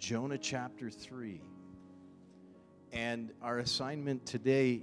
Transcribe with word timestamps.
Jonah 0.00 0.38
chapter 0.38 0.88
3. 0.88 1.42
And 2.92 3.30
our 3.42 3.58
assignment 3.58 4.24
today 4.24 4.82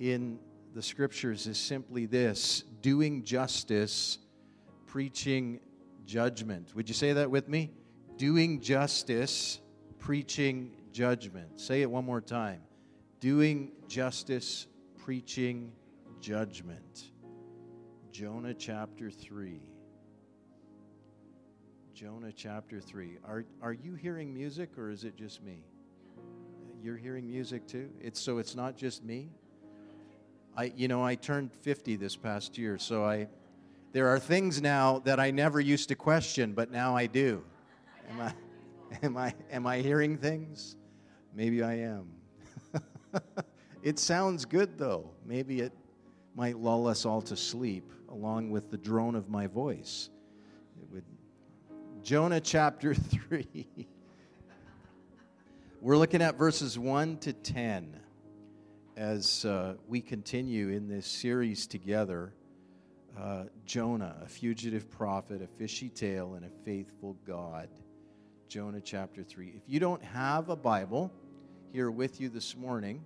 in 0.00 0.38
the 0.74 0.82
scriptures 0.82 1.46
is 1.46 1.58
simply 1.58 2.06
this 2.06 2.64
doing 2.80 3.22
justice, 3.22 4.18
preaching 4.86 5.60
judgment. 6.06 6.74
Would 6.74 6.88
you 6.88 6.94
say 6.94 7.12
that 7.12 7.30
with 7.30 7.48
me? 7.48 7.70
Doing 8.16 8.62
justice, 8.62 9.60
preaching 9.98 10.74
judgment. 10.90 11.60
Say 11.60 11.82
it 11.82 11.90
one 11.90 12.06
more 12.06 12.22
time. 12.22 12.62
Doing 13.20 13.72
justice, 13.88 14.66
preaching 15.04 15.70
judgment. 16.20 17.10
Jonah 18.10 18.54
chapter 18.54 19.10
3. 19.10 19.73
Jonah 21.94 22.32
chapter 22.32 22.80
3. 22.80 23.18
Are, 23.24 23.44
are 23.62 23.72
you 23.72 23.94
hearing 23.94 24.34
music 24.34 24.76
or 24.76 24.90
is 24.90 25.04
it 25.04 25.16
just 25.16 25.44
me? 25.44 25.62
You're 26.82 26.96
hearing 26.96 27.24
music 27.24 27.68
too? 27.68 27.88
It's, 28.00 28.20
so 28.20 28.38
it's 28.38 28.56
not 28.56 28.76
just 28.76 29.04
me? 29.04 29.28
I, 30.56 30.72
you 30.76 30.88
know, 30.88 31.04
I 31.04 31.14
turned 31.14 31.52
50 31.52 31.94
this 31.94 32.16
past 32.16 32.58
year, 32.58 32.78
so 32.78 33.04
I, 33.04 33.28
there 33.92 34.08
are 34.08 34.18
things 34.18 34.60
now 34.60 35.02
that 35.04 35.20
I 35.20 35.30
never 35.30 35.60
used 35.60 35.88
to 35.90 35.94
question, 35.94 36.52
but 36.52 36.72
now 36.72 36.96
I 36.96 37.06
do. 37.06 37.44
Am 38.10 38.20
I, 38.20 38.34
am 39.04 39.16
I, 39.16 39.34
am 39.52 39.64
I 39.64 39.78
hearing 39.78 40.18
things? 40.18 40.74
Maybe 41.32 41.62
I 41.62 41.74
am. 41.74 42.08
it 43.84 44.00
sounds 44.00 44.44
good 44.44 44.78
though. 44.78 45.10
Maybe 45.24 45.60
it 45.60 45.72
might 46.34 46.58
lull 46.58 46.88
us 46.88 47.06
all 47.06 47.22
to 47.22 47.36
sleep 47.36 47.92
along 48.08 48.50
with 48.50 48.72
the 48.72 48.78
drone 48.78 49.14
of 49.14 49.28
my 49.28 49.46
voice. 49.46 50.10
Jonah 52.04 52.38
chapter 52.38 52.94
3. 53.30 53.66
We're 55.80 55.96
looking 55.96 56.20
at 56.20 56.36
verses 56.36 56.78
1 56.78 57.16
to 57.20 57.32
10 57.32 57.98
as 58.94 59.46
uh, 59.46 59.76
we 59.88 60.02
continue 60.02 60.68
in 60.68 60.86
this 60.86 61.06
series 61.06 61.66
together. 61.66 62.34
Uh, 63.18 63.44
Jonah, 63.64 64.16
a 64.22 64.28
fugitive 64.28 64.90
prophet, 64.90 65.40
a 65.40 65.46
fishy 65.46 65.88
tale, 65.88 66.34
and 66.34 66.44
a 66.44 66.50
faithful 66.66 67.16
God. 67.26 67.70
Jonah 68.48 68.82
chapter 68.82 69.22
3. 69.22 69.54
If 69.56 69.62
you 69.66 69.80
don't 69.80 70.02
have 70.04 70.50
a 70.50 70.56
Bible 70.56 71.10
here 71.72 71.90
with 71.90 72.20
you 72.20 72.28
this 72.28 72.54
morning, 72.54 73.02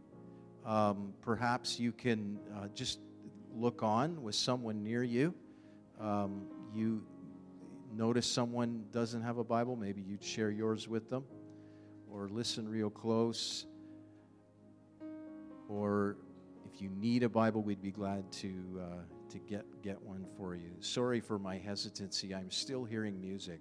um, 0.66 1.14
perhaps 1.22 1.78
you 1.78 1.92
can 1.92 2.40
uh, 2.56 2.66
just 2.74 2.98
look 3.54 3.84
on 3.84 4.24
with 4.24 4.34
someone 4.34 4.82
near 4.82 5.04
you. 5.04 5.34
Um, 6.00 6.48
you 6.74 7.04
notice 7.92 8.26
someone 8.26 8.84
doesn't 8.92 9.22
have 9.22 9.38
a 9.38 9.44
Bible, 9.44 9.76
maybe 9.76 10.02
you'd 10.02 10.24
share 10.24 10.50
yours 10.50 10.88
with 10.88 11.08
them 11.08 11.24
or 12.10 12.28
listen 12.28 12.68
real 12.68 12.90
close. 12.90 13.66
Or 15.68 16.16
if 16.72 16.80
you 16.80 16.88
need 16.90 17.22
a 17.22 17.28
Bible, 17.28 17.62
we'd 17.62 17.82
be 17.82 17.90
glad 17.90 18.30
to, 18.32 18.52
uh, 18.80 19.30
to 19.30 19.38
get, 19.38 19.64
get 19.82 20.00
one 20.02 20.24
for 20.36 20.54
you. 20.54 20.70
Sorry 20.80 21.20
for 21.20 21.38
my 21.38 21.58
hesitancy. 21.58 22.34
I'm 22.34 22.50
still 22.50 22.84
hearing 22.84 23.20
music. 23.20 23.60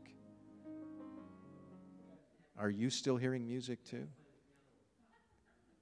Are 2.58 2.70
you 2.70 2.90
still 2.90 3.18
hearing 3.18 3.46
music 3.46 3.84
too? 3.84 4.08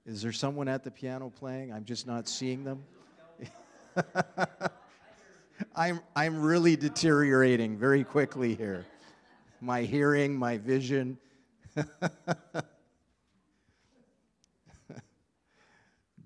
Is 0.04 0.22
there 0.22 0.32
someone 0.32 0.68
at 0.68 0.84
the 0.84 0.90
piano 0.90 1.30
playing? 1.30 1.72
I'm 1.72 1.84
just 1.84 2.06
not 2.06 2.28
seeing 2.28 2.64
them. 2.64 2.84
I'm, 5.78 6.00
I'm 6.14 6.40
really 6.40 6.74
deteriorating 6.74 7.76
very 7.76 8.02
quickly 8.02 8.54
here. 8.54 8.86
My 9.60 9.82
hearing, 9.82 10.34
my 10.34 10.56
vision. 10.56 11.18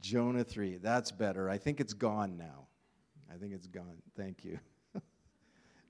Jonah 0.00 0.44
3. 0.44 0.76
That's 0.76 1.10
better. 1.10 1.50
I 1.50 1.58
think 1.58 1.80
it's 1.80 1.94
gone 1.94 2.36
now. 2.36 2.68
I 3.28 3.38
think 3.38 3.52
it's 3.52 3.66
gone. 3.66 3.96
Thank 4.16 4.44
you. 4.44 4.60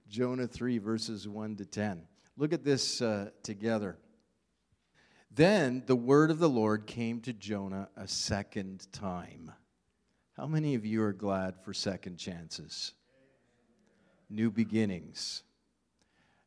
Jonah 0.08 0.46
3, 0.46 0.78
verses 0.78 1.28
1 1.28 1.56
to 1.56 1.66
10. 1.66 2.06
Look 2.38 2.54
at 2.54 2.64
this 2.64 3.02
uh, 3.02 3.28
together. 3.42 3.98
Then 5.30 5.82
the 5.84 5.96
word 5.96 6.30
of 6.30 6.38
the 6.38 6.48
Lord 6.48 6.86
came 6.86 7.20
to 7.20 7.34
Jonah 7.34 7.90
a 7.94 8.08
second 8.08 8.90
time. 8.90 9.52
How 10.34 10.46
many 10.46 10.74
of 10.76 10.86
you 10.86 11.02
are 11.02 11.12
glad 11.12 11.62
for 11.62 11.74
second 11.74 12.16
chances? 12.16 12.94
New 14.30 14.50
beginnings. 14.50 15.42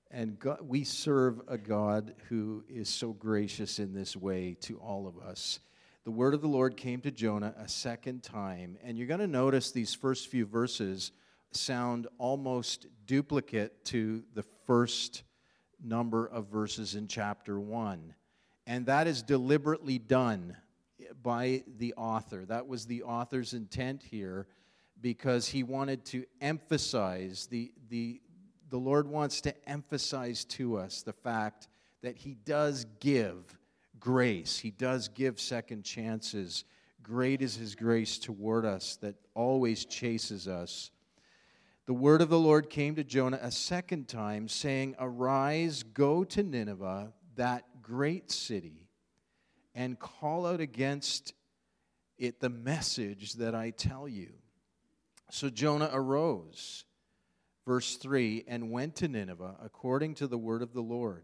And 0.10 0.40
God, 0.40 0.60
we 0.62 0.84
serve 0.84 1.42
a 1.48 1.58
God 1.58 2.16
who 2.30 2.64
is 2.70 2.88
so 2.88 3.14
gracious 3.14 3.80
in 3.80 3.94
this 3.94 4.16
way 4.16 4.56
to 4.62 4.78
all 4.78 5.08
of 5.08 5.18
us. 5.18 5.60
The 6.04 6.12
word 6.12 6.34
of 6.34 6.42
the 6.42 6.48
Lord 6.48 6.78
came 6.78 7.02
to 7.02 7.12
Jonah 7.12 7.54
a 7.58 7.68
second 7.68 8.24
time, 8.24 8.78
and 8.84 8.98
you're 8.98 9.08
going 9.08 9.20
to 9.20 9.28
notice 9.28 9.72
these 9.72 9.94
first 9.94 10.28
few 10.28 10.46
verses 10.46 11.12
sound 11.52 12.08
almost 12.18 12.88
duplicate 13.06 13.86
to 13.86 14.24
the 14.34 14.44
first 14.66 15.24
number 15.84 16.28
of 16.28 16.48
verses 16.48 16.96
in 16.96 17.08
chapter 17.08 17.60
1. 17.60 18.14
And 18.66 18.86
that 18.86 19.08
is 19.08 19.22
deliberately 19.22 19.98
done 19.98 20.56
by 21.22 21.64
the 21.78 21.94
author. 21.96 22.46
That 22.46 22.68
was 22.68 22.86
the 22.86 23.04
author's 23.04 23.54
intent 23.54 24.04
here 24.04 24.48
because 25.04 25.50
he 25.50 25.64
wanted 25.64 26.06
to 26.06 26.26
emphasize 26.40 27.46
the, 27.52 27.74
the, 27.90 28.22
the 28.70 28.78
Lord 28.78 29.06
wants 29.06 29.42
to 29.42 29.70
emphasize 29.70 30.46
to 30.46 30.78
us 30.78 31.02
the 31.02 31.12
fact 31.12 31.68
that 32.02 32.16
he 32.16 32.36
does 32.46 32.86
give 33.02 33.58
grace, 34.00 34.58
he 34.58 34.72
does 34.72 35.10
give 35.10 35.40
second 35.40 35.84
chances. 35.84 36.64
Great 37.04 37.42
is 37.42 37.58
his 37.58 37.76
grace 37.76 38.18
toward 38.18 38.66
us 38.66 38.96
that 39.02 39.16
always 39.36 39.84
chases 39.84 40.48
us. 40.48 40.90
The 41.86 41.94
word 41.94 42.22
of 42.22 42.30
the 42.30 42.40
Lord 42.40 42.70
came 42.70 42.96
to 42.96 43.04
Jonah 43.04 43.40
a 43.42 43.52
second 43.52 44.08
time, 44.08 44.48
saying, 44.48 44.96
Arise, 45.00 45.84
go 45.84 46.24
to 46.24 46.44
Nineveh, 46.44 47.12
that 47.36 47.66
great 47.82 48.32
city 48.32 48.88
and 49.76 50.00
call 50.00 50.46
out 50.46 50.62
against 50.62 51.34
it 52.18 52.40
the 52.40 52.50
message 52.50 53.34
that 53.34 53.54
I 53.54 53.72
tell 53.72 54.08
you. 54.08 54.30
So 55.34 55.50
Jonah 55.50 55.90
arose, 55.92 56.86
verse 57.66 57.96
3, 57.96 58.44
and 58.48 58.70
went 58.70 58.98
to 58.98 59.08
Nineveh 59.08 59.56
according 59.64 60.14
to 60.16 60.28
the 60.28 60.38
word 60.38 60.62
of 60.62 60.74
the 60.74 60.82
Lord. 60.82 61.24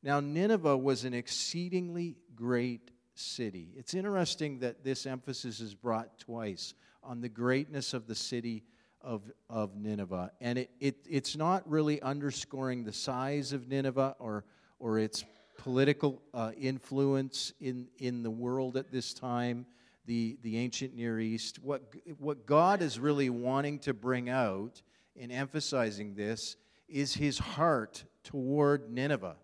Now, 0.00 0.20
Nineveh 0.20 0.76
was 0.76 1.04
an 1.04 1.12
exceedingly 1.12 2.18
great 2.36 2.92
city. 3.16 3.72
It's 3.76 3.94
interesting 3.94 4.60
that 4.60 4.84
this 4.84 5.06
emphasis 5.06 5.58
is 5.58 5.74
brought 5.74 6.20
twice 6.20 6.74
on 7.02 7.20
the 7.20 7.28
greatness 7.28 7.94
of 7.94 8.06
the 8.06 8.14
city 8.14 8.62
of, 9.00 9.22
of 9.50 9.74
Nineveh. 9.74 10.30
And 10.40 10.58
it, 10.58 10.70
it, 10.78 11.04
it's 11.10 11.36
not 11.36 11.68
really 11.68 12.00
underscoring 12.00 12.84
the 12.84 12.92
size 12.92 13.52
of 13.52 13.66
Nineveh 13.66 14.14
or, 14.20 14.44
or 14.78 15.00
its 15.00 15.24
political 15.56 16.22
uh, 16.32 16.52
influence 16.56 17.52
in, 17.60 17.88
in 17.98 18.22
the 18.22 18.30
world 18.30 18.76
at 18.76 18.92
this 18.92 19.12
time, 19.12 19.66
the, 20.08 20.38
the 20.42 20.56
ancient 20.56 20.96
Near 20.96 21.20
East. 21.20 21.58
What, 21.62 21.82
what 22.18 22.46
God 22.46 22.80
is 22.80 22.98
really 22.98 23.28
wanting 23.28 23.78
to 23.80 23.92
bring 23.92 24.30
out 24.30 24.80
in 25.14 25.30
emphasizing 25.30 26.14
this 26.14 26.56
is 26.88 27.14
his 27.14 27.38
heart 27.38 28.04
toward 28.24 28.90
Nineveh, 28.90 29.36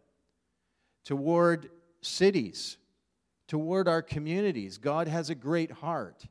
toward 1.04 1.68
cities, 2.00 2.78
toward 3.46 3.86
our 3.88 4.00
communities. 4.00 4.78
God 4.78 5.06
has 5.06 5.28
a 5.28 5.34
great 5.34 5.70
heart. 5.70 6.24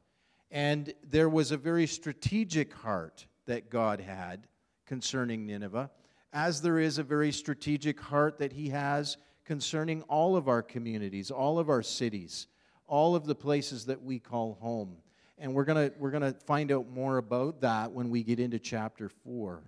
And 0.49 0.93
there 1.07 1.29
was 1.29 1.51
a 1.51 1.57
very 1.57 1.85
strategic 1.85 2.73
heart 2.73 3.27
that 3.45 3.69
God 3.69 3.99
had 3.99 4.47
concerning 4.87 5.45
Nineveh, 5.45 5.91
as 6.33 6.59
there 6.59 6.79
is 6.79 6.97
a 6.97 7.03
very 7.03 7.31
strategic 7.31 7.99
heart 7.99 8.39
that 8.39 8.53
he 8.53 8.69
has 8.69 9.17
concerning 9.45 10.01
all 10.03 10.35
of 10.35 10.47
our 10.47 10.63
communities, 10.63 11.29
all 11.29 11.59
of 11.59 11.69
our 11.69 11.83
cities, 11.83 12.47
all 12.93 13.15
of 13.15 13.25
the 13.25 13.33
places 13.33 13.85
that 13.85 14.03
we 14.03 14.19
call 14.19 14.55
home. 14.61 14.95
And 15.39 15.55
we're 15.55 15.63
going 15.63 15.89
to 15.89 15.95
we're 15.97 16.11
going 16.11 16.31
to 16.31 16.39
find 16.41 16.71
out 16.71 16.87
more 16.87 17.17
about 17.17 17.61
that 17.61 17.91
when 17.91 18.11
we 18.11 18.21
get 18.21 18.39
into 18.39 18.59
chapter 18.59 19.09
4. 19.09 19.63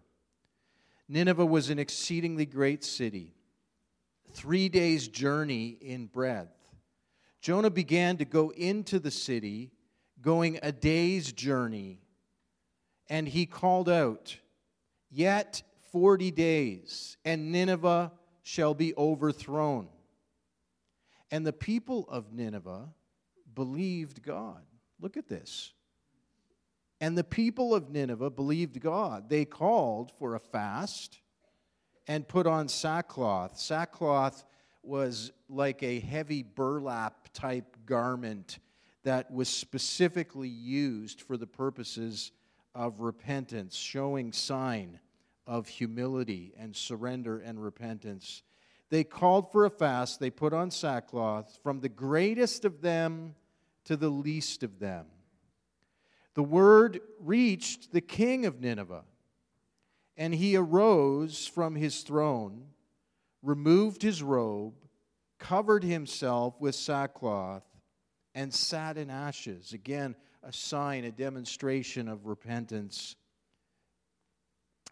Nineveh 1.10 1.44
was 1.44 1.72
an 1.72 1.80
exceedingly 1.80 2.46
great 2.46 2.84
city, 2.84 3.34
three 4.32 4.70
days' 4.70 5.08
journey 5.08 5.70
in 5.82 6.06
breadth. 6.06 6.56
Jonah 7.42 7.72
began 7.72 8.18
to 8.18 8.26
go 8.26 8.52
into 8.52 9.00
the 9.00 9.10
city, 9.10 9.72
going 10.22 10.60
a 10.62 10.72
day's 10.72 11.32
journey, 11.32 12.02
and 13.10 13.28
he 13.28 13.48
called 13.48 13.90
out, 13.90 14.38
Yet 15.10 15.64
40 15.92 16.30
days, 16.30 17.18
and 17.26 17.52
Nineveh 17.52 18.12
shall 18.44 18.76
be 18.76 18.94
overthrown. 18.96 19.88
And 21.32 21.44
the 21.44 21.54
people 21.54 22.06
of 22.08 22.32
Nineveh 22.32 22.90
believed 23.56 24.22
God. 24.22 24.62
Look 25.00 25.18
at 25.18 25.28
this. 25.28 25.74
And 27.02 27.18
the 27.18 27.24
people 27.24 27.74
of 27.76 27.90
Nineveh 27.90 28.30
believed 28.30 28.80
God. 28.80 29.30
They 29.30 29.46
called 29.46 30.12
for 30.18 30.36
a 30.36 30.40
fast 30.40 31.20
and 32.08 32.28
put 32.28 32.48
on 32.48 32.68
sackcloth. 32.68 33.58
Sackcloth 33.58 34.46
was 34.84 35.32
like 35.50 35.82
a 35.84 36.00
heavy 36.00 36.44
burlap 36.44 37.30
type 37.34 37.76
garment 37.86 38.60
that 39.04 39.32
was 39.32 39.50
specifically 39.50 40.50
used 40.50 41.22
for 41.22 41.38
the 41.38 41.48
purposes 41.48 42.32
of 42.74 43.02
repentance, 43.02 43.76
showing 43.76 44.32
sign 44.32 45.00
of 45.48 45.68
humility 45.68 46.54
and 46.58 46.76
surrender 46.76 47.40
and 47.40 47.62
repentance. 47.62 48.44
They 48.90 49.04
called 49.04 49.52
for 49.52 49.66
a 49.66 49.70
fast, 49.70 50.20
they 50.20 50.30
put 50.30 50.54
on 50.54 50.72
sackcloth, 50.72 51.60
from 51.64 51.80
the 51.80 51.90
greatest 51.90 52.66
of 52.66 52.82
them 52.82 53.36
to 53.86 53.96
the 53.96 54.10
least 54.10 54.64
of 54.64 54.80
them. 54.80 55.06
The 56.34 56.44
word 56.44 57.00
reached 57.20 57.94
the 57.94 58.02
king 58.02 58.46
of 58.46 58.60
Nineveh, 58.60 59.06
and 60.18 60.34
he 60.34 60.58
arose 60.58 61.48
from 61.48 61.76
his 61.76 62.02
throne, 62.02 62.68
removed 63.42 64.02
his 64.02 64.22
robe, 64.22 64.74
covered 65.40 65.84
himself 65.84 66.60
with 66.60 66.76
sackcloth, 66.76 67.64
and 68.34 68.54
sat 68.54 68.98
in 68.98 69.10
ashes. 69.10 69.72
Again, 69.72 70.16
a 70.44 70.52
sign, 70.52 71.06
a 71.06 71.12
demonstration 71.12 72.08
of 72.08 72.26
repentance. 72.26 73.16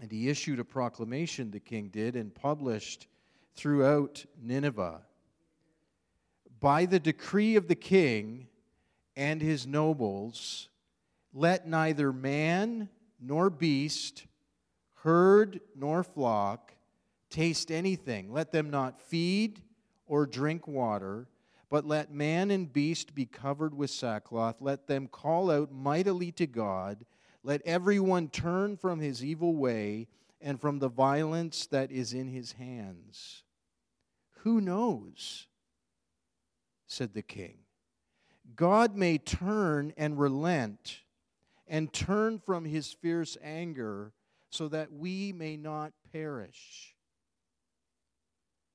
And 0.01 0.11
he 0.11 0.29
issued 0.29 0.59
a 0.59 0.65
proclamation, 0.65 1.51
the 1.51 1.59
king 1.59 1.89
did, 1.89 2.15
and 2.15 2.33
published 2.33 3.07
throughout 3.55 4.25
Nineveh. 4.41 5.01
By 6.59 6.85
the 6.85 6.99
decree 6.99 7.55
of 7.55 7.67
the 7.67 7.75
king 7.75 8.47
and 9.15 9.41
his 9.41 9.67
nobles, 9.67 10.69
let 11.33 11.67
neither 11.67 12.11
man 12.11 12.89
nor 13.19 13.49
beast, 13.49 14.25
herd 14.95 15.59
nor 15.75 16.03
flock 16.03 16.73
taste 17.29 17.71
anything. 17.71 18.31
Let 18.31 18.51
them 18.51 18.69
not 18.69 19.01
feed 19.01 19.61
or 20.05 20.25
drink 20.25 20.67
water, 20.67 21.27
but 21.69 21.85
let 21.85 22.13
man 22.13 22.51
and 22.51 22.71
beast 22.71 23.15
be 23.15 23.25
covered 23.25 23.73
with 23.73 23.89
sackcloth. 23.89 24.57
Let 24.61 24.87
them 24.87 25.07
call 25.07 25.49
out 25.49 25.71
mightily 25.71 26.31
to 26.33 26.45
God. 26.45 27.05
Let 27.43 27.61
everyone 27.65 28.29
turn 28.29 28.77
from 28.77 28.99
his 28.99 29.23
evil 29.23 29.55
way 29.55 30.07
and 30.39 30.61
from 30.61 30.79
the 30.79 30.89
violence 30.89 31.65
that 31.67 31.91
is 31.91 32.13
in 32.13 32.27
his 32.27 32.53
hands. 32.53 33.43
Who 34.41 34.61
knows? 34.61 35.47
said 36.85 37.13
the 37.13 37.23
king. 37.23 37.62
God 38.55 38.95
may 38.95 39.17
turn 39.17 39.93
and 39.97 40.19
relent 40.19 41.01
and 41.67 41.91
turn 41.91 42.39
from 42.39 42.65
his 42.65 42.91
fierce 42.91 43.37
anger 43.41 44.13
so 44.49 44.67
that 44.67 44.91
we 44.91 45.31
may 45.31 45.57
not 45.57 45.93
perish. 46.11 46.95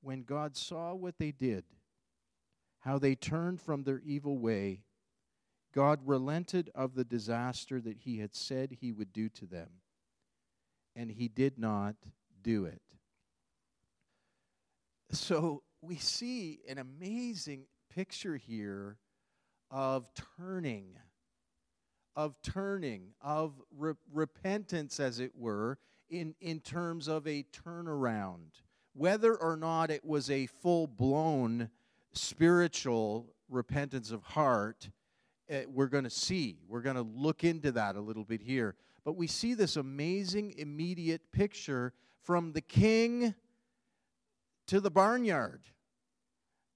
When 0.01 0.23
God 0.23 0.57
saw 0.57 0.93
what 0.93 1.17
they 1.17 1.31
did, 1.31 1.63
how 2.79 2.97
they 2.99 3.15
turned 3.15 3.61
from 3.61 3.83
their 3.83 3.99
evil 3.99 4.37
way, 4.37 4.83
God 5.73 5.99
relented 6.05 6.71
of 6.73 6.95
the 6.95 7.03
disaster 7.03 7.79
that 7.81 7.99
he 7.99 8.19
had 8.19 8.33
said 8.35 8.71
he 8.71 8.91
would 8.91 9.13
do 9.13 9.29
to 9.29 9.45
them, 9.45 9.69
and 10.95 11.11
he 11.11 11.27
did 11.27 11.59
not 11.59 11.95
do 12.41 12.65
it. 12.65 12.81
So 15.11 15.63
we 15.81 15.95
see 15.97 16.59
an 16.67 16.77
amazing 16.77 17.65
picture 17.93 18.37
here 18.37 18.97
of 19.71 20.09
turning, 20.37 20.97
of 22.15 22.35
turning, 22.41 23.13
of 23.21 23.53
re- 23.77 23.93
repentance, 24.11 24.99
as 24.99 25.19
it 25.19 25.31
were, 25.35 25.77
in, 26.09 26.35
in 26.41 26.59
terms 26.59 27.07
of 27.07 27.27
a 27.27 27.43
turnaround. 27.43 28.61
Whether 28.93 29.35
or 29.35 29.55
not 29.55 29.91
it 29.91 30.03
was 30.03 30.29
a 30.29 30.47
full 30.47 30.87
blown 30.87 31.69
spiritual 32.11 33.33
repentance 33.49 34.11
of 34.11 34.23
heart, 34.23 34.89
uh, 35.51 35.59
we're 35.67 35.87
going 35.87 36.03
to 36.03 36.09
see. 36.09 36.59
We're 36.67 36.81
going 36.81 36.95
to 36.95 37.01
look 37.01 37.43
into 37.43 37.71
that 37.73 37.95
a 37.95 38.01
little 38.01 38.23
bit 38.23 38.41
here. 38.41 38.75
But 39.03 39.15
we 39.15 39.27
see 39.27 39.53
this 39.53 39.75
amazing 39.75 40.55
immediate 40.57 41.31
picture 41.31 41.93
from 42.23 42.51
the 42.53 42.61
king 42.61 43.33
to 44.67 44.79
the 44.79 44.91
barnyard, 44.91 45.61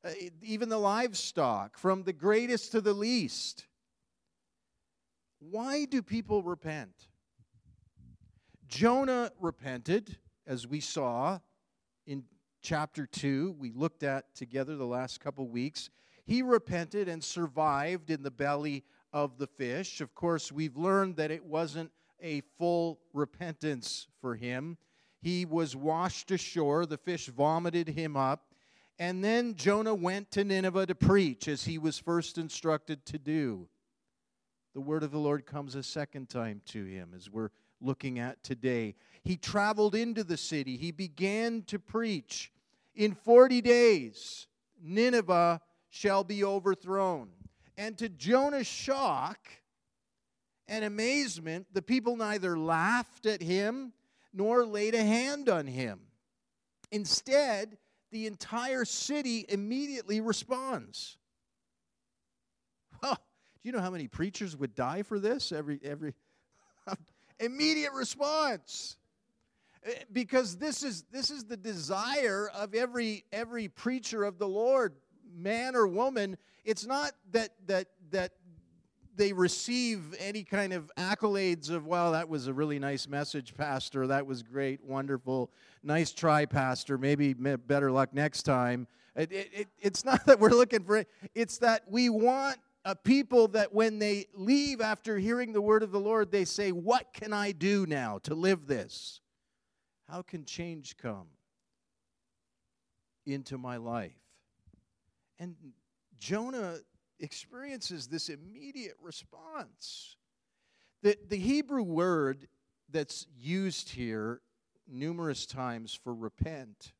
Uh, 0.06 0.12
even 0.42 0.68
the 0.68 0.78
livestock, 0.78 1.78
from 1.78 2.04
the 2.04 2.12
greatest 2.12 2.72
to 2.74 2.82
the 2.82 2.94
least. 2.94 3.68
Why 5.40 5.86
do 5.86 6.02
people 6.02 6.44
repent? 6.44 7.08
Jonah 8.68 9.32
repented, 9.40 10.18
as 10.46 10.68
we 10.68 10.82
saw 10.82 11.40
in 12.06 12.24
chapter 12.62 13.06
2, 13.06 13.56
we 13.58 13.72
looked 13.72 14.04
at 14.04 14.36
together 14.36 14.76
the 14.76 14.86
last 14.86 15.22
couple 15.22 15.48
weeks. 15.48 15.90
He 16.26 16.42
repented 16.42 17.08
and 17.08 17.24
survived 17.24 18.10
in 18.10 18.24
the 18.24 18.32
belly 18.32 18.84
of 19.14 19.38
the 19.38 19.48
fish. 19.48 20.02
Of 20.02 20.16
course, 20.16 20.52
we've 20.52 20.76
learned 20.76 21.18
that 21.18 21.32
it 21.32 21.46
wasn't 21.46 21.92
a 22.22 22.42
full 22.58 23.00
repentance 23.14 24.08
for 24.20 24.36
him. 24.36 24.78
He 25.22 25.46
was 25.46 25.76
washed 25.76 26.32
ashore, 26.32 26.86
the 26.86 26.98
fish 26.98 27.28
vomited 27.28 27.90
him 27.90 28.18
up, 28.18 28.53
and 29.00 29.24
then 29.24 29.56
Jonah 29.56 29.95
went 29.95 30.31
to 30.31 30.44
Nineveh 30.44 30.86
to 30.88 30.95
preach 30.95 31.48
as 31.48 31.63
he 31.63 31.78
was 31.78 31.98
first 31.98 32.38
instructed 32.38 33.06
to 33.07 33.18
do. 33.18 33.68
The 34.74 34.81
word 34.81 35.04
of 35.04 35.12
the 35.12 35.19
Lord 35.19 35.45
comes 35.45 35.75
a 35.75 35.84
second 35.84 36.30
time 36.30 36.62
to 36.68 36.86
him 36.86 37.13
as 37.16 37.30
we're 37.30 37.50
looking 37.81 38.19
at 38.19 38.44
today. 38.44 38.95
He 39.24 39.38
traveled 39.38 39.95
into 39.95 40.24
the 40.24 40.38
city, 40.38 40.78
he 40.78 40.92
began 40.92 41.63
to 41.63 41.80
preach. 41.80 42.51
In 42.95 43.16
40 43.16 43.62
days, 43.62 44.48
Nineveh 44.81 45.62
shall 45.89 46.24
be 46.24 46.44
overthrown. 46.44 47.30
And 47.78 47.98
to 47.98 48.10
Jonah's 48.10 48.68
shock 48.68 49.39
and 50.68 50.86
amazement, 50.86 51.68
the 51.74 51.81
people 51.81 52.16
neither 52.16 52.57
laughed 52.57 53.25
at 53.25 53.42
him 53.42 53.94
nor 54.34 54.66
laid 54.66 54.96
a 54.96 55.04
hand 55.04 55.50
on 55.50 55.68
him. 55.68 56.00
Instead, 56.92 57.78
the 58.13 58.27
entire 58.27 58.86
city 58.86 59.44
immediately 59.50 60.21
responds. 60.21 61.18
Well, 63.01 63.15
do 63.15 63.69
you 63.69 63.71
know 63.71 63.81
how 63.81 63.89
many 63.89 64.07
preachers 64.07 64.56
would 64.56 64.75
die 64.75 65.01
for 65.01 65.19
this? 65.19 65.51
Every 65.51 65.80
every 65.83 66.13
immediate 67.39 67.92
response 67.92 68.98
eh, 69.83 69.94
because 70.12 70.57
this 70.57 70.83
is 70.83 71.04
this 71.12 71.31
is 71.31 71.45
the 71.45 71.57
desire 71.57 72.50
of 72.54 72.75
every 72.75 73.25
every 73.33 73.68
preacher 73.68 74.24
of 74.24 74.38
the 74.38 74.48
Lord, 74.48 74.94
man 75.36 75.75
or 75.75 75.88
woman. 75.88 76.38
It's 76.63 76.86
not 76.86 77.13
that 77.32 77.50
that 77.65 77.88
that 78.12 78.34
they 79.15 79.34
receive 79.34 80.15
any 80.20 80.43
kind 80.43 80.74
of 80.74 80.91
accolades 80.98 81.70
of 81.70 81.86
well 81.86 82.12
that 82.13 82.27
was 82.27 82.48
a 82.48 82.53
really 82.53 82.79
nice 82.79 83.08
message 83.08 83.55
pastor. 83.55 84.08
That 84.08 84.25
was 84.25 84.43
great. 84.43 84.84
Wonderful. 84.84 85.51
Nice 85.84 86.12
try 86.12 86.46
pastor. 86.46 86.98
Maybe 86.98 87.34
better 87.34 87.91
luck 87.91 88.13
next 88.13 88.43
time. 88.43 88.88
It, 89.15 89.32
it, 89.32 89.67
it's 89.79 90.03
not 90.03 90.25
that 90.25 90.39
we're 90.39 90.50
looking 90.50 90.84
for 90.84 90.98
it. 90.98 91.08
It's 91.36 91.58
that 91.60 91.84
we 91.89 92.10
want 92.10 92.58
a 92.86 92.96
people 92.96 93.48
that 93.50 93.74
when 93.74 94.00
they 94.00 94.25
leave 94.34 94.82
after 94.82 95.17
hearing 95.17 95.53
the 95.53 95.62
word 95.62 95.84
of 95.84 95.91
the 95.91 96.00
lord 96.00 96.29
they 96.32 96.43
say 96.43 96.74
what 96.74 97.13
can 97.13 97.32
i 97.32 97.51
do 97.51 97.86
now 97.86 98.20
to 98.24 98.36
live 98.36 98.67
this? 98.67 99.22
How 100.10 100.22
can 100.22 100.46
change 100.46 100.98
come 100.98 101.27
into 103.25 103.58
my 103.58 103.77
life? 103.77 104.12
And 105.39 105.55
Jonah 106.20 106.77
experiences 107.20 108.08
this 108.08 108.29
immediate 108.29 108.96
response. 109.01 110.15
The, 111.01 111.17
the 111.27 111.38
Hebrew 111.38 111.84
word 111.84 112.48
that's 112.89 113.27
used 113.38 113.89
here 113.89 114.41
numerous 114.88 115.46
times 115.46 115.98
for 116.03 116.13
repent 116.13 116.93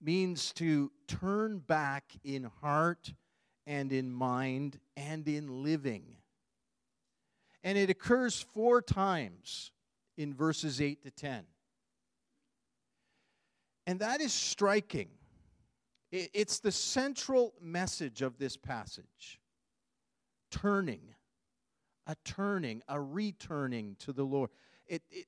means 0.00 0.52
to 0.54 0.90
turn 1.08 1.58
back 1.58 2.04
in 2.24 2.44
heart 2.60 3.12
and 3.66 3.92
in 3.92 4.12
mind 4.12 4.78
and 4.96 5.26
in 5.26 5.62
living. 5.62 6.04
And 7.64 7.76
it 7.76 7.90
occurs 7.90 8.44
four 8.54 8.80
times 8.80 9.72
in 10.16 10.34
verses 10.34 10.80
8 10.80 11.02
to 11.02 11.10
10. 11.10 11.44
And 13.86 14.00
that 14.00 14.20
is 14.20 14.32
striking. 14.32 15.08
It's 16.32 16.60
the 16.60 16.72
central 16.72 17.54
message 17.60 18.22
of 18.22 18.38
this 18.38 18.56
passage 18.56 19.40
turning, 20.50 21.14
a 22.06 22.16
turning, 22.24 22.82
a 22.88 23.00
returning 23.00 23.96
to 23.98 24.12
the 24.12 24.24
Lord. 24.24 24.50
It, 24.86 25.02
it, 25.10 25.26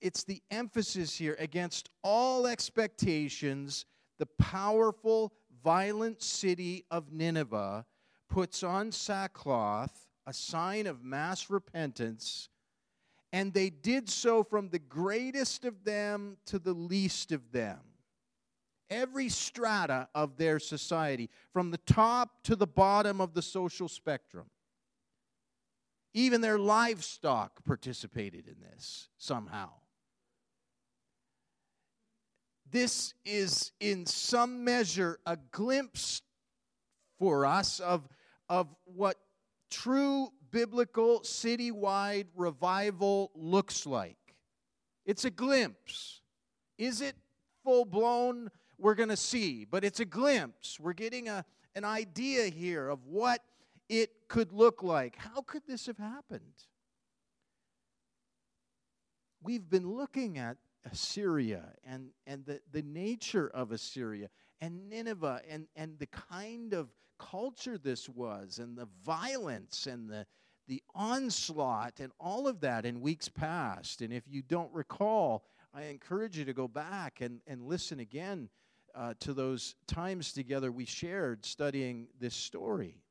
it's 0.00 0.24
the 0.24 0.42
emphasis 0.50 1.16
here 1.16 1.36
against 1.38 1.88
all 2.02 2.46
expectations. 2.46 3.86
The 4.18 4.26
powerful, 4.26 5.32
violent 5.62 6.22
city 6.22 6.84
of 6.90 7.12
Nineveh 7.12 7.86
puts 8.28 8.62
on 8.62 8.90
sackcloth, 8.92 10.08
a 10.26 10.32
sign 10.32 10.86
of 10.86 11.04
mass 11.04 11.50
repentance, 11.50 12.48
and 13.32 13.52
they 13.52 13.70
did 13.70 14.08
so 14.08 14.42
from 14.42 14.68
the 14.68 14.78
greatest 14.78 15.64
of 15.64 15.84
them 15.84 16.36
to 16.46 16.58
the 16.58 16.72
least 16.72 17.32
of 17.32 17.52
them. 17.52 17.78
Every 18.90 19.28
strata 19.28 20.08
of 20.14 20.36
their 20.36 20.58
society, 20.58 21.30
from 21.52 21.70
the 21.70 21.78
top 21.78 22.42
to 22.44 22.56
the 22.56 22.66
bottom 22.66 23.20
of 23.20 23.34
the 23.34 23.42
social 23.42 23.88
spectrum. 23.88 24.46
Even 26.12 26.40
their 26.40 26.58
livestock 26.58 27.64
participated 27.64 28.46
in 28.46 28.56
this 28.60 29.08
somehow. 29.18 29.70
This 32.70 33.14
is, 33.24 33.72
in 33.80 34.06
some 34.06 34.64
measure, 34.64 35.18
a 35.26 35.36
glimpse 35.50 36.22
for 37.18 37.46
us 37.46 37.80
of, 37.80 38.08
of 38.48 38.68
what 38.84 39.16
true 39.70 40.28
biblical 40.50 41.20
citywide 41.20 42.26
revival 42.36 43.30
looks 43.34 43.86
like. 43.86 44.16
It's 45.04 45.24
a 45.24 45.30
glimpse. 45.30 46.20
Is 46.78 47.00
it 47.00 47.16
full 47.64 47.84
blown? 47.84 48.50
We're 48.84 48.94
going 48.94 49.08
to 49.08 49.16
see, 49.16 49.64
but 49.64 49.82
it's 49.82 50.00
a 50.00 50.04
glimpse. 50.04 50.78
We're 50.78 50.92
getting 50.92 51.26
a, 51.26 51.46
an 51.74 51.86
idea 51.86 52.50
here 52.50 52.90
of 52.90 53.06
what 53.06 53.40
it 53.88 54.10
could 54.28 54.52
look 54.52 54.82
like. 54.82 55.16
How 55.16 55.40
could 55.40 55.62
this 55.66 55.86
have 55.86 55.96
happened? 55.96 56.66
We've 59.42 59.70
been 59.70 59.90
looking 59.90 60.36
at 60.36 60.58
Assyria 60.84 61.64
and, 61.82 62.10
and 62.26 62.44
the, 62.44 62.60
the 62.72 62.82
nature 62.82 63.50
of 63.54 63.72
Assyria 63.72 64.28
and 64.60 64.90
Nineveh 64.90 65.40
and, 65.48 65.66
and 65.74 65.98
the 65.98 66.08
kind 66.08 66.74
of 66.74 66.90
culture 67.18 67.78
this 67.78 68.06
was 68.06 68.58
and 68.58 68.76
the 68.76 68.88
violence 69.02 69.86
and 69.86 70.10
the, 70.10 70.26
the 70.68 70.82
onslaught 70.94 72.00
and 72.00 72.12
all 72.20 72.46
of 72.46 72.60
that 72.60 72.84
in 72.84 73.00
weeks 73.00 73.30
past. 73.30 74.02
And 74.02 74.12
if 74.12 74.24
you 74.28 74.42
don't 74.42 74.70
recall, 74.74 75.46
I 75.72 75.84
encourage 75.84 76.36
you 76.36 76.44
to 76.44 76.52
go 76.52 76.68
back 76.68 77.22
and, 77.22 77.40
and 77.46 77.62
listen 77.62 77.98
again 77.98 78.50
uh, 78.94 79.14
to 79.20 79.32
those 79.32 79.74
times 79.86 80.32
together 80.32 80.70
we 80.70 80.84
shared 80.84 81.44
studying 81.44 82.08
this 82.20 82.34
story. 82.34 83.02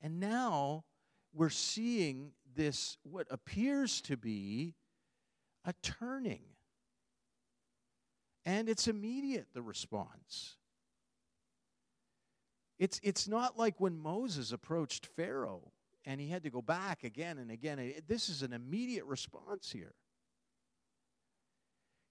And 0.00 0.20
now 0.20 0.84
we're 1.32 1.50
seeing 1.50 2.32
this, 2.54 2.98
what 3.02 3.26
appears 3.30 4.00
to 4.02 4.16
be 4.16 4.74
a 5.64 5.72
turning. 5.82 6.42
And 8.44 8.68
it's 8.68 8.88
immediate, 8.88 9.48
the 9.54 9.62
response. 9.62 10.56
It's, 12.78 13.00
it's 13.02 13.26
not 13.26 13.58
like 13.58 13.80
when 13.80 13.98
Moses 13.98 14.52
approached 14.52 15.06
Pharaoh 15.06 15.72
and 16.04 16.20
he 16.20 16.28
had 16.28 16.42
to 16.42 16.50
go 16.50 16.60
back 16.60 17.04
again 17.04 17.38
and 17.38 17.50
again. 17.50 17.94
This 18.06 18.28
is 18.28 18.42
an 18.42 18.52
immediate 18.52 19.04
response 19.06 19.70
here. 19.70 19.94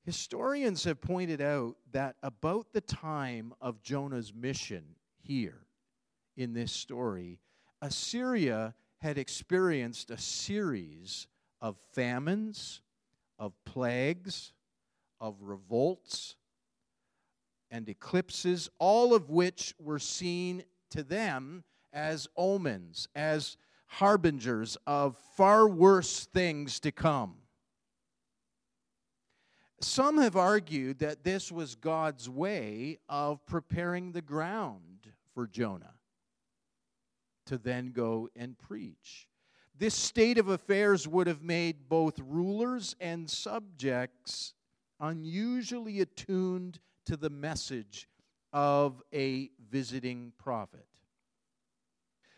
Historians 0.04 0.84
have 0.84 1.00
pointed 1.00 1.40
out 1.40 1.78
that 1.92 2.18
about 2.22 2.74
the 2.74 2.82
time 2.82 3.54
of 3.62 3.82
Jonah's 3.82 4.34
mission 4.34 4.84
here 5.22 5.66
in 6.36 6.54
this 6.54 6.74
story, 6.74 7.40
Assyria 7.82 8.74
had 8.98 9.18
experienced 9.18 10.12
a 10.12 10.18
series 10.18 11.28
of 11.62 11.78
famines, 11.94 12.82
of 13.40 13.54
plagues, 13.66 14.52
of 15.22 15.36
revolts, 15.42 16.36
and 17.72 17.88
eclipses, 17.88 18.70
all 18.80 19.14
of 19.16 19.30
which 19.30 19.74
were 19.80 20.00
seen 20.00 20.64
to 20.90 21.02
them 21.02 21.64
as 21.94 22.28
omens, 22.36 23.08
as 23.16 23.56
harbingers 23.88 24.78
of 24.86 25.18
far 25.38 25.68
worse 25.68 26.26
things 26.26 26.80
to 26.82 26.92
come. 26.92 27.36
Some 29.84 30.18
have 30.20 30.38
argued 30.38 31.00
that 31.00 31.26
this 31.26 31.52
was 31.52 31.76
God's 31.76 32.30
way 32.30 33.00
of 33.10 33.46
preparing 33.46 34.14
the 34.14 34.22
ground 34.22 35.12
for 35.34 35.46
Jonah 35.46 35.96
to 37.48 37.58
then 37.58 37.92
go 37.92 38.30
and 38.34 38.58
preach. 38.58 39.28
This 39.78 39.94
state 39.94 40.38
of 40.38 40.48
affairs 40.48 41.06
would 41.06 41.28
have 41.28 41.44
made 41.44 41.90
both 41.90 42.18
rulers 42.20 42.96
and 43.02 43.30
subjects 43.30 44.54
unusually 45.02 46.00
attuned 46.00 46.80
to 47.06 47.18
the 47.18 47.30
message 47.30 48.08
of 48.54 49.04
a 49.14 49.50
visiting 49.70 50.32
prophet. 50.38 50.88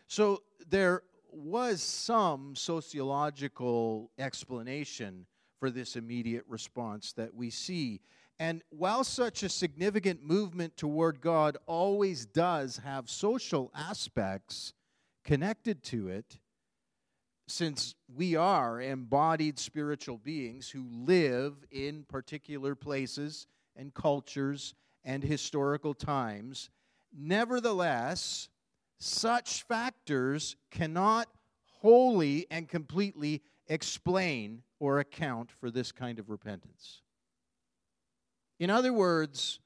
So 0.08 0.42
there 0.68 1.04
was 1.30 1.80
some 1.80 2.56
sociological 2.56 4.10
explanation 4.18 5.26
for 5.58 5.70
this 5.70 5.96
immediate 5.96 6.44
response 6.48 7.12
that 7.12 7.34
we 7.34 7.50
see. 7.50 8.00
And 8.38 8.62
while 8.70 9.04
such 9.04 9.42
a 9.42 9.48
significant 9.48 10.22
movement 10.22 10.76
toward 10.76 11.20
God 11.20 11.56
always 11.66 12.26
does 12.26 12.78
have 12.78 13.08
social 13.08 13.70
aspects 13.74 14.74
connected 15.24 15.82
to 15.84 16.08
it, 16.08 16.38
since 17.48 17.94
we 18.14 18.34
are 18.34 18.80
embodied 18.80 19.58
spiritual 19.58 20.18
beings 20.18 20.68
who 20.68 20.84
live 20.90 21.54
in 21.70 22.04
particular 22.04 22.74
places 22.74 23.46
and 23.76 23.94
cultures 23.94 24.74
and 25.04 25.22
historical 25.22 25.94
times, 25.94 26.70
nevertheless, 27.16 28.48
such 28.98 29.62
factors 29.62 30.56
cannot 30.70 31.28
wholly 31.80 32.46
and 32.50 32.68
completely 32.68 33.42
explain 33.68 34.62
or 34.78 35.00
account 35.00 35.50
for 35.50 35.70
this 35.70 35.92
kind 35.92 36.18
of 36.18 36.30
repentance. 36.30 37.02
In 38.58 38.70
other 38.70 38.92
words, 38.92 39.60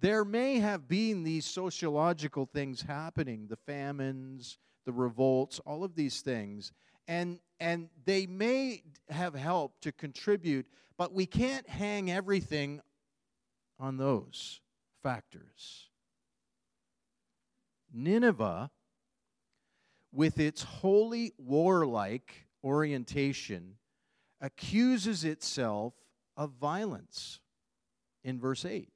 there 0.00 0.24
may 0.24 0.58
have 0.58 0.88
been 0.88 1.22
these 1.22 1.44
sociological 1.44 2.46
things 2.46 2.82
happening 2.82 3.46
the 3.48 3.56
famines, 3.56 4.58
the 4.84 4.92
revolts, 4.92 5.60
all 5.60 5.84
of 5.84 5.94
these 5.94 6.20
things. 6.22 6.72
And, 7.06 7.38
and 7.60 7.88
they 8.04 8.26
may 8.26 8.82
have 9.10 9.34
helped 9.34 9.82
to 9.82 9.92
contribute, 9.92 10.66
but 10.96 11.12
we 11.12 11.26
can't 11.26 11.68
hang 11.68 12.10
everything 12.10 12.80
on 13.78 13.96
those 13.96 14.60
factors. 15.02 15.88
Nineveh, 17.92 18.70
with 20.12 20.38
its 20.38 20.62
wholly 20.62 21.32
warlike 21.38 22.41
orientation, 22.64 23.76
accuses 24.40 25.24
itself 25.24 25.94
of 26.36 26.50
violence 26.52 27.40
in 28.24 28.38
verse 28.38 28.64
8. 28.64 28.88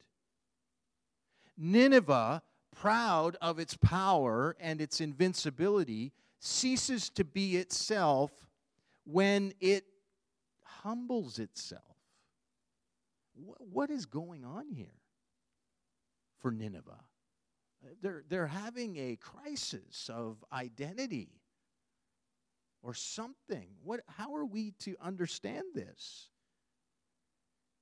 Nineveh, 1.56 2.42
proud 2.75 3.37
of 3.40 3.58
its 3.58 3.76
power 3.76 4.56
and 4.61 4.80
its 4.80 5.00
invincibility, 5.00 6.12
ceases 6.38 7.08
to 7.11 7.25
be 7.25 7.56
itself 7.56 8.30
when 9.04 9.52
it 9.61 9.85
humbles 10.62 11.38
itself. 11.38 11.82
What 13.35 13.90
is 13.90 14.06
going 14.06 14.44
on 14.44 14.70
here 14.70 15.00
for 16.38 16.50
Nineveh? 16.50 17.04
They're, 18.02 18.25
they're 18.28 18.46
having 18.46 18.96
a 18.96 19.16
crisis 19.16 20.11
of 20.12 20.44
identity 20.52 21.28
or 22.87 22.95
something. 22.95 23.66
What, 23.83 24.00
how 24.07 24.37
are 24.37 24.45
we 24.45 24.71
to 24.81 24.95
understand 25.02 25.64
this? 25.75 26.28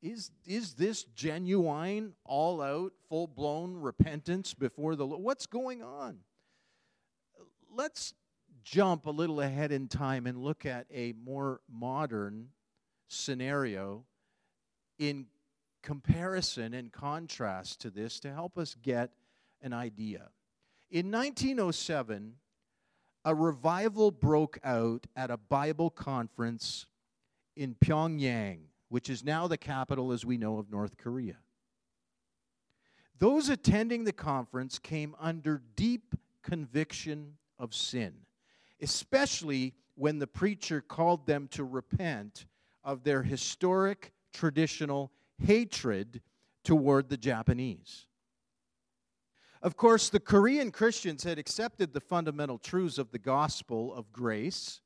Is, 0.00 0.30
is 0.46 0.74
this 0.74 1.04
genuine, 1.04 2.14
all 2.24 2.62
out, 2.62 2.92
full 3.10 3.26
blown 3.26 3.76
repentance 3.76 4.54
before 4.54 4.96
the 4.96 5.04
Lord? 5.04 5.22
What's 5.22 5.46
going 5.46 5.82
on? 5.82 6.20
Let's 7.70 8.14
jump 8.64 9.04
a 9.04 9.10
little 9.10 9.42
ahead 9.42 9.72
in 9.72 9.88
time 9.88 10.26
and 10.26 10.38
look 10.38 10.64
at 10.64 10.86
a 10.90 11.12
more 11.22 11.60
modern 11.70 12.48
scenario 13.08 14.06
in 14.98 15.26
comparison 15.82 16.72
and 16.72 16.90
contrast 16.90 17.82
to 17.82 17.90
this 17.90 18.20
to 18.20 18.32
help 18.32 18.56
us 18.56 18.74
get 18.82 19.10
an 19.60 19.74
idea. 19.74 20.30
In 20.90 21.10
1907, 21.10 22.36
a 23.24 23.34
revival 23.34 24.10
broke 24.10 24.58
out 24.62 25.06
at 25.16 25.30
a 25.30 25.36
Bible 25.36 25.90
conference 25.90 26.86
in 27.56 27.74
Pyongyang, 27.74 28.60
which 28.88 29.08
is 29.08 29.24
now 29.24 29.46
the 29.46 29.56
capital, 29.56 30.12
as 30.12 30.24
we 30.24 30.36
know, 30.36 30.58
of 30.58 30.70
North 30.70 30.98
Korea. 30.98 31.36
Those 33.18 33.48
attending 33.48 34.04
the 34.04 34.12
conference 34.12 34.78
came 34.78 35.14
under 35.18 35.62
deep 35.76 36.14
conviction 36.42 37.34
of 37.58 37.74
sin, 37.74 38.12
especially 38.80 39.74
when 39.94 40.18
the 40.18 40.26
preacher 40.26 40.80
called 40.80 41.26
them 41.26 41.48
to 41.52 41.64
repent 41.64 42.46
of 42.82 43.04
their 43.04 43.22
historic 43.22 44.12
traditional 44.32 45.10
hatred 45.38 46.20
toward 46.64 47.08
the 47.08 47.16
Japanese. 47.16 48.06
Of 49.64 49.78
course, 49.78 50.10
the 50.10 50.20
Korean 50.20 50.70
Christians 50.70 51.24
had 51.24 51.38
accepted 51.38 51.94
the 51.94 52.00
fundamental 52.00 52.58
truths 52.58 52.98
of 52.98 53.12
the 53.12 53.18
gospel 53.18 53.94
of 53.94 54.12
grace, 54.12 54.82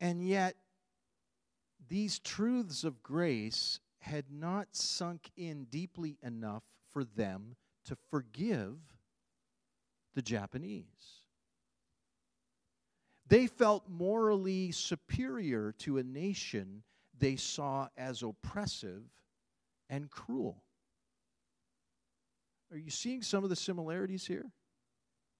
and 0.00 0.26
yet 0.26 0.56
these 1.86 2.18
truths 2.18 2.82
of 2.82 3.02
grace 3.02 3.80
had 3.98 4.30
not 4.30 4.74
sunk 4.74 5.30
in 5.36 5.64
deeply 5.64 6.16
enough 6.22 6.62
for 6.88 7.04
them 7.04 7.56
to 7.84 7.94
forgive 8.10 8.78
the 10.14 10.22
Japanese. 10.22 11.24
They 13.28 13.48
felt 13.48 13.86
morally 13.86 14.72
superior 14.72 15.72
to 15.80 15.98
a 15.98 16.02
nation 16.02 16.84
they 17.18 17.36
saw 17.36 17.88
as 17.98 18.22
oppressive 18.22 19.02
and 19.90 20.10
cruel. 20.10 20.62
Are 22.70 22.78
you 22.78 22.90
seeing 22.90 23.22
some 23.22 23.44
of 23.44 23.50
the 23.50 23.56
similarities 23.56 24.26
here 24.26 24.50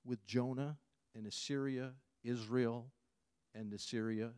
with 0.05 0.25
Jonah 0.27 0.79
and 1.15 1.27
Assyria, 1.27 1.93
Israel 2.23 2.93
and 3.55 3.73
Assyria? 3.73 4.31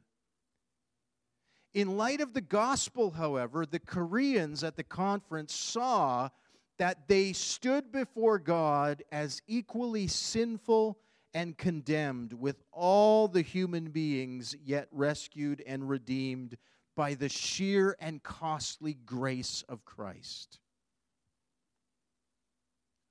In 1.75 1.97
light 1.97 2.21
of 2.21 2.33
the 2.33 2.41
gospel, 2.41 3.11
however, 3.11 3.67
the 3.67 3.79
Koreans 3.79 4.65
at 4.65 4.77
the 4.77 4.83
conference 4.83 5.55
saw 5.55 6.31
that 6.79 7.09
they 7.09 7.33
stood 7.33 7.93
before 7.93 8.39
God 8.39 9.03
as 9.13 9.43
equally 9.47 10.07
sinful 10.07 10.99
and 11.35 11.59
condemned 11.59 12.33
with 12.33 12.63
all 12.73 13.29
the 13.29 13.43
human 13.43 13.91
beings 13.91 14.57
yet 14.65 14.89
rescued 14.93 15.63
and 15.67 15.89
redeemed 15.89 16.57
by 16.97 17.15
the 17.15 17.29
sheer 17.29 17.97
and 18.01 18.23
costly 18.23 18.95
grace 18.95 19.63
of 19.69 19.85
Christ. 19.85 20.59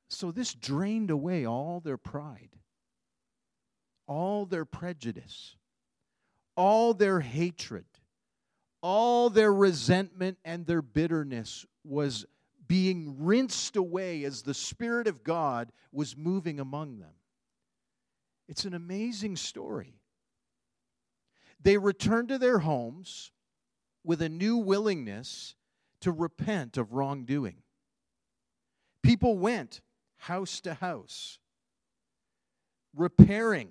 So 0.10 0.32
this 0.32 0.54
drained 0.54 1.12
away 1.12 1.46
all 1.46 1.80
their 1.80 1.98
pride, 1.98 2.56
all 4.08 4.46
their 4.46 4.66
prejudice, 4.66 5.56
all 6.56 6.94
their 6.94 7.20
hatred, 7.20 7.86
all 8.82 9.30
their 9.30 9.54
resentment 9.54 10.38
and 10.46 10.66
their 10.66 10.82
bitterness 10.82 11.66
was 11.84 12.26
being 12.68 13.16
rinsed 13.20 13.76
away 13.76 14.24
as 14.24 14.44
the 14.44 14.54
Spirit 14.54 15.08
of 15.08 15.24
God 15.24 15.72
was 15.92 16.18
moving 16.18 16.60
among 16.60 17.00
them. 17.00 17.14
It's 18.48 18.66
an 18.66 18.74
amazing 18.74 19.36
story. 19.36 20.00
They 21.62 21.78
returned 21.78 22.30
to 22.30 22.38
their 22.38 22.60
homes 22.60 23.32
with 24.04 24.22
a 24.22 24.30
new 24.30 24.58
willingness 24.58 25.56
to 26.02 26.12
repent 26.12 26.78
of 26.78 26.94
wrongdoing. 26.94 27.58
People 29.02 29.38
went 29.38 29.82
house 30.18 30.60
to 30.62 30.74
house, 30.74 31.40
repairing 32.96 33.70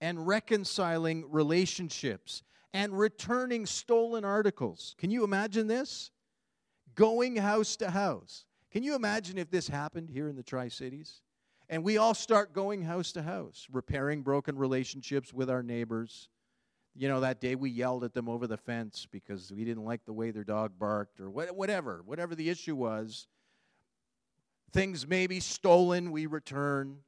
and 0.00 0.26
reconciling 0.26 1.24
relationships 1.30 2.42
and 2.72 2.98
returning 2.98 3.66
stolen 3.66 4.24
articles. 4.24 4.94
Can 4.98 5.10
you 5.10 5.24
imagine 5.24 5.66
this? 5.66 6.10
Going 6.94 7.36
house 7.36 7.76
to 7.76 7.90
house. 7.90 8.44
Can 8.70 8.82
you 8.82 8.94
imagine 8.94 9.38
if 9.38 9.50
this 9.50 9.68
happened 9.68 10.08
here 10.10 10.28
in 10.28 10.36
the 10.36 10.42
Tri 10.42 10.68
Cities? 10.68 11.22
And 11.68 11.84
we 11.84 11.98
all 11.98 12.14
start 12.14 12.52
going 12.52 12.82
house 12.82 13.12
to 13.12 13.22
house, 13.22 13.66
repairing 13.70 14.22
broken 14.22 14.56
relationships 14.56 15.32
with 15.32 15.48
our 15.50 15.62
neighbors. 15.62 16.28
You 16.96 17.08
know, 17.08 17.20
that 17.20 17.40
day 17.40 17.54
we 17.54 17.70
yelled 17.70 18.02
at 18.02 18.12
them 18.12 18.28
over 18.28 18.46
the 18.46 18.56
fence 18.56 19.06
because 19.10 19.52
we 19.52 19.64
didn't 19.64 19.84
like 19.84 20.04
the 20.04 20.12
way 20.12 20.32
their 20.32 20.44
dog 20.44 20.72
barked 20.78 21.20
or 21.20 21.30
whatever, 21.30 22.02
whatever 22.04 22.34
the 22.34 22.50
issue 22.50 22.74
was. 22.74 23.28
Things 24.72 25.06
may 25.06 25.26
be 25.26 25.40
stolen, 25.40 26.12
we 26.12 26.26
return. 26.26 26.98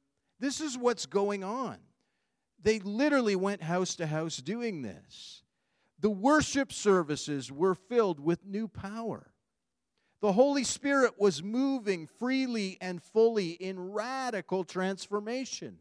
This 0.40 0.60
is 0.60 0.76
what's 0.76 1.06
going 1.06 1.44
on. 1.44 1.78
They 2.62 2.78
literally 2.80 3.36
went 3.36 3.62
house 3.62 3.94
to 3.96 4.06
house 4.06 4.38
doing 4.38 4.82
this. 4.82 5.42
The 6.00 6.10
worship 6.10 6.72
services 6.72 7.52
were 7.52 7.74
filled 7.74 8.18
with 8.18 8.44
new 8.44 8.66
power. 8.66 9.32
The 10.20 10.32
Holy 10.32 10.64
Spirit 10.64 11.14
was 11.18 11.42
moving 11.42 12.06
freely 12.06 12.78
and 12.80 13.02
fully 13.02 13.50
in 13.50 13.92
radical 13.92 14.64
transformation. 14.64 15.78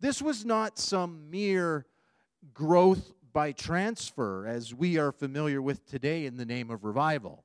This 0.00 0.22
was 0.22 0.44
not 0.44 0.78
some 0.78 1.30
mere 1.30 1.86
growth 2.52 3.12
by 3.32 3.52
transfer 3.52 4.46
as 4.46 4.74
we 4.74 4.98
are 4.98 5.12
familiar 5.12 5.60
with 5.60 5.86
today 5.86 6.24
in 6.24 6.36
the 6.36 6.46
name 6.46 6.70
of 6.70 6.84
revival. 6.84 7.43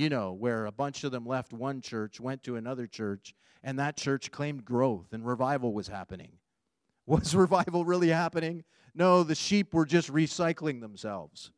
You 0.00 0.08
know, 0.08 0.32
where 0.32 0.64
a 0.64 0.72
bunch 0.72 1.04
of 1.04 1.12
them 1.12 1.26
left 1.26 1.52
one 1.52 1.82
church, 1.82 2.18
went 2.18 2.42
to 2.44 2.56
another 2.56 2.86
church, 2.86 3.34
and 3.62 3.78
that 3.78 3.98
church 3.98 4.30
claimed 4.30 4.64
growth 4.64 5.12
and 5.12 5.26
revival 5.26 5.74
was 5.74 5.88
happening. 5.88 6.38
Was 7.06 7.34
revival 7.34 7.84
really 7.84 8.08
happening? 8.08 8.64
No, 8.94 9.24
the 9.24 9.34
sheep 9.34 9.74
were 9.74 9.84
just 9.84 10.10
recycling 10.10 10.80
themselves 10.80 11.50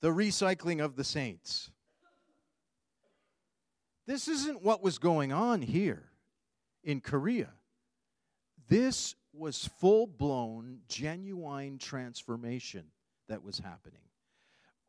the 0.00 0.08
recycling 0.08 0.82
of 0.82 0.96
the 0.96 1.04
saints. 1.04 1.70
This 4.06 4.28
isn't 4.28 4.62
what 4.62 4.82
was 4.82 4.98
going 4.98 5.32
on 5.32 5.62
here 5.62 6.10
in 6.82 7.00
Korea. 7.00 7.50
This 8.68 9.14
was 9.32 9.68
full 9.80 10.06
blown, 10.06 10.78
genuine 10.88 11.78
transformation 11.78 12.86
that 13.28 13.42
was 13.42 13.58
happening. 13.58 14.00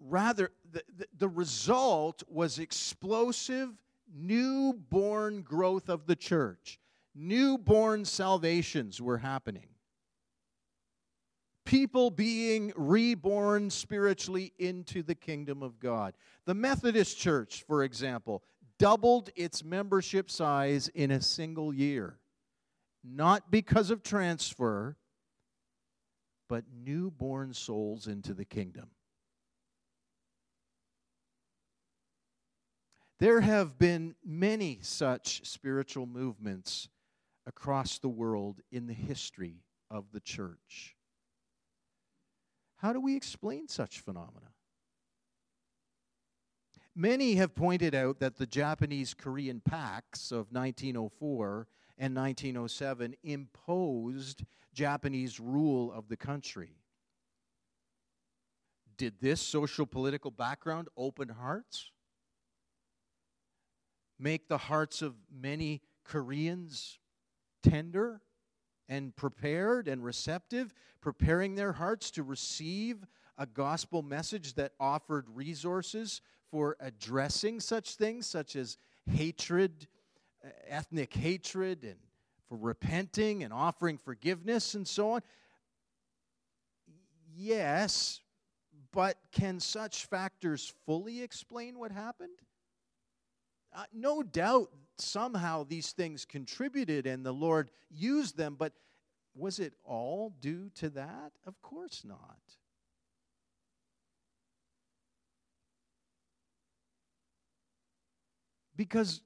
Rather, 0.05 0.51
the, 0.71 0.83
the, 0.97 1.07
the, 1.17 1.29
result 1.29 2.23
was 2.27 2.59
explosive, 2.59 3.69
newborn 4.13 5.41
growth 5.41 5.87
of 5.87 6.05
the 6.07 6.15
church. 6.15 6.79
Newborn 7.15 8.03
salvations 8.03 9.01
were 9.01 9.19
happening 9.19 9.67
people 11.65 12.11
being 12.11 12.71
reborn 12.75 13.69
spiritually 13.69 14.53
into 14.59 15.01
the 15.01 15.15
kingdom 15.15 15.63
of 15.63 15.79
God. 15.79 16.13
The 16.45 16.53
Methodist 16.53 17.17
Church, 17.17 17.63
for 17.65 17.83
example, 17.83 18.43
doubled 18.77 19.29
its 19.35 19.63
membership 19.63 20.29
size 20.29 20.87
in 20.89 21.11
a 21.11 21.21
single 21.21 21.73
year, 21.73 22.19
not 23.03 23.49
because 23.49 23.89
of 23.89 24.03
transfer, 24.03 24.97
but 26.49 26.65
newborn 26.71 27.53
souls 27.53 28.07
into 28.07 28.33
the 28.33 28.45
kingdom. 28.45 28.89
There 33.23 33.39
have 33.39 33.79
been 33.79 34.15
many 34.25 34.79
such 34.81 35.47
spiritual 35.47 36.05
movements 36.05 36.89
across 37.47 37.97
the 37.97 38.09
world 38.09 38.59
in 38.69 38.85
the 38.85 38.93
history 38.93 39.63
of 39.89 40.11
the 40.11 40.19
church. 40.19 40.97
How 42.75 42.91
do 42.91 42.99
we 42.99 43.15
explain 43.15 43.69
such 43.69 44.01
phenomena? 44.01 44.51
Many 46.93 47.35
have 47.35 47.55
pointed 47.55 47.95
out 47.95 48.19
that 48.19 48.35
the 48.35 48.45
Japanese 48.45 49.13
Korean 49.13 49.61
pacts 49.61 50.33
of 50.33 50.51
1904 50.51 51.69
and 51.97 52.13
1907 52.13 53.15
imposed 53.23 54.43
Japanese 54.73 55.39
rule 55.39 55.93
of 55.93 56.09
the 56.09 56.17
country. 56.17 56.75
Did 58.97 59.13
this 59.21 59.39
social 59.39 59.85
political 59.85 60.29
background 60.29 60.89
open 60.97 61.29
hearts? 61.29 61.92
Make 64.19 64.47
the 64.47 64.57
hearts 64.57 65.01
of 65.01 65.15
many 65.31 65.81
Koreans 66.03 66.99
tender? 67.61 68.21
and 68.89 69.15
prepared 69.15 69.87
and 69.87 70.03
receptive, 70.03 70.73
preparing 71.01 71.55
their 71.55 71.73
hearts 71.73 72.11
to 72.11 72.23
receive 72.23 73.05
a 73.37 73.45
gospel 73.45 74.01
message 74.01 74.53
that 74.55 74.73
offered 74.79 75.25
resources 75.33 76.21
for 76.51 76.77
addressing 76.79 77.59
such 77.59 77.95
things, 77.95 78.27
such 78.27 78.55
as 78.55 78.77
hatred, 79.05 79.87
uh, 80.45 80.49
ethnic 80.67 81.13
hatred, 81.13 81.83
and 81.83 81.95
for 82.47 82.57
repenting 82.57 83.43
and 83.43 83.51
offering 83.51 83.97
forgiveness 83.97 84.75
and 84.75 84.87
so 84.87 85.11
on. 85.11 85.21
Yes, 87.35 88.21
but 88.91 89.17
can 89.31 89.59
such 89.59 90.05
factors 90.05 90.71
fully 90.85 91.23
explain 91.23 91.79
what 91.79 91.91
happened? 91.91 92.37
Uh, 93.75 93.83
no 93.91 94.21
doubt 94.21 94.69
somehow 94.97 95.63
these 95.63 95.91
things 95.91 96.25
contributed 96.25 97.07
and 97.07 97.25
the 97.25 97.31
Lord 97.31 97.71
used 97.89 98.37
them, 98.37 98.55
but 98.57 98.73
was 99.35 99.59
it 99.59 99.73
all 99.83 100.33
due 100.39 100.69
to 100.75 100.89
that? 100.91 101.31
Of 101.45 101.59
course 101.61 102.03
not. 102.05 102.37
Because, 108.75 109.21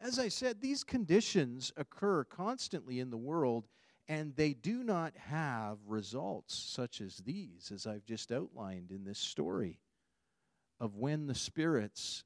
as 0.00 0.18
I 0.18 0.28
said, 0.28 0.60
these 0.60 0.84
conditions 0.84 1.72
occur 1.76 2.24
constantly 2.24 2.98
in 3.00 3.10
the 3.10 3.16
world, 3.16 3.66
and 4.08 4.34
they 4.36 4.52
do 4.52 4.82
not 4.82 5.16
have 5.16 5.78
results 5.86 6.54
such 6.54 7.00
as 7.00 7.18
these, 7.18 7.70
as 7.74 7.86
I've 7.86 8.04
just 8.04 8.32
outlined 8.32 8.90
in 8.90 9.04
this 9.04 9.18
story 9.18 9.78
of 10.78 10.96
when 10.96 11.26
the 11.26 11.34
Spirit's 11.34 12.24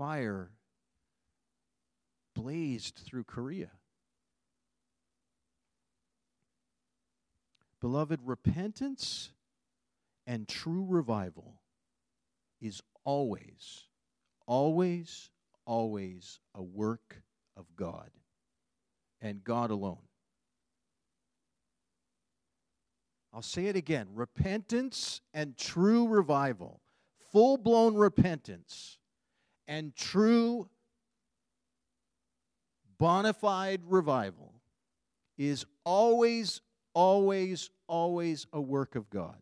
fire 0.00 0.48
blazed 2.34 3.02
through 3.04 3.22
Korea. 3.22 3.68
Beloved, 7.82 8.18
repentance 8.24 9.32
and 10.26 10.48
true 10.48 10.86
revival 10.88 11.60
is 12.62 12.80
always, 13.04 13.88
always, 14.46 15.28
always 15.66 16.40
a 16.54 16.62
work 16.62 17.22
of 17.54 17.66
God 17.76 18.08
and 19.20 19.44
God 19.44 19.70
alone. 19.70 20.08
I'll 23.34 23.42
say 23.42 23.66
it 23.66 23.76
again 23.76 24.06
repentance 24.14 25.20
and 25.34 25.58
true 25.58 26.08
revival, 26.08 26.80
full 27.30 27.58
blown 27.58 27.96
repentance 27.96 28.96
and 29.70 29.94
true 29.94 30.68
bona 32.98 33.32
fide 33.32 33.80
revival 33.86 34.52
is 35.38 35.64
always, 35.84 36.60
always, 36.92 37.70
always 37.86 38.48
a 38.52 38.60
work 38.60 38.96
of 38.96 39.08
God. 39.08 39.40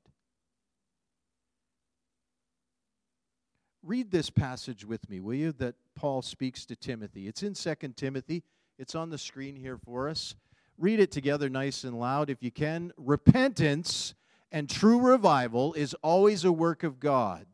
Read 3.82 4.10
this 4.10 4.28
passage 4.28 4.84
with 4.84 5.08
me, 5.08 5.18
will 5.18 5.34
you, 5.34 5.52
that 5.52 5.76
Paul 5.94 6.20
speaks 6.20 6.66
to 6.66 6.76
Timothy. 6.76 7.26
It's 7.26 7.42
in 7.42 7.54
2 7.54 7.74
Timothy. 7.96 8.44
It's 8.78 8.94
on 8.94 9.08
the 9.08 9.16
screen 9.16 9.56
here 9.56 9.78
for 9.78 10.10
us. 10.10 10.34
Read 10.76 11.00
it 11.00 11.10
together 11.10 11.48
nice 11.48 11.84
and 11.84 11.98
loud 11.98 12.28
if 12.28 12.42
you 12.42 12.50
can. 12.50 12.92
Repentance 12.98 14.14
and 14.52 14.68
true 14.68 15.00
revival 15.00 15.72
is 15.72 15.94
always 15.94 16.44
a 16.44 16.52
work 16.52 16.82
of 16.82 17.00
God. 17.00 17.46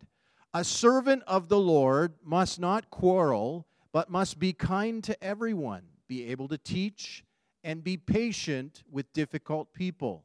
A 0.55 0.63
servant 0.63 1.25
of 1.27 1.49
the 1.49 1.59
Lord 1.59 2.15
must 2.23 2.61
not 2.61 2.89
quarrel, 2.89 3.67
but 3.93 4.09
must 4.09 4.39
be 4.39 4.53
kind 4.53 5.03
to 5.03 5.23
everyone, 5.23 5.83
be 6.07 6.27
able 6.27 6.47
to 6.49 6.57
teach, 6.59 7.25
and 7.65 7.83
be 7.83 7.97
patient 7.97 8.85
with 8.89 9.13
difficult 9.13 9.75
people. 9.75 10.25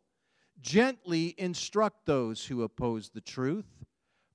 Gently 0.61 1.33
instruct 1.37 2.05
those 2.05 2.45
who 2.45 2.61
oppose 2.61 3.09
the 3.09 3.21
truth. 3.21 3.83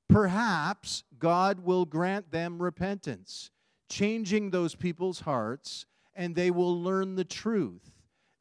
Perhaps 0.08 1.04
God 1.18 1.60
will 1.60 1.84
grant 1.84 2.32
them 2.32 2.60
repentance, 2.60 3.50
changing 3.88 4.50
those 4.50 4.74
people's 4.74 5.20
hearts, 5.20 5.86
and 6.14 6.34
they 6.34 6.50
will 6.50 6.82
learn 6.82 7.14
the 7.14 7.24
truth 7.24 7.94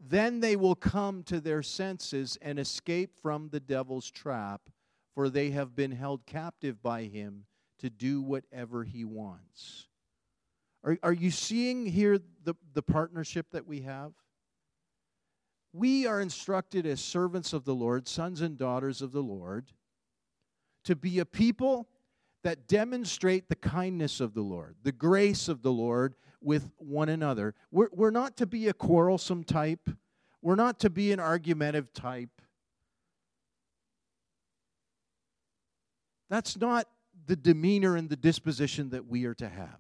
then 0.10 0.42
they 0.42 0.56
will 0.56 0.76
come 0.76 1.24
to 1.24 1.40
their 1.40 1.64
senses 1.64 2.38
and 2.42 2.60
escape 2.60 3.18
from 3.22 3.50
the 3.50 3.60
devil's 3.60 4.12
trap, 4.12 4.70
for 5.14 5.30
they 5.30 5.52
have 5.52 5.76
been 5.76 5.92
held 5.92 6.26
captive 6.26 6.82
by 6.82 7.04
him 7.04 7.46
to 7.80 7.90
do 7.90 8.22
whatever 8.22 8.84
he 8.84 9.04
wants. 9.04 9.88
Are, 10.84 10.98
are 11.04 11.14
you 11.14 11.32
seeing 11.32 11.86
here 11.86 12.20
the, 12.44 12.56
the 12.74 12.82
partnership 12.82 13.48
that 13.52 13.68
we 13.68 13.82
have? 13.82 14.14
We 15.72 16.06
are 16.06 16.22
instructed 16.22 16.86
as 16.86 17.02
servants 17.02 17.54
of 17.54 17.66
the 17.66 17.74
Lord, 17.74 18.08
sons 18.08 18.42
and 18.42 18.58
daughters 18.58 19.02
of 19.02 19.12
the 19.12 19.24
Lord, 19.24 19.72
to 20.84 20.96
be 20.96 21.20
a 21.20 21.26
people 21.26 21.88
that 22.44 22.68
demonstrate 22.68 23.48
the 23.48 23.56
kindness 23.56 24.20
of 24.20 24.34
the 24.34 24.42
Lord, 24.42 24.76
the 24.84 24.92
grace 24.92 25.48
of 25.48 25.62
the 25.62 25.72
Lord 25.72 26.16
with 26.42 26.70
one 26.78 27.10
another. 27.10 27.56
We're, 27.72 27.90
we're 27.92 28.12
not 28.12 28.38
to 28.38 28.46
be 28.46 28.68
a 28.68 28.74
quarrelsome 28.74 29.46
type, 29.46 29.90
we're 30.42 30.56
not 30.56 30.80
to 30.82 30.90
be 30.90 31.12
an 31.12 31.20
argumentative 31.20 31.94
type. 31.94 32.30
That's 36.34 36.58
not 36.58 36.88
the 37.28 37.36
demeanor 37.36 37.96
and 37.96 38.10
the 38.10 38.16
disposition 38.16 38.90
that 38.90 39.06
we 39.06 39.26
are 39.26 39.36
to 39.36 39.48
have. 39.48 39.78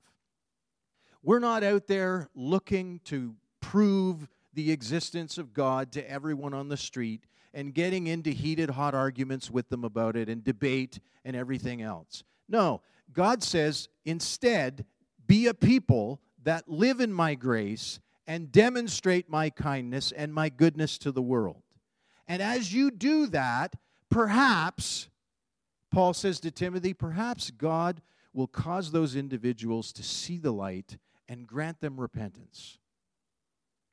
We're 1.23 1.39
not 1.39 1.63
out 1.63 1.87
there 1.87 2.29
looking 2.35 2.99
to 3.05 3.33
prove 3.59 4.29
the 4.53 4.71
existence 4.71 5.39
of 5.39 5.51
God 5.51 5.91
to 5.93 6.07
everyone 6.07 6.53
on 6.53 6.67
the 6.67 6.77
street 6.77 7.23
and 7.55 7.73
getting 7.73 8.05
into 8.05 8.29
heated, 8.29 8.69
hot 8.69 8.93
arguments 8.93 9.49
with 9.49 9.67
them 9.69 9.83
about 9.83 10.15
it 10.15 10.29
and 10.29 10.43
debate 10.43 10.99
and 11.25 11.35
everything 11.35 11.81
else. 11.81 12.23
No, 12.47 12.81
God 13.11 13.41
says 13.41 13.89
instead, 14.05 14.85
be 15.25 15.47
a 15.47 15.55
people 15.55 16.21
that 16.43 16.69
live 16.69 16.99
in 16.99 17.11
my 17.11 17.33
grace 17.33 17.99
and 18.27 18.51
demonstrate 18.51 19.27
my 19.27 19.49
kindness 19.49 20.11
and 20.11 20.31
my 20.31 20.49
goodness 20.49 20.99
to 20.99 21.11
the 21.11 21.19
world. 21.19 21.63
And 22.27 22.43
as 22.43 22.71
you 22.71 22.91
do 22.91 23.25
that, 23.25 23.73
perhaps, 24.11 25.09
Paul 25.93 26.15
says 26.15 26.39
to 26.39 26.49
Timothy, 26.49 26.93
perhaps 26.93 27.51
God 27.51 28.01
will 28.33 28.47
cause 28.47 28.91
those 28.91 29.15
individuals 29.15 29.93
to 29.93 30.01
see 30.01 30.39
the 30.39 30.51
light 30.51 30.97
and 31.29 31.45
grant 31.45 31.81
them 31.81 31.99
repentance. 31.99 32.79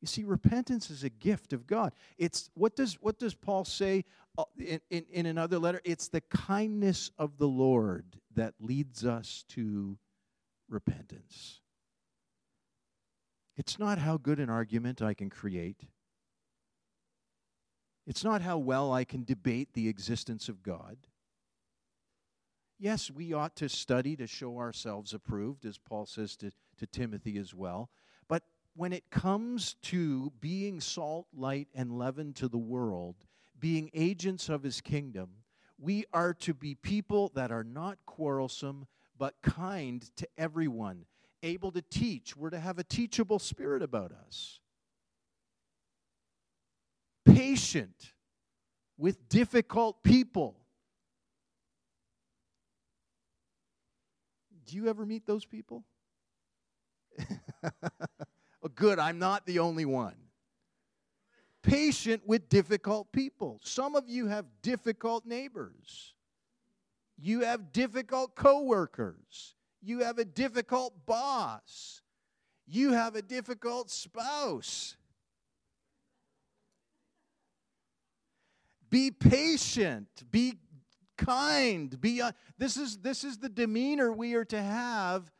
You 0.01 0.07
see, 0.07 0.25
repentance 0.25 0.89
is 0.89 1.05
a 1.05 1.11
gift 1.11 1.53
of 1.53 1.67
God. 1.67 1.93
It's 2.17 2.51
what 2.55 2.75
does 2.75 2.95
what 3.03 3.19
does 3.19 3.35
Paul 3.35 3.67
say 3.67 4.07
uh, 4.39 4.45
in, 4.59 4.81
in, 4.89 5.05
in 5.13 5.27
another 5.27 5.59
letter? 5.59 5.83
It's 5.85 6.09
the 6.09 6.23
kindness 6.23 7.11
of 7.19 7.37
the 7.37 7.47
Lord 7.47 8.07
that 8.35 8.55
leads 8.59 9.05
us 9.05 9.45
to 9.49 9.99
repentance. 10.71 11.61
It's 13.59 13.79
not 13.79 13.99
how 13.99 14.17
good 14.17 14.41
an 14.41 14.49
argument 14.49 15.03
I 15.03 15.13
can 15.13 15.29
create. 15.29 15.83
It's 18.07 18.25
not 18.25 18.41
how 18.41 18.57
well 18.57 18.91
I 18.91 19.05
can 19.05 19.23
debate 19.23 19.75
the 19.75 19.87
existence 19.87 20.49
of 20.49 20.63
God. 20.63 20.97
Yes, 22.83 23.11
we 23.11 23.35
ought 23.35 23.57
to 23.57 23.69
study 23.69 24.16
to 24.16 24.27
show 24.27 24.57
ourselves 24.57 25.12
approved, 25.12 25.66
as 25.66 25.77
Paul 25.77 26.07
says 26.07 26.35
to, 26.37 26.51
to 26.79 26.87
Timothy 26.87 27.37
as 27.37 27.55
well. 27.55 27.90
But 28.27 28.43
when 28.75 28.95
it 28.95 29.11
comes 29.11 29.75
to 29.83 30.33
being 30.40 30.81
salt, 30.81 31.27
light, 31.37 31.69
and 31.75 31.99
leaven 31.99 32.33
to 32.35 32.49
the 32.49 32.57
world, 32.57 33.16
being 33.59 33.90
agents 33.93 34.49
of 34.49 34.62
his 34.62 34.81
kingdom, 34.81 35.29
we 35.79 36.07
are 36.14 36.33
to 36.35 36.55
be 36.55 36.75
people 36.75 37.31
that 37.35 37.53
are 37.53 37.64
not 37.64 37.99
quarrelsome, 38.07 38.87
but 39.19 39.35
kind 39.43 40.03
to 40.16 40.27
everyone, 40.38 41.05
able 41.43 41.73
to 41.73 41.83
teach. 41.83 42.35
We're 42.35 42.49
to 42.49 42.61
have 42.61 42.79
a 42.79 42.85
teachable 42.85 43.38
spirit 43.38 43.83
about 43.83 44.12
us. 44.27 44.61
Patient 47.27 48.14
with 48.97 49.29
difficult 49.29 50.03
people. 50.03 50.60
Do 54.71 54.77
you 54.77 54.87
ever 54.87 55.05
meet 55.05 55.27
those 55.27 55.45
people? 55.45 55.83
oh, 57.65 58.69
good, 58.73 59.01
I'm 59.01 59.19
not 59.19 59.45
the 59.45 59.59
only 59.59 59.85
one. 59.85 60.15
Patient 61.61 62.23
with 62.25 62.49
difficult 62.49 63.11
people. 63.11 63.59
Some 63.65 63.97
of 63.97 64.09
you 64.09 64.29
have 64.29 64.45
difficult 64.63 65.27
neighbors. 65.27 66.15
You 67.19 67.41
have 67.41 67.73
difficult 67.73 68.37
coworkers. 68.37 69.57
You 69.83 70.05
have 70.05 70.19
a 70.19 70.25
difficult 70.25 71.05
boss. 71.05 72.01
You 72.69 72.93
have 72.93 73.17
a 73.17 73.23
difficult 73.23 73.91
spouse. 73.91 74.97
Be 78.89 79.11
patient. 79.11 80.07
Be 80.31 80.59
kind. 81.21 82.01
Be 82.01 82.21
uh, 82.21 82.33
this 82.59 82.77
is 82.77 82.99
this 82.99 83.25
is 83.25 83.39
the 83.39 83.49
demeanor 83.49 84.13
we 84.13 84.35
are 84.35 84.45
to 84.47 84.61
have. 84.61 85.31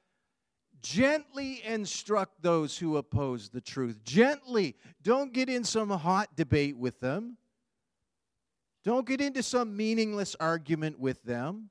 Gently 0.83 1.63
instruct 1.65 2.43
those 2.43 2.79
who 2.79 2.97
oppose 2.97 3.49
the 3.49 3.61
truth. 3.61 4.03
Gently. 4.05 4.77
Don't 5.03 5.33
get 5.33 5.49
in 5.49 5.65
some 5.65 5.91
hot 5.91 6.37
debate 6.37 6.77
with 6.77 7.01
them. 7.01 7.37
Don't 8.85 9.07
get 9.07 9.21
into 9.21 9.43
some 9.43 9.77
meaningless 9.77 10.37
argument 10.41 10.99
with 10.99 11.23
them. 11.23 11.71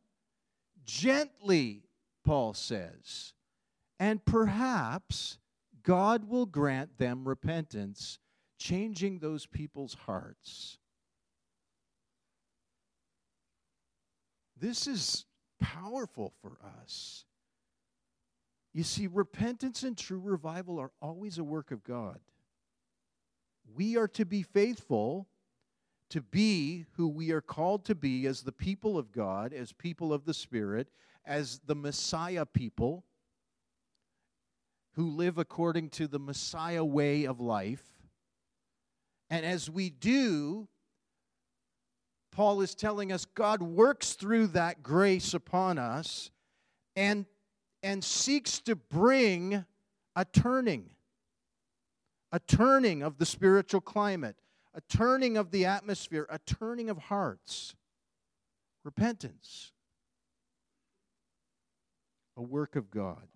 Gently 0.86 1.84
Paul 2.24 2.54
says. 2.54 3.34
And 4.00 4.24
perhaps 4.24 5.40
God 5.84 6.26
will 6.30 6.46
grant 6.46 6.98
them 6.98 7.28
repentance, 7.28 8.20
changing 8.60 9.20
those 9.20 9.46
people's 9.46 9.96
hearts. 10.06 10.79
This 14.60 14.88
is 14.88 15.26
powerful 15.60 16.34
for 16.42 16.58
us. 16.82 17.26
You 18.74 18.84
see, 18.84 19.08
repentance 19.08 19.84
and 19.84 19.98
true 19.98 20.20
revival 20.20 20.80
are 20.80 20.92
always 21.02 21.38
a 21.38 21.44
work 21.44 21.72
of 21.72 21.84
God. 21.84 22.20
We 23.76 23.98
are 23.98 24.08
to 24.10 24.26
be 24.26 24.44
faithful 24.44 25.28
to 26.10 26.22
be 26.22 26.86
who 26.94 27.08
we 27.08 27.32
are 27.32 27.42
called 27.42 27.86
to 27.86 27.96
be 27.96 28.26
as 28.26 28.42
the 28.42 28.52
people 28.52 28.98
of 28.98 29.12
God, 29.12 29.54
as 29.54 29.72
people 29.72 30.12
of 30.12 30.26
the 30.26 30.34
Spirit, 30.34 30.88
as 31.26 31.60
the 31.66 31.76
Messiah 31.76 32.46
people 32.46 33.06
who 34.94 35.10
live 35.10 35.38
according 35.38 35.90
to 35.90 36.08
the 36.08 36.20
Messiah 36.20 36.84
way 36.84 37.26
of 37.26 37.40
life. 37.40 37.84
And 39.30 39.46
as 39.46 39.70
we 39.70 39.90
do, 39.90 40.68
Paul 42.32 42.62
is 42.62 42.76
telling 42.76 43.12
us 43.12 43.26
God 43.26 43.62
works 43.62 44.14
through 44.14 44.48
that 44.48 44.84
grace 44.84 45.34
upon 45.34 45.78
us 45.78 46.32
and, 46.96 47.26
and 47.84 48.04
seeks 48.04 48.60
to 48.62 48.76
bring 48.76 49.66
a 50.16 50.26
turning, 50.26 50.90
a 52.32 52.40
turning 52.40 53.02
of 53.02 53.18
the 53.18 53.26
spiritual 53.26 53.82
climate, 53.82 54.36
a 54.74 54.82
turning 54.82 55.38
of 55.38 55.52
the 55.52 55.66
atmosphere, 55.66 56.28
a 56.30 56.40
turning 56.40 56.90
of 56.90 56.98
hearts, 56.98 57.76
repentance. 58.84 59.72
a 62.38 62.42
work 62.42 62.78
of 62.78 62.90
God. 62.90 63.28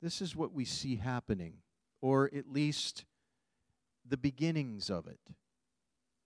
This 0.00 0.20
is 0.20 0.36
what 0.36 0.52
we 0.52 0.64
see 0.64 0.96
happening, 0.96 1.54
or 2.00 2.30
at 2.32 2.48
least 2.48 3.04
the 4.08 4.16
beginnings 4.16 4.90
of 4.90 5.06
it 5.06 5.20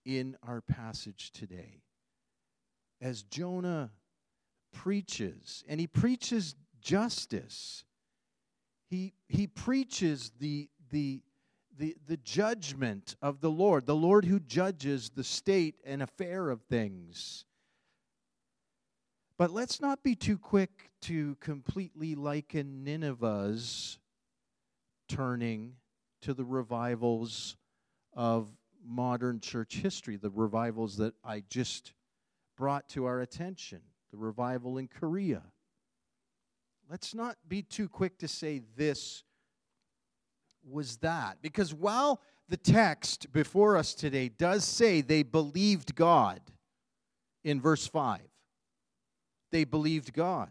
in 0.04 0.36
our 0.42 0.60
passage 0.60 1.32
today. 1.32 1.82
As 3.00 3.22
Jonah 3.22 3.90
preaches, 4.72 5.64
and 5.68 5.80
he 5.80 5.86
preaches 5.86 6.54
justice, 6.80 7.84
he, 8.88 9.12
he 9.28 9.46
preaches 9.46 10.32
the, 10.38 10.68
the, 10.90 11.22
the, 11.76 11.96
the 12.06 12.16
judgment 12.18 13.16
of 13.20 13.40
the 13.40 13.50
Lord, 13.50 13.86
the 13.86 13.96
Lord 13.96 14.24
who 14.24 14.40
judges 14.40 15.10
the 15.10 15.24
state 15.24 15.74
and 15.84 16.02
affair 16.02 16.50
of 16.50 16.62
things. 16.62 17.44
But 19.38 19.50
let's 19.50 19.80
not 19.80 20.02
be 20.02 20.14
too 20.14 20.38
quick 20.38 20.90
to 21.02 21.36
completely 21.40 22.14
liken 22.14 22.84
Nineveh's 22.84 23.98
turning 25.08 25.74
to 26.22 26.32
the 26.32 26.44
revivals 26.44 27.56
of 28.16 28.48
modern 28.84 29.38
church 29.40 29.76
history, 29.76 30.16
the 30.16 30.30
revivals 30.30 30.96
that 30.96 31.14
I 31.22 31.44
just 31.48 31.92
brought 32.56 32.88
to 32.90 33.04
our 33.04 33.20
attention, 33.20 33.82
the 34.10 34.16
revival 34.16 34.78
in 34.78 34.88
Korea. 34.88 35.42
Let's 36.90 37.14
not 37.14 37.36
be 37.46 37.62
too 37.62 37.88
quick 37.88 38.18
to 38.18 38.28
say 38.28 38.62
this 38.76 39.22
was 40.64 40.96
that. 40.98 41.38
Because 41.42 41.74
while 41.74 42.20
the 42.48 42.56
text 42.56 43.32
before 43.32 43.76
us 43.76 43.94
today 43.94 44.28
does 44.28 44.64
say 44.64 45.00
they 45.00 45.22
believed 45.22 45.94
God 45.94 46.40
in 47.44 47.60
verse 47.60 47.86
5, 47.86 48.20
they 49.52 49.64
believed 49.64 50.12
God. 50.12 50.50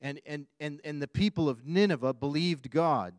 And, 0.00 0.20
and, 0.26 0.46
and, 0.58 0.80
and 0.84 1.00
the 1.00 1.08
people 1.08 1.48
of 1.48 1.64
Nineveh 1.64 2.14
believed 2.14 2.70
God. 2.70 3.14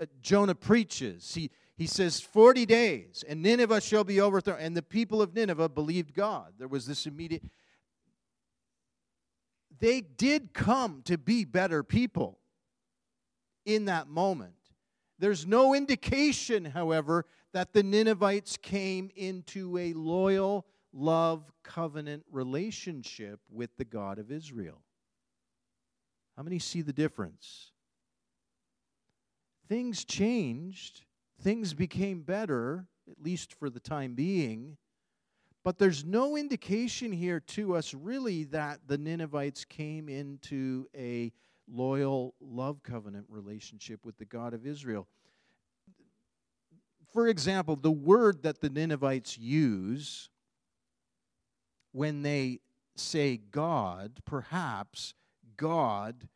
Uh, 0.00 0.06
Jonah 0.20 0.56
preaches. 0.56 1.34
He, 1.34 1.50
he 1.76 1.86
says, 1.86 2.20
40 2.20 2.64
days, 2.64 3.22
and 3.28 3.42
Nineveh 3.42 3.82
shall 3.82 4.04
be 4.04 4.20
overthrown. 4.20 4.58
And 4.60 4.76
the 4.76 4.82
people 4.82 5.20
of 5.20 5.34
Nineveh 5.34 5.68
believed 5.68 6.14
God. 6.14 6.54
There 6.58 6.68
was 6.68 6.86
this 6.86 7.06
immediate. 7.06 7.42
They 9.78 10.00
did 10.00 10.54
come 10.54 11.02
to 11.04 11.18
be 11.18 11.44
better 11.44 11.82
people 11.82 12.38
in 13.66 13.84
that 13.86 14.08
moment. 14.08 14.54
There's 15.18 15.46
no 15.46 15.74
indication, 15.74 16.64
however, 16.64 17.26
that 17.52 17.72
the 17.72 17.82
Ninevites 17.82 18.56
came 18.56 19.10
into 19.14 19.76
a 19.76 19.92
loyal 19.92 20.66
love 20.92 21.50
covenant 21.62 22.24
relationship 22.30 23.40
with 23.50 23.70
the 23.76 23.84
God 23.84 24.18
of 24.18 24.30
Israel. 24.30 24.80
How 26.36 26.42
many 26.42 26.58
see 26.58 26.82
the 26.82 26.92
difference? 26.92 27.72
Things 29.68 30.04
changed, 30.04 31.02
things 31.40 31.74
became 31.74 32.22
better, 32.22 32.86
at 33.10 33.22
least 33.22 33.54
for 33.54 33.70
the 33.70 33.80
time 33.80 34.14
being. 34.14 34.76
But 35.64 35.78
there's 35.78 36.04
no 36.04 36.36
indication 36.36 37.10
here 37.10 37.40
to 37.40 37.74
us 37.74 37.92
really 37.92 38.44
that 38.44 38.80
the 38.86 38.98
Ninevites 38.98 39.64
came 39.64 40.08
into 40.08 40.86
a 40.96 41.32
loyal 41.68 42.34
love 42.40 42.82
covenant 42.82 43.26
relationship 43.28 44.04
with 44.04 44.16
the 44.18 44.24
God 44.24 44.54
of 44.54 44.64
Israel. 44.64 45.08
For 47.12 47.26
example, 47.26 47.76
the 47.76 47.90
word 47.90 48.42
that 48.42 48.60
the 48.60 48.70
Ninevites 48.70 49.38
use 49.38 50.30
when 51.92 52.22
they 52.22 52.60
say 52.94 53.36
God, 53.36 54.20
perhaps 54.24 55.14
God 55.56 56.28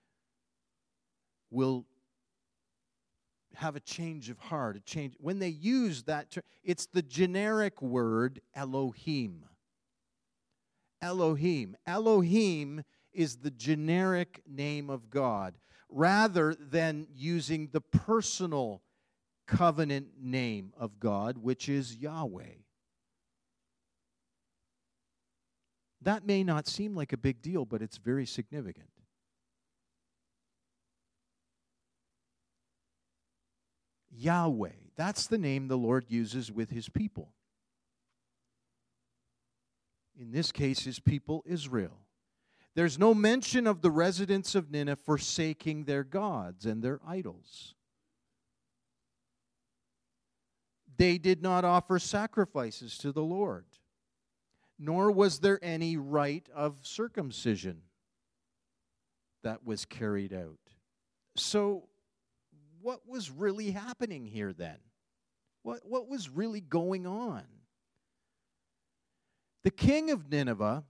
will 1.50 1.84
have 3.54 3.76
a 3.76 3.80
change 3.80 4.30
of 4.30 4.38
heart, 4.38 4.76
a 4.76 4.80
change. 4.80 5.14
When 5.18 5.38
they 5.38 5.48
use 5.48 6.04
that 6.04 6.30
term, 6.30 6.44
it's 6.62 6.86
the 6.86 7.02
generic 7.02 7.80
word 7.82 8.40
Elohim. 8.54 9.44
Elohim. 11.02 11.76
Elohim 11.86 12.82
is 13.12 13.36
the 13.36 13.50
generic 13.50 14.42
name 14.46 14.90
of 14.90 15.10
God 15.10 15.54
rather 15.88 16.54
than 16.54 17.06
using 17.12 17.68
the 17.72 17.80
personal 17.80 18.82
covenant 19.46 20.08
name 20.20 20.72
of 20.78 21.00
God, 21.00 21.38
which 21.38 21.68
is 21.68 21.96
Yahweh. 21.96 22.60
That 26.02 26.24
may 26.24 26.44
not 26.44 26.66
seem 26.66 26.94
like 26.94 27.12
a 27.12 27.18
big 27.18 27.42
deal, 27.42 27.64
but 27.64 27.82
it's 27.82 27.98
very 27.98 28.24
significant. 28.26 28.88
Yahweh, 34.10 34.70
that's 34.96 35.26
the 35.26 35.38
name 35.38 35.68
the 35.68 35.78
Lord 35.78 36.06
uses 36.08 36.50
with 36.50 36.70
his 36.70 36.88
people. 36.88 37.32
In 40.18 40.32
this 40.32 40.52
case, 40.52 40.80
his 40.80 41.00
people, 41.00 41.42
Israel. 41.46 41.98
There's 42.74 42.98
no 42.98 43.14
mention 43.14 43.66
of 43.66 43.82
the 43.82 43.90
residents 43.90 44.54
of 44.54 44.70
Nineveh 44.70 45.00
forsaking 45.02 45.84
their 45.84 46.04
gods 46.04 46.66
and 46.66 46.82
their 46.82 47.00
idols. 47.06 47.74
They 50.96 51.18
did 51.18 51.42
not 51.42 51.64
offer 51.64 51.98
sacrifices 51.98 52.98
to 52.98 53.12
the 53.12 53.22
Lord 53.22 53.64
nor 54.80 55.12
was 55.12 55.40
there 55.40 55.62
any 55.62 55.98
rite 55.98 56.48
of 56.54 56.78
circumcision 56.82 57.82
that 59.42 59.64
was 59.64 59.84
carried 59.84 60.32
out. 60.32 60.58
So, 61.36 61.89
what 62.82 63.08
was 63.08 63.30
really 63.30 63.70
happening 63.70 64.24
here 64.26 64.52
then? 64.52 64.78
What, 65.62 65.80
what 65.84 66.08
was 66.08 66.28
really 66.28 66.60
going 66.60 67.06
on? 67.06 67.42
The 69.62 69.70
king 69.70 70.10
of 70.10 70.30
Nineveh 70.30 70.84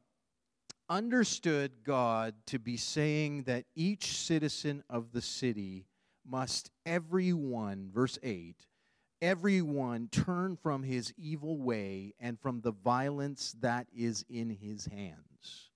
understood 0.88 1.72
God 1.85 2.35
to 2.46 2.59
be 2.59 2.76
saying 2.76 3.44
that 3.44 3.64
each 3.74 4.16
citizen 4.16 4.83
of 4.88 5.12
the 5.12 5.22
city 5.22 5.87
must, 6.24 6.70
everyone, 6.87 7.90
verse 7.92 8.18
8, 8.22 8.55
everyone 9.20 10.09
turn 10.11 10.57
from 10.57 10.83
his 10.83 11.12
evil 11.16 11.59
way 11.59 12.14
and 12.20 12.38
from 12.38 12.61
the 12.61 12.72
violence 12.72 13.55
that 13.61 13.87
is 13.94 14.24
in 14.29 14.50
his 14.50 14.87
hands. 14.87 15.70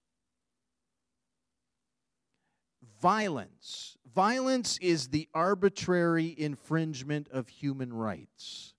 Violence. 3.00 3.96
Violence 4.14 4.78
is 4.78 5.08
the 5.08 5.28
arbitrary 5.34 6.34
infringement 6.38 7.28
of 7.30 7.48
human 7.48 7.92
rights. 7.92 8.74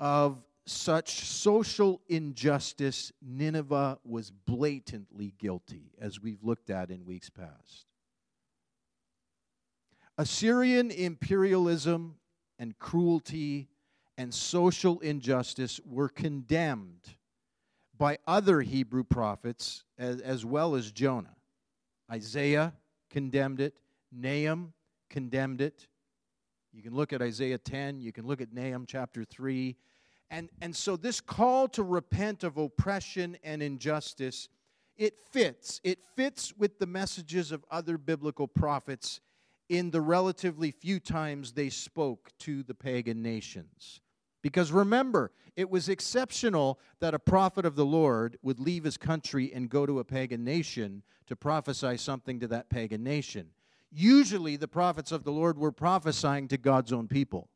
Of 0.00 0.42
such 0.66 1.20
social 1.20 2.00
injustice, 2.08 3.12
Nineveh 3.22 3.98
was 4.04 4.30
blatantly 4.30 5.34
guilty, 5.38 5.92
as 6.00 6.20
we've 6.20 6.42
looked 6.42 6.70
at 6.70 6.90
in 6.90 7.04
weeks 7.04 7.30
past. 7.30 7.86
Assyrian 10.18 10.90
imperialism 10.90 12.16
and 12.58 12.78
cruelty 12.78 13.68
and 14.18 14.34
social 14.34 15.00
injustice 15.00 15.80
were 15.84 16.08
condemned 16.08 17.16
by 17.96 18.18
other 18.26 18.60
Hebrew 18.60 19.04
prophets 19.04 19.84
as, 19.96 20.20
as 20.20 20.44
well 20.44 20.74
as 20.74 20.90
Jonah. 20.90 21.36
Isaiah 22.10 22.74
condemned 23.10 23.60
it, 23.60 23.74
Nahum 24.12 24.72
condemned 25.10 25.60
it. 25.60 25.88
You 26.72 26.82
can 26.82 26.94
look 26.94 27.12
at 27.12 27.20
Isaiah 27.20 27.58
10, 27.58 28.00
you 28.00 28.12
can 28.12 28.26
look 28.26 28.40
at 28.40 28.52
Nahum 28.52 28.86
chapter 28.86 29.24
3. 29.24 29.76
And, 30.30 30.48
and 30.62 30.74
so, 30.74 30.96
this 30.96 31.20
call 31.20 31.68
to 31.68 31.82
repent 31.82 32.42
of 32.42 32.56
oppression 32.56 33.36
and 33.44 33.62
injustice, 33.62 34.48
it 34.96 35.14
fits. 35.30 35.80
It 35.84 35.98
fits 36.16 36.54
with 36.56 36.78
the 36.78 36.86
messages 36.86 37.52
of 37.52 37.64
other 37.70 37.98
biblical 37.98 38.48
prophets 38.48 39.20
in 39.68 39.90
the 39.90 40.00
relatively 40.00 40.70
few 40.70 41.00
times 41.00 41.52
they 41.52 41.68
spoke 41.68 42.30
to 42.38 42.62
the 42.62 42.74
pagan 42.74 43.22
nations. 43.22 44.00
Because 44.42 44.72
remember, 44.72 45.32
it 45.56 45.70
was 45.70 45.88
exceptional 45.88 46.80
that 47.00 47.14
a 47.14 47.18
prophet 47.18 47.64
of 47.64 47.76
the 47.76 47.84
Lord 47.84 48.38
would 48.42 48.58
leave 48.58 48.84
his 48.84 48.96
country 48.96 49.52
and 49.54 49.70
go 49.70 49.86
to 49.86 49.98
a 49.98 50.04
pagan 50.04 50.44
nation 50.44 51.02
to 51.26 51.36
prophesy 51.36 51.96
something 51.96 52.40
to 52.40 52.48
that 52.48 52.68
pagan 52.68 53.04
nation. 53.04 53.50
Usually, 53.92 54.56
the 54.56 54.68
prophets 54.68 55.12
of 55.12 55.22
the 55.22 55.32
Lord 55.32 55.58
were 55.58 55.72
prophesying 55.72 56.48
to 56.48 56.56
God's 56.56 56.92
own 56.92 57.08
people. 57.08 57.50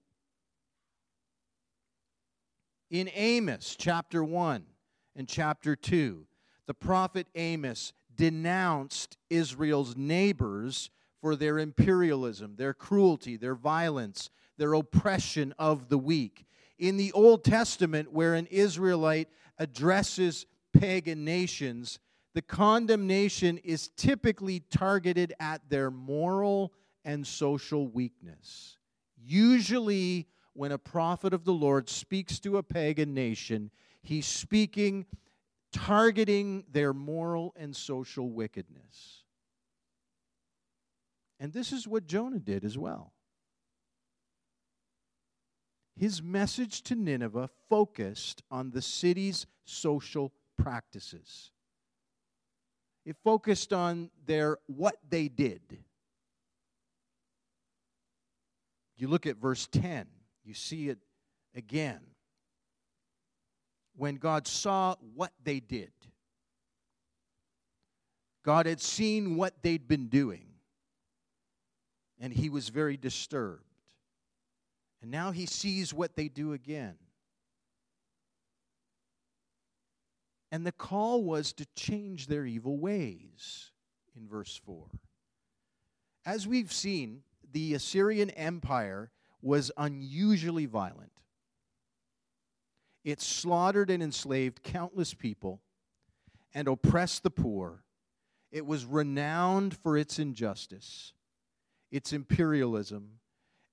In 2.90 3.11
Amos 3.14 3.75
chapter 3.79 4.22
1 4.22 4.64
and 5.16 5.27
chapter 5.27 5.75
2, 5.75 6.27
the 6.66 6.75
prophet 6.75 7.27
Amos 7.35 7.92
denounced 8.14 9.16
Israel's 9.31 9.96
neighbors 9.96 10.90
for 11.20 11.37
their 11.37 11.59
imperialism, 11.59 12.57
their 12.57 12.75
cruelty, 12.75 13.37
their 13.37 13.55
violence, 13.55 14.31
their 14.59 14.75
oppression 14.75 15.55
of 15.59 15.88
the 15.88 15.99
weak. 15.99 16.46
In 16.79 16.96
the 16.96 17.12
Old 17.12 17.44
Testament, 17.44 18.12
where 18.12 18.35
an 18.35 18.46
Israelite 18.51 19.29
addresses 19.59 20.46
pagan 20.72 21.25
nations, 21.25 21.99
the 22.37 22.42
condemnation 22.42 23.57
is 23.64 23.88
typically 23.96 24.61
targeted 24.70 25.33
at 25.40 25.62
their 25.70 25.90
moral 25.90 26.70
and 27.03 27.27
social 27.27 27.88
weakness. 27.88 28.77
Usually, 29.16 30.29
when 30.53 30.70
a 30.70 30.77
prophet 30.77 31.33
of 31.33 31.46
the 31.46 31.55
Lord 31.55 31.88
speaks 31.88 32.38
to 32.40 32.59
a 32.59 32.62
pagan 32.62 33.14
nation, 33.14 33.70
he's 34.03 34.27
speaking 34.27 35.07
targeting 35.72 36.64
their 36.70 36.92
moral 36.92 37.55
and 37.57 37.75
social 37.75 38.29
wickedness. 38.29 39.22
And 41.40 41.55
this 41.55 41.72
is 41.72 41.88
what 41.88 42.07
Jonah 42.07 42.38
did 42.38 42.66
as 42.66 42.77
well. 42.77 43.14
His 45.99 46.22
message 46.22 46.83
to 46.83 46.96
Nineveh 46.96 47.49
focused 47.70 48.42
on 48.51 48.72
the 48.72 48.83
city's 48.83 49.46
social 49.64 50.35
practices. 50.59 51.53
It 53.07 53.16
focused 53.23 53.73
on 53.73 54.11
their 54.27 54.59
what 54.66 54.97
they 55.09 55.29
did. 55.29 55.61
You 58.97 59.07
look 59.07 59.27
at 59.27 59.37
verse 59.37 59.69
10, 59.71 60.07
you 60.45 60.55
see 60.55 60.88
it 60.88 60.99
again. 61.55 62.01
When 63.97 64.16
God 64.16 64.49
saw 64.49 64.97
what 65.14 65.33
they 65.42 65.61
did, 65.61 65.92
God 68.45 68.66
had 68.66 68.81
seen 68.81 69.37
what 69.37 69.62
they'd 69.62 69.87
been 69.87 70.09
doing, 70.09 70.47
and 72.19 72.33
he 72.33 72.49
was 72.49 72.71
very 72.71 72.97
disturbed. 72.97 73.62
And 75.01 75.12
now 75.12 75.31
he 75.31 75.47
sees 75.47 75.95
what 75.95 76.16
they 76.16 76.29
do 76.29 76.55
again. 76.55 76.97
And 80.50 80.64
the 80.64 80.72
call 80.72 81.24
was 81.24 81.52
to 81.54 81.66
change 81.74 82.26
their 82.26 82.46
evil 82.46 82.78
ways 82.78 83.70
in 84.16 84.28
verse 84.28 84.61
4. 84.64 84.87
As 86.24 86.46
we've 86.46 86.72
seen, 86.72 87.22
the 87.52 87.74
Assyrian 87.74 88.30
Empire 88.30 89.11
was 89.42 89.70
unusually 89.76 90.66
violent. 90.66 91.12
It 93.04 93.20
slaughtered 93.20 93.90
and 93.90 94.02
enslaved 94.02 94.62
countless 94.62 95.14
people 95.14 95.61
and 96.52 96.66
oppressed 96.66 97.22
the 97.22 97.30
poor. 97.30 97.85
It 98.50 98.66
was 98.66 98.85
renowned 98.85 99.76
for 99.76 99.96
its 99.96 100.18
injustice, 100.18 101.12
its 101.90 102.12
imperialism, 102.12 103.20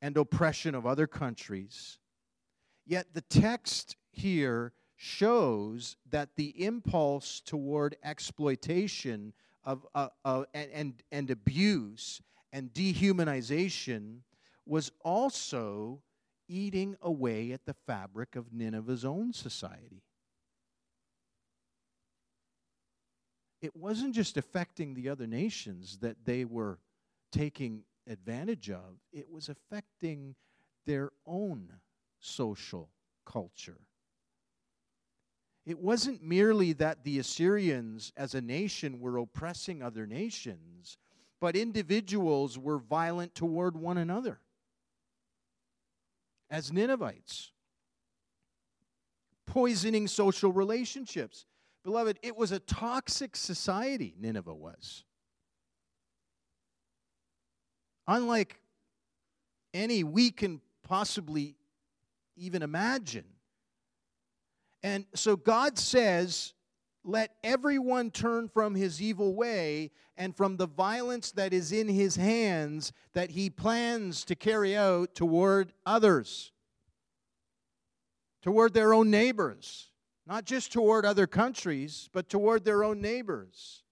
and 0.01 0.17
oppression 0.17 0.75
of 0.75 0.85
other 0.85 1.07
countries. 1.07 1.97
Yet 2.85 3.13
the 3.13 3.21
text 3.21 3.95
here 4.11 4.73
shows 5.03 5.97
that 6.09 6.29
the 6.37 6.63
impulse 6.63 7.41
toward 7.41 7.93
exploitation 8.05 9.33
of, 9.65 9.85
uh, 9.93 10.07
uh, 10.23 10.45
and, 10.53 11.03
and 11.11 11.29
abuse 11.29 12.21
and 12.53 12.73
dehumanization 12.73 14.19
was 14.65 14.93
also 15.03 16.01
eating 16.47 16.95
away 17.01 17.51
at 17.51 17.65
the 17.65 17.75
fabric 17.85 18.37
of 18.37 18.53
Nineveh's 18.53 19.03
own 19.03 19.33
society. 19.33 20.03
It 23.61 23.75
wasn't 23.75 24.15
just 24.15 24.37
affecting 24.37 24.93
the 24.93 25.09
other 25.09 25.27
nations 25.27 25.97
that 25.97 26.15
they 26.23 26.45
were 26.45 26.79
taking 27.33 27.83
advantage 28.07 28.69
of, 28.69 28.99
it 29.11 29.29
was 29.29 29.49
affecting 29.49 30.35
their 30.85 31.11
own 31.25 31.73
social 32.21 32.89
culture. 33.25 33.79
It 35.65 35.79
wasn't 35.79 36.21
merely 36.21 36.73
that 36.73 37.03
the 37.03 37.19
Assyrians 37.19 38.11
as 38.17 38.35
a 38.35 38.41
nation 38.41 38.99
were 38.99 39.17
oppressing 39.17 39.81
other 39.81 40.05
nations, 40.05 40.97
but 41.39 41.55
individuals 41.55 42.57
were 42.57 42.77
violent 42.77 43.33
toward 43.33 43.77
one 43.77 43.97
another 43.97 44.39
as 46.49 46.71
Ninevites, 46.71 47.51
poisoning 49.45 50.07
social 50.07 50.51
relationships. 50.51 51.45
Beloved, 51.83 52.19
it 52.21 52.37
was 52.37 52.51
a 52.51 52.59
toxic 52.59 53.35
society, 53.35 54.13
Nineveh 54.19 54.53
was. 54.53 55.03
Unlike 58.07 58.59
any 59.73 60.03
we 60.03 60.29
can 60.29 60.61
possibly 60.83 61.55
even 62.35 62.61
imagine. 62.61 63.25
And 64.83 65.05
so 65.15 65.37
God 65.37 65.79
says, 65.79 66.53
let 67.05 67.35
everyone 67.43 68.11
turn 68.11 68.47
from 68.47 68.75
his 68.75 69.01
evil 69.01 69.33
way 69.33 69.91
and 70.17 70.35
from 70.35 70.57
the 70.57 70.67
violence 70.67 71.31
that 71.31 71.53
is 71.53 71.71
in 71.71 71.87
his 71.87 72.15
hands 72.15 72.93
that 73.13 73.31
he 73.31 73.49
plans 73.49 74.23
to 74.25 74.35
carry 74.35 74.75
out 74.75 75.15
toward 75.15 75.73
others, 75.85 76.51
toward 78.41 78.73
their 78.73 78.93
own 78.93 79.09
neighbors, 79.09 79.89
not 80.25 80.45
just 80.45 80.71
toward 80.71 81.05
other 81.05 81.27
countries, 81.27 82.09
but 82.13 82.29
toward 82.29 82.63
their 82.63 82.83
own 82.83 83.01
neighbors. 83.01 83.83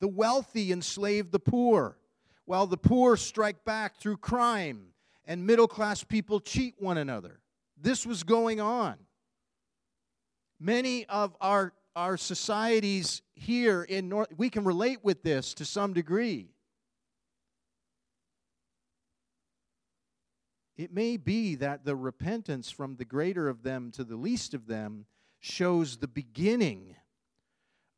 The 0.00 0.08
wealthy 0.08 0.72
enslave 0.72 1.30
the 1.30 1.40
poor, 1.40 1.98
while 2.44 2.66
the 2.66 2.76
poor 2.76 3.16
strike 3.16 3.64
back 3.64 3.96
through 3.96 4.16
crime, 4.18 4.88
and 5.24 5.46
middle 5.46 5.68
class 5.68 6.02
people 6.02 6.40
cheat 6.40 6.74
one 6.78 6.98
another. 6.98 7.41
This 7.82 8.06
was 8.06 8.22
going 8.22 8.60
on. 8.60 8.94
Many 10.60 11.04
of 11.06 11.36
our, 11.40 11.72
our 11.96 12.16
societies 12.16 13.22
here 13.34 13.82
in 13.82 14.08
North, 14.08 14.28
we 14.36 14.50
can 14.50 14.62
relate 14.62 15.00
with 15.02 15.24
this 15.24 15.52
to 15.54 15.64
some 15.64 15.92
degree. 15.92 16.50
It 20.76 20.94
may 20.94 21.16
be 21.16 21.56
that 21.56 21.84
the 21.84 21.96
repentance 21.96 22.70
from 22.70 22.94
the 22.94 23.04
greater 23.04 23.48
of 23.48 23.64
them 23.64 23.90
to 23.92 24.04
the 24.04 24.16
least 24.16 24.54
of 24.54 24.68
them 24.68 25.06
shows 25.40 25.96
the 25.96 26.08
beginning 26.08 26.94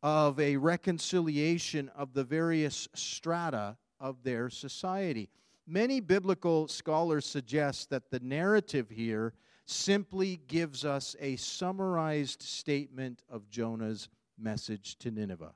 of 0.03 0.41
a 0.41 0.57
reconciliation 0.57 1.91
of 1.95 2.15
the 2.15 2.25
various 2.25 2.89
strata 2.95 3.77
of 4.01 4.23
their 4.23 4.49
society. 4.49 5.29
Many 5.67 6.01
biblical 6.01 6.69
scholars 6.69 7.27
suggest 7.27 7.91
that 7.91 8.11
the 8.11 8.21
narrative 8.21 8.89
here 8.89 9.35
simply 9.67 10.41
gives 10.47 10.85
us 10.85 11.17
a 11.21 11.37
summarized 11.37 12.43
statement 12.43 13.23
of 13.31 13.49
Jonah's 13.49 14.09
message 14.39 14.97
to 14.99 15.11
Nineveh, 15.11 15.55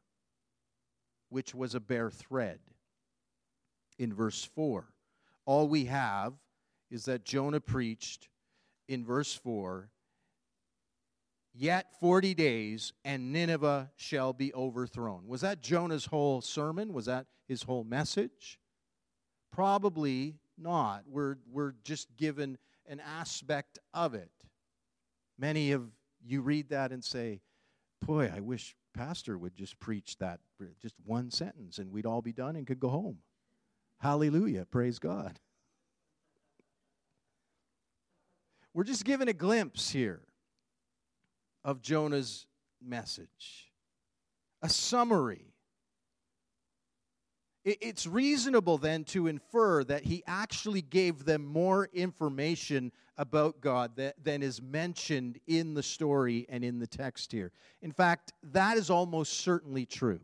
which 1.29 1.55
was 1.55 1.75
a 1.75 1.81
bare 1.81 2.11
thread. 2.11 2.61
In 3.99 4.14
verse 4.14 4.44
4, 4.44 4.87
all 5.44 5.68
we 5.68 5.87
have 5.87 6.35
is 6.90 7.05
that 7.07 7.25
Jonah 7.25 7.61
preached 7.61 8.29
in 8.87 9.05
verse 9.05 9.35
4 9.35 9.90
Yet 11.61 11.92
40 11.99 12.35
days, 12.35 12.92
and 13.05 13.33
Nineveh 13.33 13.90
shall 13.97 14.33
be 14.33 14.55
overthrown. 14.55 15.27
Was 15.27 15.40
that 15.40 15.61
Jonah's 15.61 16.07
whole 16.07 16.40
sermon? 16.40 16.92
Was 16.92 17.07
that 17.07 17.27
his 17.49 17.64
whole 17.64 17.83
message? 17.83 18.61
Probably 19.51 20.37
not. 20.57 21.03
We're, 21.09 21.38
we're 21.51 21.75
just 21.83 22.16
given 22.16 22.59
an 22.88 23.01
aspect 23.01 23.79
of 23.94 24.14
it. 24.14 24.31
Many 25.38 25.72
of 25.72 25.90
you 26.24 26.40
read 26.40 26.70
that 26.70 26.90
and 26.92 27.05
say, 27.05 27.40
Boy, 28.05 28.33
I 28.35 28.40
wish 28.40 28.77
Pastor 28.94 29.37
would 29.37 29.55
just 29.55 29.79
preach 29.81 30.16
that, 30.18 30.40
just 30.81 30.94
one 31.05 31.31
sentence, 31.31 31.79
and 31.79 31.92
we'd 31.92 32.07
all 32.07 32.22
be 32.22 32.33
done 32.33 32.57
and 32.57 32.66
could 32.66 32.81
go 32.81 32.88
home. 32.88 33.18
Hallelujah. 34.01 34.64
Praise 34.64 34.98
God. 34.98 35.40
We're 38.72 38.84
just 38.84 39.05
given 39.05 39.28
a 39.28 39.32
glimpse 39.32 39.91
here 39.91 40.22
of 41.64 41.82
Jonah's 41.82 42.47
message, 42.80 43.72
a 44.62 44.68
summary 44.68 45.47
it's 47.81 48.07
reasonable 48.07 48.79
then 48.79 49.05
to 49.05 49.27
infer 49.27 49.85
that 49.85 50.05
he 50.05 50.23
actually 50.27 50.83
gave 50.83 51.25
them 51.25 51.45
more 51.45 51.89
information 51.93 52.93
about 53.16 53.61
God 53.61 54.01
than 54.23 54.43
is 54.43 54.62
mentioned 54.62 55.41
in 55.47 55.75
the 55.75 55.83
story 55.83 56.47
and 56.49 56.64
in 56.64 56.79
the 56.79 56.87
text 56.87 57.33
here. 57.33 57.53
In 57.83 57.93
fact, 57.93 58.33
that 58.43 58.77
is 58.77 58.91
almost 58.91 59.41
certainly 59.41 59.87
true. 59.87 60.21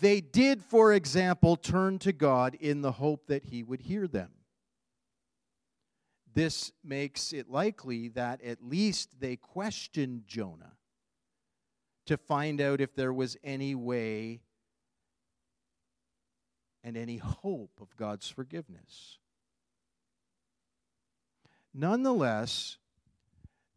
They 0.00 0.20
did, 0.20 0.62
for 0.62 0.94
example, 0.94 1.56
turn 1.56 1.98
to 2.00 2.12
God 2.12 2.54
in 2.54 2.80
the 2.80 2.92
hope 2.92 3.26
that 3.26 3.44
he 3.44 3.62
would 3.62 3.80
hear 3.82 4.06
them. 4.06 4.30
This 6.32 6.70
makes 6.84 7.32
it 7.32 7.50
likely 7.50 8.08
that 8.10 8.40
at 8.42 8.62
least 8.62 9.20
they 9.20 9.36
questioned 9.36 10.22
Jonah 10.26 10.76
to 12.06 12.16
find 12.16 12.60
out 12.60 12.80
if 12.80 12.94
there 12.94 13.12
was 13.12 13.36
any 13.42 13.74
way 13.74 14.40
and 16.82 16.96
any 16.96 17.18
hope 17.18 17.80
of 17.80 17.96
God's 17.96 18.28
forgiveness. 18.28 19.18
Nonetheless, 21.72 22.78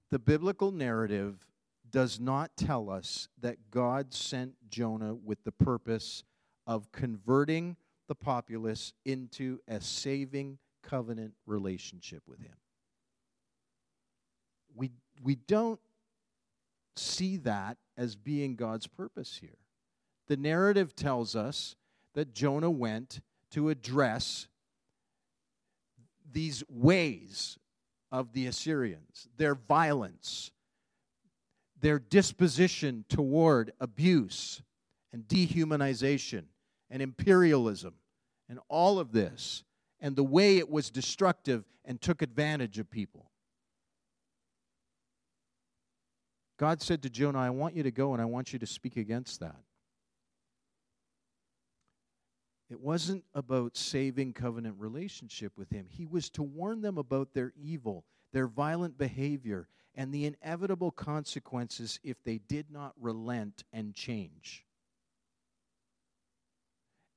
the 0.10 0.20
biblical 0.20 0.72
narrative 0.72 1.48
does 1.90 2.20
not 2.20 2.58
tell 2.58 2.90
us 2.90 3.28
that 3.40 3.70
God 3.70 4.14
sent 4.14 4.56
Jonah 4.70 5.14
with 5.14 5.44
the 5.44 5.52
purpose 5.52 6.24
of 6.66 6.92
converting 6.92 7.76
the 8.08 8.16
populace 8.16 8.94
into 9.06 9.60
a 9.68 9.80
saving 9.80 10.58
covenant 10.82 11.34
relationship 11.46 12.24
with 12.28 12.40
Him. 12.40 12.56
We, 14.76 14.92
we 15.22 15.36
don't 15.36 15.80
see 16.96 17.38
that 17.38 17.78
as 17.98 18.16
being 18.16 18.56
God's 18.56 18.88
purpose 18.88 19.38
here. 19.40 19.58
The 20.28 20.38
narrative 20.38 20.96
tells 20.96 21.36
us 21.36 21.76
that 22.14 22.34
Jonah 22.34 22.72
went 22.72 23.22
to 23.52 23.70
address 23.70 24.48
these 26.32 26.64
ways 26.70 27.58
of 28.12 28.34
the 28.34 28.48
Assyrians, 28.48 29.28
their 29.38 29.56
violence, 29.56 30.52
their 31.80 32.00
disposition 32.00 33.06
toward 33.10 33.74
abuse 33.80 34.62
and 35.12 35.28
dehumanization 35.28 36.46
and 36.90 37.02
imperialism 37.02 37.96
and 38.50 38.60
all 38.70 39.00
of 39.00 39.12
this, 39.12 39.64
and 40.00 40.16
the 40.16 40.24
way 40.24 40.58
it 40.58 40.70
was 40.70 40.90
destructive 40.90 41.64
and 41.86 42.02
took 42.02 42.22
advantage 42.22 42.78
of 42.78 42.90
people. 42.90 43.32
God 46.58 46.82
said 46.82 47.02
to 47.04 47.10
Jonah, 47.10 47.40
I 47.40 47.50
want 47.50 47.76
you 47.76 47.84
to 47.84 47.92
go 47.92 48.14
and 48.14 48.22
I 48.22 48.26
want 48.26 48.54
you 48.54 48.60
to 48.60 48.66
speak 48.66 48.98
against 48.98 49.40
that. 49.40 49.56
It 52.70 52.80
wasn't 52.80 53.24
about 53.34 53.78
saving 53.78 54.34
covenant 54.34 54.76
relationship 54.80 55.54
with 55.58 55.70
him. 55.70 55.88
He 55.90 56.06
was 56.06 56.30
to 56.32 56.44
warn 56.44 56.82
them 56.82 56.98
about 56.98 57.34
their 57.34 57.54
evil, 57.56 58.06
their 58.32 58.48
violent 58.48 58.98
behavior, 58.98 59.68
and 59.96 60.14
the 60.14 60.26
inevitable 60.26 60.92
consequences 60.92 62.00
if 62.04 62.24
they 62.24 62.40
did 62.40 62.72
not 62.72 62.94
relent 63.00 63.64
and 63.72 63.94
change. 63.94 64.66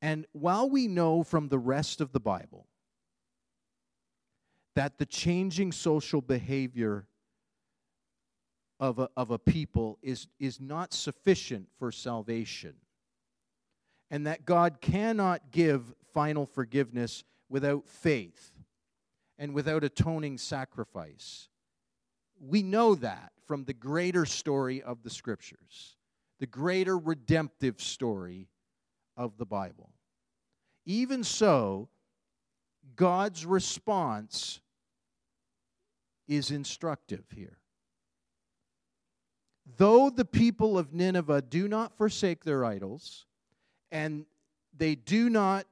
And 0.03 0.27
while 0.33 0.69
we 0.69 0.89
know 0.89 1.23
from 1.23 1.49
the 1.49 1.59
rest 1.59 2.01
of 2.01 2.13
the 2.13 2.21
Bible 2.21 2.67
that 4.75 4.99
the 4.99 5.07
changing 5.07 5.73
social 5.73 6.21
behavior 6.21 7.09
of 8.79 8.99
a, 8.99 9.09
of 9.17 9.31
a 9.31 9.39
people 9.39 9.99
is, 10.03 10.27
is 10.39 10.61
not 10.61 10.93
sufficient 10.93 11.69
for 11.79 11.91
salvation, 11.91 12.75
and 14.11 14.27
that 14.27 14.45
God 14.45 14.81
cannot 14.81 15.51
give 15.51 15.95
final 16.13 16.47
forgiveness 16.47 17.25
without 17.49 17.89
faith 17.89 18.53
and 19.39 19.55
without 19.55 19.85
atoning 19.85 20.39
sacrifice. 20.39 21.49
We 22.41 22.63
know 22.63 22.95
that 22.97 23.33
from 23.47 23.65
the 23.65 23.73
greater 23.73 24.25
story 24.27 24.83
of 24.83 25.03
the 25.03 25.11
Scriptures, 25.11 25.97
the 26.39 26.47
greater 26.47 26.99
redemptive 26.99 27.81
story 27.81 28.49
of 29.17 29.39
the 29.39 29.47
Bible. 29.47 29.91
Even 30.85 31.25
so, 31.25 31.89
God's 32.95 33.45
response 33.45 34.61
is 36.29 36.51
instructive 36.51 37.25
here. 37.35 37.59
Though 39.77 40.11
the 40.11 40.25
people 40.25 40.79
of 40.79 40.93
Nineveh 40.93 41.43
do 41.43 41.67
not 41.67 41.97
forsake 41.97 42.45
their 42.45 42.65
idols, 42.65 43.27
and 43.91 44.27
they 44.77 44.95
do 44.95 45.31
not 45.31 45.67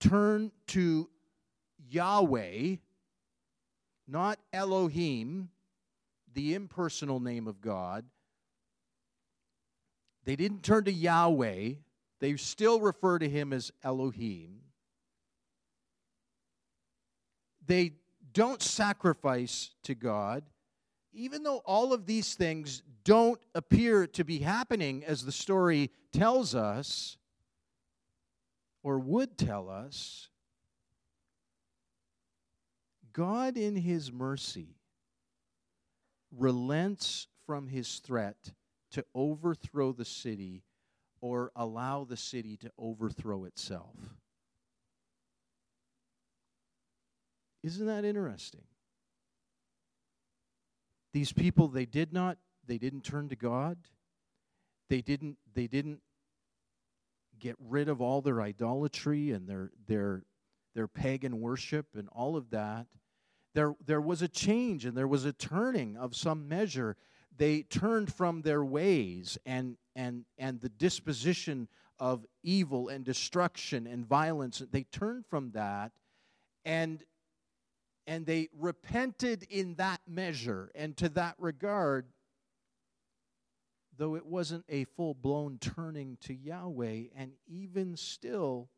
turn 0.00 0.50
to 0.68 1.08
Yahweh, 1.90 2.76
not 4.08 4.38
Elohim, 4.52 5.50
the 6.32 6.54
impersonal 6.54 7.20
name 7.20 7.46
of 7.46 7.60
God, 7.60 8.04
they 10.24 10.36
didn't 10.36 10.62
turn 10.62 10.84
to 10.84 10.92
Yahweh, 10.92 11.72
they 12.20 12.36
still 12.36 12.80
refer 12.80 13.18
to 13.18 13.28
him 13.28 13.52
as 13.52 13.72
Elohim. 13.82 14.60
They 17.66 17.92
don't 18.32 18.62
sacrifice 18.62 19.70
to 19.84 19.94
God. 19.94 20.44
Even 21.12 21.42
though 21.42 21.58
all 21.58 21.92
of 21.92 22.06
these 22.06 22.34
things 22.34 22.82
don't 23.04 23.40
appear 23.54 24.06
to 24.08 24.24
be 24.24 24.38
happening 24.38 25.04
as 25.04 25.24
the 25.24 25.32
story 25.32 25.90
tells 26.12 26.54
us, 26.54 27.16
or 28.82 28.98
would 28.98 29.36
tell 29.36 29.68
us, 29.68 30.28
God, 33.12 33.56
in 33.56 33.76
His 33.76 34.12
mercy, 34.12 34.76
relents 36.36 37.26
from 37.46 37.68
His 37.68 37.98
threat 37.98 38.52
to 38.92 39.04
overthrow 39.14 39.92
the 39.92 40.04
city 40.04 40.62
or 41.20 41.52
allow 41.54 42.04
the 42.04 42.16
city 42.16 42.56
to 42.58 42.70
overthrow 42.78 43.44
itself. 43.44 43.96
Isn't 47.62 47.86
that 47.86 48.04
interesting? 48.04 48.62
These 51.12 51.32
people 51.32 51.68
they 51.68 51.86
did 51.86 52.12
not 52.12 52.38
they 52.66 52.78
didn't 52.78 53.02
turn 53.02 53.28
to 53.28 53.36
God. 53.36 53.76
They 54.88 55.02
didn't 55.02 55.36
they 55.54 55.66
didn't 55.66 56.00
get 57.40 57.56
rid 57.58 57.88
of 57.88 58.00
all 58.00 58.20
their 58.20 58.40
idolatry 58.40 59.30
and 59.30 59.48
their 59.48 59.70
their 59.86 60.24
their 60.74 60.88
pagan 60.88 61.40
worship 61.40 61.86
and 61.94 62.08
all 62.10 62.36
of 62.36 62.50
that. 62.50 62.86
There 63.54 63.74
there 63.84 64.00
was 64.00 64.22
a 64.22 64.28
change 64.28 64.84
and 64.84 64.96
there 64.96 65.08
was 65.08 65.24
a 65.24 65.32
turning 65.32 65.96
of 65.96 66.14
some 66.14 66.48
measure. 66.48 66.96
They 67.36 67.62
turned 67.62 68.12
from 68.12 68.42
their 68.42 68.64
ways 68.64 69.38
and 69.44 69.76
and, 69.96 70.24
and 70.38 70.60
the 70.60 70.68
disposition 70.68 71.68
of 71.98 72.24
evil 72.42 72.88
and 72.88 73.04
destruction 73.04 73.86
and 73.86 74.06
violence. 74.06 74.62
They 74.70 74.84
turned 74.84 75.26
from 75.26 75.50
that 75.52 75.92
and, 76.64 77.02
and 78.06 78.24
they 78.24 78.48
repented 78.56 79.46
in 79.50 79.74
that 79.74 80.00
measure. 80.08 80.70
And 80.74 80.96
to 80.96 81.08
that 81.10 81.34
regard, 81.38 82.06
though 84.00 84.16
it 84.16 84.24
wasn't 84.24 84.64
a 84.70 84.84
full 84.84 85.12
blown 85.12 85.58
turning 85.60 86.16
to 86.22 86.32
Yahweh, 86.32 87.02
and 87.14 87.32
even 87.46 87.98
still, 87.98 88.70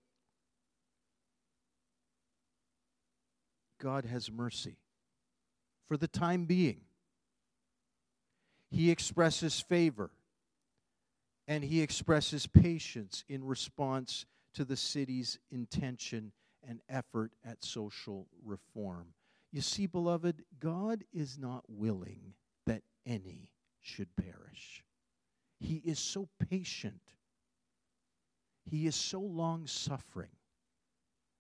God 3.81 4.05
has 4.05 4.33
mercy 4.33 4.79
for 5.87 5.97
the 5.97 6.09
time 6.09 6.45
being. 6.45 6.81
He 8.73 8.91
expresses 8.91 9.61
favor 9.61 10.11
and 11.47 11.63
he 11.63 11.83
expresses 11.83 12.49
patience 12.49 13.23
in 13.29 13.45
response 13.45 14.27
to 14.55 14.65
the 14.65 14.77
city's 14.77 15.39
intention 15.53 16.33
and 16.67 16.81
effort 16.89 17.31
at 17.45 17.65
social 17.65 18.27
reform. 18.45 19.15
You 19.53 19.61
see, 19.61 19.87
beloved, 19.87 20.43
God 20.59 21.05
is 21.13 21.39
not 21.39 21.63
willing 21.69 22.35
that 22.67 22.83
any 23.07 23.51
should 23.81 24.17
perish. 24.17 24.83
He 25.63 25.77
is 25.85 25.99
so 25.99 26.29
patient. 26.51 27.01
He 28.65 28.87
is 28.87 28.97
so 28.97 29.21
long 29.21 29.67
suffering. 29.67 30.31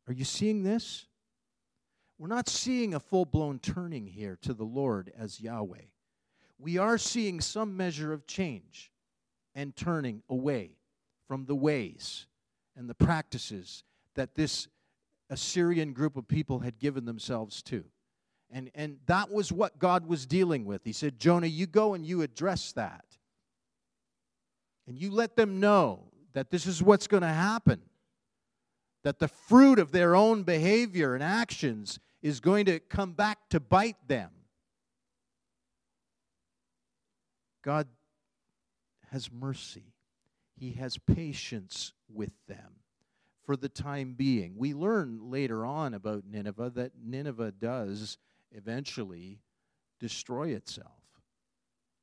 Are 0.06 0.12
you 0.12 0.24
seeing 0.24 0.62
this? 0.62 1.06
We're 2.18 2.28
not 2.28 2.48
seeing 2.48 2.94
a 2.94 3.00
full 3.00 3.24
blown 3.24 3.58
turning 3.58 4.06
here 4.06 4.38
to 4.42 4.54
the 4.54 4.64
Lord 4.64 5.12
as 5.18 5.40
Yahweh. 5.40 5.86
We 6.58 6.78
are 6.78 6.98
seeing 6.98 7.40
some 7.40 7.76
measure 7.76 8.12
of 8.12 8.26
change 8.26 8.92
and 9.54 9.74
turning 9.74 10.22
away 10.28 10.76
from 11.26 11.46
the 11.46 11.56
ways 11.56 12.26
and 12.76 12.88
the 12.88 12.94
practices 12.94 13.82
that 14.14 14.36
this 14.36 14.68
Assyrian 15.30 15.92
group 15.92 16.16
of 16.16 16.28
people 16.28 16.60
had 16.60 16.78
given 16.78 17.06
themselves 17.06 17.62
to. 17.64 17.84
And, 18.52 18.70
and 18.74 18.98
that 19.06 19.32
was 19.32 19.50
what 19.50 19.78
God 19.78 20.06
was 20.06 20.26
dealing 20.26 20.64
with. 20.64 20.84
He 20.84 20.92
said, 20.92 21.18
Jonah, 21.18 21.46
you 21.46 21.66
go 21.66 21.94
and 21.94 22.06
you 22.06 22.22
address 22.22 22.70
that. 22.72 23.04
And 24.86 24.98
you 24.98 25.10
let 25.10 25.36
them 25.36 25.60
know 25.60 26.04
that 26.32 26.50
this 26.50 26.66
is 26.66 26.82
what's 26.82 27.06
going 27.06 27.22
to 27.22 27.28
happen. 27.28 27.80
That 29.04 29.18
the 29.18 29.28
fruit 29.28 29.78
of 29.78 29.92
their 29.92 30.14
own 30.14 30.42
behavior 30.42 31.14
and 31.14 31.22
actions 31.22 31.98
is 32.22 32.40
going 32.40 32.66
to 32.66 32.78
come 32.78 33.12
back 33.12 33.38
to 33.50 33.60
bite 33.60 34.08
them. 34.08 34.30
God 37.62 37.86
has 39.10 39.30
mercy, 39.30 39.94
He 40.56 40.72
has 40.72 40.98
patience 40.98 41.92
with 42.08 42.32
them 42.48 42.76
for 43.44 43.56
the 43.56 43.68
time 43.68 44.14
being. 44.14 44.54
We 44.56 44.74
learn 44.74 45.30
later 45.30 45.64
on 45.64 45.94
about 45.94 46.24
Nineveh 46.24 46.70
that 46.70 46.92
Nineveh 47.02 47.52
does 47.52 48.18
eventually 48.52 49.40
destroy 50.00 50.48
itself, 50.48 51.01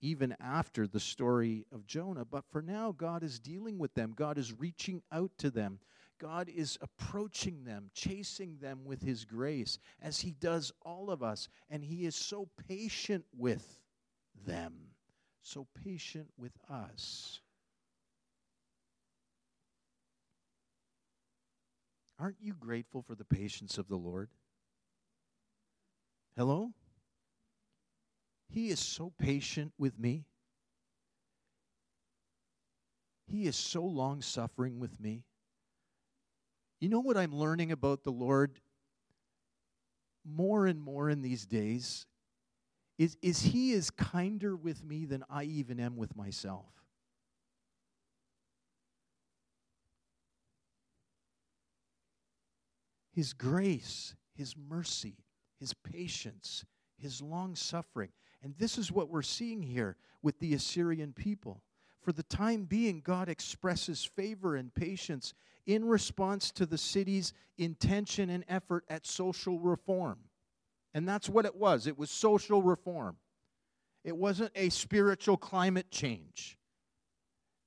even 0.01 0.35
after 0.39 0.87
the 0.87 0.99
story 0.99 1.65
of 1.71 1.85
Jonah. 1.85 2.25
But 2.25 2.45
for 2.51 2.61
now, 2.61 2.91
God 2.91 3.23
is 3.23 3.39
dealing 3.39 3.77
with 3.77 3.93
them, 3.93 4.13
God 4.15 4.37
is 4.37 4.53
reaching 4.59 5.01
out 5.11 5.31
to 5.39 5.49
them. 5.49 5.79
God 6.19 6.49
is 6.53 6.77
approaching 6.81 7.63
them, 7.63 7.89
chasing 7.93 8.57
them 8.59 8.83
with 8.83 9.01
His 9.01 9.23
grace, 9.23 9.79
as 10.01 10.19
He 10.19 10.31
does 10.31 10.73
all 10.81 11.09
of 11.09 11.23
us. 11.23 11.47
And 11.69 11.81
He 11.81 12.05
is 12.05 12.15
so 12.15 12.49
patient 12.67 13.23
with 13.37 13.79
them. 14.45 14.73
So 15.41 15.65
patient 15.85 16.27
with 16.37 16.51
us. 16.69 17.39
Aren't 22.19 22.41
you 22.41 22.53
grateful 22.53 23.01
for 23.01 23.15
the 23.15 23.23
patience 23.23 23.77
of 23.77 23.87
the 23.87 23.95
Lord? 23.95 24.29
Hello? 26.35 26.73
He 28.49 28.69
is 28.69 28.79
so 28.79 29.13
patient 29.17 29.73
with 29.77 29.97
me. 29.99 30.25
He 33.27 33.45
is 33.45 33.55
so 33.55 33.83
long 33.83 34.21
suffering 34.21 34.79
with 34.79 34.99
me. 34.99 35.23
You 36.79 36.89
know 36.89 36.99
what 36.99 37.17
I'm 37.17 37.35
learning 37.35 37.71
about 37.71 38.03
the 38.03 38.11
Lord 38.11 38.59
more 40.25 40.65
and 40.65 40.81
more 40.81 41.09
in 41.09 41.21
these 41.21 41.45
days? 41.45 42.07
Is, 42.97 43.17
is 43.21 43.41
He 43.41 43.71
is 43.71 43.91
kinder 43.91 44.55
with 44.55 44.83
me 44.83 45.05
than 45.05 45.23
I 45.29 45.43
even 45.43 45.79
am 45.79 45.95
with 45.95 46.15
myself. 46.15 46.65
His 53.13 53.33
grace, 53.33 54.15
His 54.33 54.55
mercy, 54.57 55.17
His 55.59 55.73
patience, 55.73 56.65
His 56.97 57.21
long 57.21 57.55
suffering. 57.55 58.09
And 58.43 58.55
this 58.57 58.77
is 58.77 58.91
what 58.91 59.09
we're 59.09 59.21
seeing 59.21 59.61
here 59.61 59.97
with 60.21 60.39
the 60.39 60.53
Assyrian 60.53 61.13
people. 61.13 61.61
For 62.01 62.11
the 62.11 62.23
time 62.23 62.63
being, 62.63 63.01
God 63.01 63.27
expresses 63.27 64.03
favor 64.03 64.55
and 64.55 64.73
patience 64.73 65.33
in 65.65 65.85
response 65.85 66.51
to 66.51 66.65
the 66.65 66.77
city's 66.77 67.33
intention 67.57 68.29
and 68.29 68.45
effort 68.47 68.85
at 68.89 69.05
social 69.05 69.59
reform. 69.59 70.19
And 70.93 71.07
that's 71.07 71.29
what 71.29 71.45
it 71.45 71.55
was 71.55 71.87
it 71.87 71.97
was 71.97 72.09
social 72.09 72.61
reform. 72.61 73.17
It 74.03 74.15
wasn't 74.15 74.51
a 74.55 74.69
spiritual 74.69 75.37
climate 75.37 75.91
change 75.91 76.57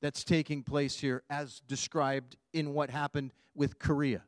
that's 0.01 0.25
taking 0.25 0.63
place 0.63 0.99
here 0.99 1.23
as 1.31 1.61
described 1.69 2.37
in 2.53 2.73
what 2.73 2.91
happened 2.91 3.33
with 3.55 3.79
Korea. 3.79 4.23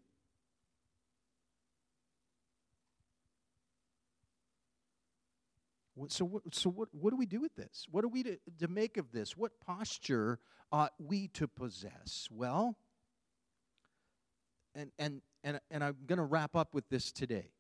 So, 6.09 6.25
what, 6.25 6.43
so 6.55 6.71
what, 6.71 6.89
what 6.93 7.11
do 7.11 7.17
we 7.17 7.27
do 7.27 7.41
with 7.41 7.55
this? 7.57 7.87
What 7.91 8.05
are 8.05 8.09
we 8.09 8.23
to, 8.23 8.39
to 8.61 8.69
make 8.69 8.97
of 8.97 9.13
this? 9.13 9.37
What 9.37 9.53
posture 9.61 10.39
ought 10.73 10.93
we 10.99 11.29
to 11.29 11.47
possess? 11.49 12.29
Well, 12.31 12.77
and, 14.75 14.91
and, 14.99 15.21
and, 15.43 15.61
and 15.71 15.85
I'm 15.85 15.97
going 16.07 16.19
to 16.19 16.25
wrap 16.25 16.57
up 16.57 16.75
with 16.75 16.89
this 16.89 17.13
today. 17.13 17.51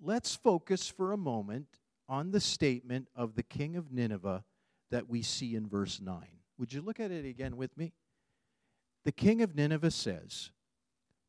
Let's 0.00 0.34
focus 0.34 0.88
for 0.88 1.12
a 1.12 1.16
moment 1.16 1.66
on 2.08 2.30
the 2.30 2.40
statement 2.40 3.08
of 3.16 3.34
the 3.34 3.42
king 3.42 3.76
of 3.76 3.92
Nineveh 3.92 4.44
that 4.90 5.08
we 5.08 5.22
see 5.22 5.54
in 5.54 5.68
verse 5.68 6.00
9. 6.00 6.20
Would 6.58 6.72
you 6.72 6.82
look 6.82 7.00
at 7.00 7.10
it 7.10 7.24
again 7.24 7.56
with 7.56 7.76
me? 7.76 7.92
The 9.04 9.12
king 9.12 9.42
of 9.42 9.54
Nineveh 9.54 9.90
says, 9.90 10.50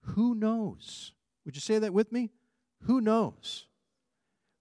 Who 0.02 0.36
knows? 0.36 1.14
Would 1.46 1.56
you 1.56 1.62
say 1.62 1.80
that 1.80 1.94
with 1.94 2.12
me? 2.12 2.32
Who 2.84 3.00
knows? 3.00 3.68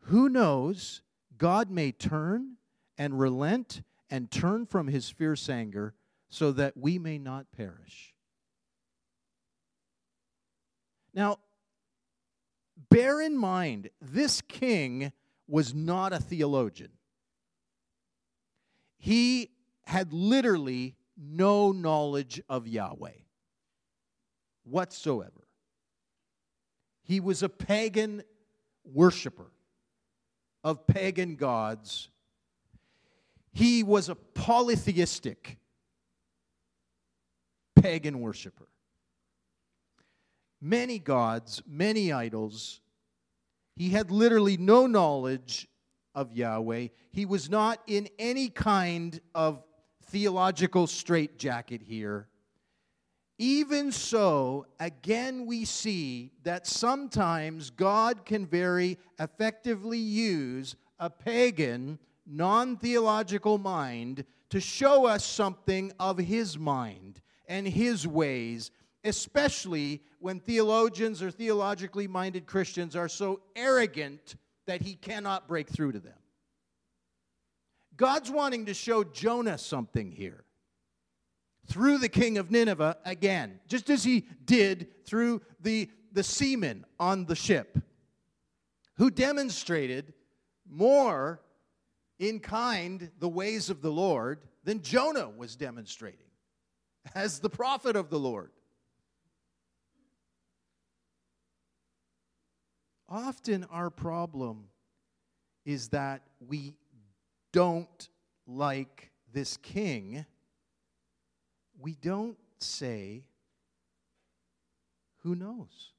Who 0.06 0.28
knows 0.28 1.02
God 1.38 1.70
may 1.70 1.92
turn 1.92 2.56
and 2.98 3.18
relent 3.18 3.82
and 4.10 4.30
turn 4.30 4.66
from 4.66 4.88
his 4.88 5.10
fierce 5.10 5.48
anger 5.48 5.94
so 6.28 6.52
that 6.52 6.76
we 6.76 6.98
may 6.98 7.18
not 7.18 7.46
perish. 7.56 8.14
Now, 11.14 11.38
bear 12.90 13.20
in 13.20 13.36
mind, 13.36 13.90
this 14.00 14.40
king 14.40 15.12
was 15.46 15.74
not 15.74 16.12
a 16.12 16.18
theologian. 16.18 16.92
He 18.98 19.50
had 19.84 20.12
literally 20.12 20.96
no 21.16 21.72
knowledge 21.72 22.40
of 22.48 22.66
Yahweh 22.66 23.10
whatsoever. 24.64 25.48
He 27.02 27.20
was 27.20 27.42
a 27.42 27.48
pagan 27.48 28.22
worshiper 28.84 29.50
of 30.64 30.86
pagan 30.86 31.36
gods. 31.36 32.08
He 33.52 33.82
was 33.82 34.08
a 34.08 34.14
polytheistic 34.14 35.58
pagan 37.74 38.20
worshiper. 38.20 38.68
Many 40.60 40.98
gods, 40.98 41.62
many 41.66 42.12
idols. 42.12 42.80
He 43.76 43.90
had 43.90 44.10
literally 44.10 44.56
no 44.56 44.86
knowledge 44.86 45.68
of 46.14 46.32
Yahweh. 46.32 46.88
He 47.10 47.26
was 47.26 47.50
not 47.50 47.80
in 47.86 48.08
any 48.18 48.48
kind 48.48 49.20
of 49.34 49.62
theological 50.04 50.86
straitjacket 50.86 51.82
here. 51.82 52.28
Even 53.38 53.90
so, 53.90 54.66
again, 54.78 55.46
we 55.46 55.64
see 55.64 56.30
that 56.44 56.66
sometimes 56.66 57.70
God 57.70 58.24
can 58.24 58.46
very 58.46 58.98
effectively 59.18 59.98
use 59.98 60.76
a 60.98 61.10
pagan, 61.10 61.98
non 62.26 62.76
theological 62.76 63.58
mind 63.58 64.24
to 64.50 64.60
show 64.60 65.06
us 65.06 65.24
something 65.24 65.92
of 65.98 66.18
his 66.18 66.58
mind 66.58 67.20
and 67.48 67.66
his 67.66 68.06
ways, 68.06 68.70
especially 69.02 70.02
when 70.20 70.38
theologians 70.38 71.22
or 71.22 71.30
theologically 71.30 72.06
minded 72.06 72.46
Christians 72.46 72.94
are 72.94 73.08
so 73.08 73.40
arrogant 73.56 74.36
that 74.66 74.82
he 74.82 74.94
cannot 74.94 75.48
break 75.48 75.68
through 75.68 75.92
to 75.92 75.98
them. 75.98 76.12
God's 77.96 78.30
wanting 78.30 78.66
to 78.66 78.74
show 78.74 79.04
Jonah 79.04 79.58
something 79.58 80.12
here 80.12 80.44
through 81.66 81.98
the 81.98 82.08
king 82.08 82.38
of 82.38 82.50
Nineveh 82.50 82.98
again, 83.04 83.60
just 83.68 83.90
as 83.90 84.04
he 84.04 84.26
did 84.44 84.88
through 85.04 85.42
the, 85.60 85.90
the 86.12 86.22
seamen 86.22 86.84
on 86.98 87.24
the 87.26 87.36
ship, 87.36 87.78
who 88.96 89.10
demonstrated 89.10 90.12
more 90.68 91.40
in 92.18 92.40
kind 92.40 93.10
the 93.18 93.28
ways 93.28 93.70
of 93.70 93.82
the 93.82 93.90
Lord 93.90 94.40
than 94.64 94.82
Jonah 94.82 95.28
was 95.28 95.56
demonstrating 95.56 96.18
as 97.14 97.40
the 97.40 97.50
prophet 97.50 97.96
of 97.96 98.10
the 98.10 98.18
Lord. 98.18 98.50
Often 103.08 103.64
our 103.64 103.90
problem 103.90 104.68
is 105.64 105.88
that 105.88 106.22
we 106.40 106.74
don't 107.52 108.08
like 108.46 109.10
this 109.32 109.56
king 109.58 110.24
we 111.82 111.96
don't 112.00 112.38
say, 112.58 113.24
Who 115.22 115.34
knows? 115.34 115.90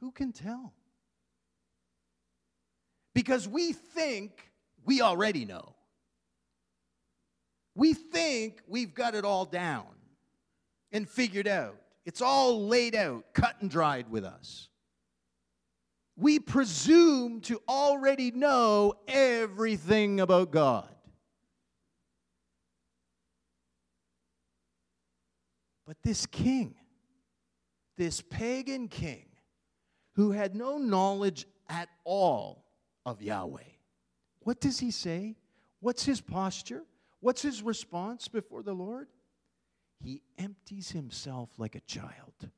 Who 0.00 0.12
can 0.12 0.32
tell? 0.32 0.72
Because 3.14 3.48
we 3.48 3.72
think 3.72 4.50
we 4.84 5.00
already 5.00 5.46
know. 5.46 5.74
We 7.74 7.94
think 7.94 8.60
we've 8.68 8.94
got 8.94 9.14
it 9.14 9.24
all 9.24 9.46
down 9.46 9.86
and 10.92 11.08
figured 11.08 11.48
out. 11.48 11.76
It's 12.04 12.22
all 12.22 12.66
laid 12.66 12.94
out, 12.94 13.24
cut 13.32 13.56
and 13.60 13.70
dried 13.70 14.10
with 14.10 14.24
us. 14.24 14.68
We 16.16 16.38
presume 16.38 17.40
to 17.42 17.60
already 17.68 18.30
know 18.30 18.94
everything 19.08 20.20
about 20.20 20.50
God. 20.50 20.95
But 25.86 25.98
this 26.02 26.26
king, 26.26 26.74
this 27.96 28.20
pagan 28.20 28.88
king, 28.88 29.26
who 30.14 30.32
had 30.32 30.54
no 30.54 30.78
knowledge 30.78 31.46
at 31.68 31.88
all 32.04 32.64
of 33.04 33.22
Yahweh, 33.22 33.60
what 34.40 34.60
does 34.60 34.80
he 34.80 34.90
say? 34.90 35.36
What's 35.80 36.04
his 36.04 36.20
posture? 36.20 36.82
What's 37.20 37.42
his 37.42 37.62
response 37.62 38.28
before 38.28 38.62
the 38.62 38.74
Lord? 38.74 39.08
He 40.00 40.22
empties 40.38 40.90
himself 40.90 41.50
like 41.58 41.74
a 41.74 41.80
child. 41.80 42.50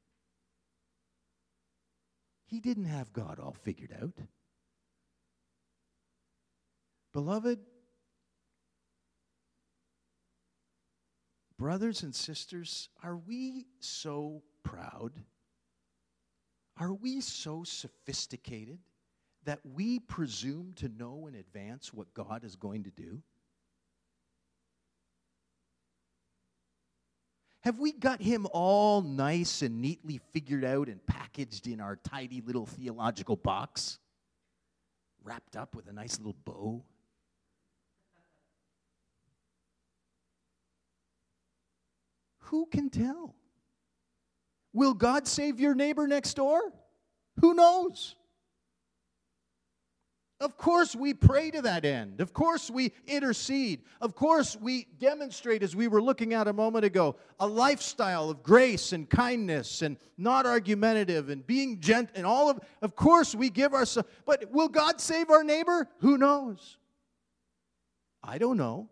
He 2.47 2.61
didn't 2.61 2.87
have 2.87 3.13
God 3.13 3.39
all 3.39 3.57
figured 3.63 3.95
out. 4.01 4.19
Beloved, 7.13 7.59
Brothers 11.59 12.05
and 12.05 12.15
sisters, 12.15 12.89
are 13.03 13.17
we 13.17 13.67
so 13.81 14.43
proud? 14.63 15.13
Are 16.79 16.93
we 16.93 17.21
so 17.21 17.65
sophisticated 17.65 18.79
that 19.45 19.59
we 19.65 19.99
presume 19.99 20.73
to 20.77 20.89
know 20.89 21.27
in 21.27 21.35
advance 21.35 21.93
what 21.93 22.15
God 22.15 22.45
is 22.45 22.55
going 22.55 22.85
to 22.85 22.91
do? 22.91 23.23
Have 27.63 27.81
we 27.81 27.91
got 27.93 28.23
him 28.23 28.47
all 28.53 29.03
nice 29.03 29.63
and 29.63 29.83
neatly 29.83 30.21
figured 30.33 30.65
out 30.65 30.89
and 30.89 31.05
packaged 31.07 31.67
in 31.67 31.81
our 31.81 31.97
tidy 31.97 32.41
little 32.41 32.67
theological 32.67 33.35
box? 33.35 33.99
Wrapped 35.25 35.57
up 35.57 35.75
with 35.75 35.89
a 35.89 35.93
nice 35.93 36.19
little 36.19 36.37
bow? 36.45 36.85
Who 42.49 42.67
can 42.67 42.91
tell? 42.91 43.35
Will 44.73 44.95
God 44.95 45.27
save 45.27 45.61
your 45.61 45.75
neighbor 45.75 46.07
next 46.07 46.35
door? 46.35 46.61
Who 47.41 47.55
knows? 47.55 48.15
Of 50.41 50.57
course, 50.57 50.95
we 50.95 51.15
pray 51.15 51.51
to 51.51 51.63
that 51.63 51.85
end. 51.85 52.21
Of 52.21 52.33
course, 52.33 52.71
we 52.71 52.93
intercede. 53.09 53.83
Of 54.01 54.15
course, 54.15 54.57
we 54.61 54.87
demonstrate, 55.01 55.65
as 55.65 55.75
we 55.75 55.89
were 55.89 56.01
looking 56.01 56.33
at 56.33 56.47
a 56.47 56.53
moment 56.53 56.85
ago, 56.85 57.17
a 57.41 57.47
lifestyle 57.47 58.31
of 58.31 58.45
grace 58.45 58.93
and 58.93 59.11
kindness 59.11 59.83
and 59.83 59.97
not 60.17 60.47
argumentative 60.47 61.29
and 61.29 61.45
being 61.45 61.81
gentle 61.81 62.17
and 62.17 62.25
all 62.25 62.51
of. 62.51 62.61
Of 62.83 62.95
course, 62.95 63.35
we 63.35 63.51
give 63.51 63.75
ourselves. 63.75 64.09
But 64.27 64.51
will 64.53 64.69
God 64.69 65.01
save 65.01 65.29
our 65.29 65.43
neighbor? 65.43 65.89
Who 65.99 66.17
knows? 66.17 66.77
I 68.23 68.39
don't 68.39 68.57
know. 68.57 68.89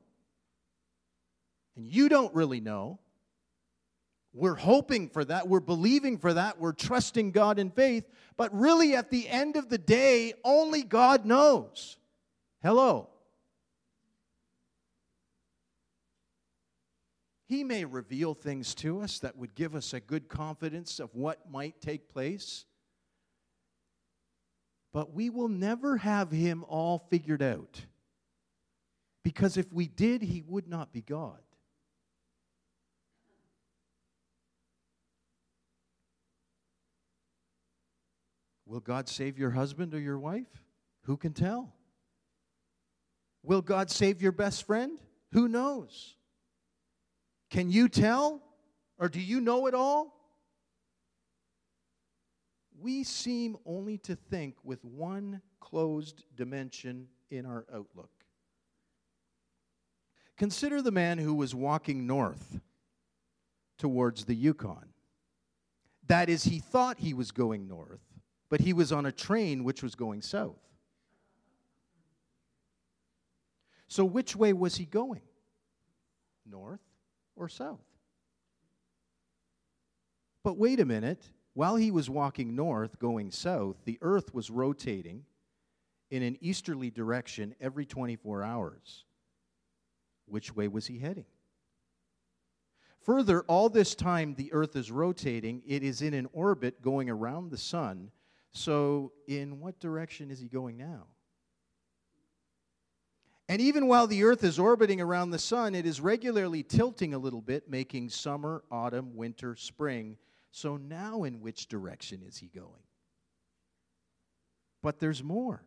And 1.77 1.87
you 1.87 2.09
don't 2.09 2.35
really 2.35 2.61
know. 2.61 2.99
We're 4.37 4.55
hoping 4.55 5.09
for 5.09 5.25
that. 5.25 5.49
We're 5.49 5.61
believing 5.61 6.19
for 6.19 6.35
that. 6.35 6.61
We're 6.61 6.75
trusting 6.75 7.31
God 7.31 7.59
in 7.59 7.71
faith. 7.71 8.05
But 8.37 8.55
really, 8.55 8.95
at 8.95 9.11
the 9.11 9.27
end 9.27 9.57
of 9.57 9.71
the 9.71 9.79
day, 9.79 10.35
only 10.45 10.83
God 10.83 11.25
knows. 11.25 11.97
Hello. 12.63 13.09
He 17.49 17.65
may 17.65 17.87
reveal 17.87 18.35
things 18.35 18.75
to 18.77 19.01
us 19.01 19.21
that 19.21 19.39
would 19.39 19.55
give 19.55 19.75
us 19.75 19.95
a 19.95 20.01
good 20.01 20.29
confidence 20.29 21.01
of 21.01 21.15
what 21.15 21.51
might 21.51 21.81
take 21.81 22.13
place. 22.13 22.67
But 24.93 25.15
we 25.15 25.31
will 25.31 25.49
never 25.49 25.97
have 25.97 26.31
Him 26.31 26.63
all 26.69 27.07
figured 27.09 27.43
out. 27.43 27.87
Because 29.23 29.57
if 29.57 29.73
we 29.73 29.87
did, 29.87 30.21
He 30.21 30.43
would 30.47 30.69
not 30.69 30.93
be 30.93 31.01
God. 31.01 31.39
Will 38.67 38.81
God 38.81 39.09
save 39.09 39.39
your 39.39 39.51
husband 39.51 39.95
or 39.95 40.01
your 40.01 40.19
wife? 40.19 40.65
Who 41.03 41.17
can 41.17 41.33
tell? 41.33 41.73
Will 43.43 43.63
God 43.63 43.91
save 43.91 44.21
your 44.21 44.33
best 44.33 44.67
friend? 44.67 44.99
Who 45.33 45.47
knows? 45.47 46.17
Can 47.49 47.71
you 47.71 47.89
tell? 47.89 48.43
Or 48.99 49.09
do 49.09 49.21
you 49.21 49.41
know 49.41 49.67
it 49.67 49.75
all? 49.75 50.15
We 52.79 53.05
seem 53.05 53.57
only 53.65 53.99
to 53.99 54.17
think 54.17 54.57
with 54.65 54.85
one 54.85 55.41
closed 55.61 56.25
dimension 56.35 57.09
in 57.31 57.47
our 57.47 57.67
outlook. 57.73 58.11
Consider 60.37 60.83
the 60.83 60.91
man 60.91 61.19
who 61.19 61.35
was 61.35 61.55
walking 61.55 62.07
north 62.07 62.61
towards 63.79 64.25
the 64.25 64.35
Yukon. 64.35 64.89
That 66.07 66.29
is, 66.29 66.45
he 66.45 66.59
thought 66.59 66.99
he 66.99 67.15
was 67.15 67.31
going 67.31 67.67
north, 67.67 68.06
but 68.49 68.61
he 68.61 68.73
was 68.73 68.93
on 68.93 69.07
a 69.07 69.13
train 69.13 69.65
which 69.65 69.83
was 69.83 69.95
going 69.95 70.23
south. 70.23 70.59
So, 73.89 74.05
which 74.05 74.35
way 74.35 74.53
was 74.53 74.77
he 74.77 74.85
going? 74.85 75.23
North 76.45 76.81
or 77.37 77.49
south? 77.49 77.85
But 80.43 80.59
wait 80.59 80.81
a 80.81 80.85
minute. 80.85 81.31
While 81.55 81.77
he 81.77 81.91
was 81.91 82.11
walking 82.11 82.55
north, 82.55 82.99
going 82.99 83.31
south, 83.31 83.77
the 83.87 83.99
earth 84.03 84.35
was 84.35 84.51
rotating 84.51 85.25
in 86.11 86.23
an 86.23 86.37
easterly 86.41 86.91
direction 86.91 87.55
every 87.61 87.87
24 87.87 88.43
hours. 88.43 89.05
Which 90.27 90.55
way 90.55 90.69
was 90.69 90.87
he 90.87 90.99
heading? 90.99 91.25
Further, 93.01 93.43
all 93.43 93.69
this 93.69 93.95
time 93.95 94.35
the 94.35 94.53
earth 94.53 94.77
is 94.77 94.91
rotating, 94.91 95.63
it 95.67 95.83
is 95.83 96.03
in 96.03 96.13
an 96.13 96.29
orbit 96.33 96.83
going 96.83 97.09
around 97.09 97.51
the 97.51 97.57
sun 97.57 98.11
so, 98.57 99.13
in 99.27 99.61
what 99.61 99.79
direction 99.81 100.31
is 100.31 100.41
he 100.41 100.49
going 100.49 100.79
now? 100.79 101.05
And 103.51 103.61
even 103.61 103.87
while 103.87 104.07
the 104.07 104.25
Earth 104.25 104.43
is 104.45 104.59
orbiting 104.59 105.01
around 105.01 105.31
the 105.31 105.39
sun, 105.39 105.75
it 105.75 105.85
is 105.85 106.01
regularly 106.01 106.63
tilting 106.63 107.13
a 107.13 107.19
little 107.19 107.43
bit, 107.43 107.69
making 107.69 108.09
summer, 108.09 108.65
autumn, 108.71 109.15
winter, 109.15 109.57
spring. 109.57 110.17
So, 110.53 110.79
now 110.79 111.25
in 111.25 111.43
which 111.43 111.69
direction 111.69 112.23
is 112.27 112.39
he 112.39 112.47
going? 112.47 112.71
But 114.83 115.01
there's 115.01 115.23
more. 115.23 115.63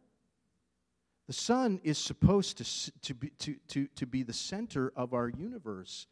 The 1.28 1.34
sun 1.34 1.80
is 1.84 2.00
supposed 2.00 2.58
to, 2.58 2.92
to, 3.02 3.14
be, 3.14 3.30
to, 3.38 3.56
to, 3.68 3.88
to 3.98 4.06
be 4.08 4.24
the 4.24 4.34
center 4.34 4.92
of 4.96 5.14
our 5.14 5.30
universe 5.30 6.08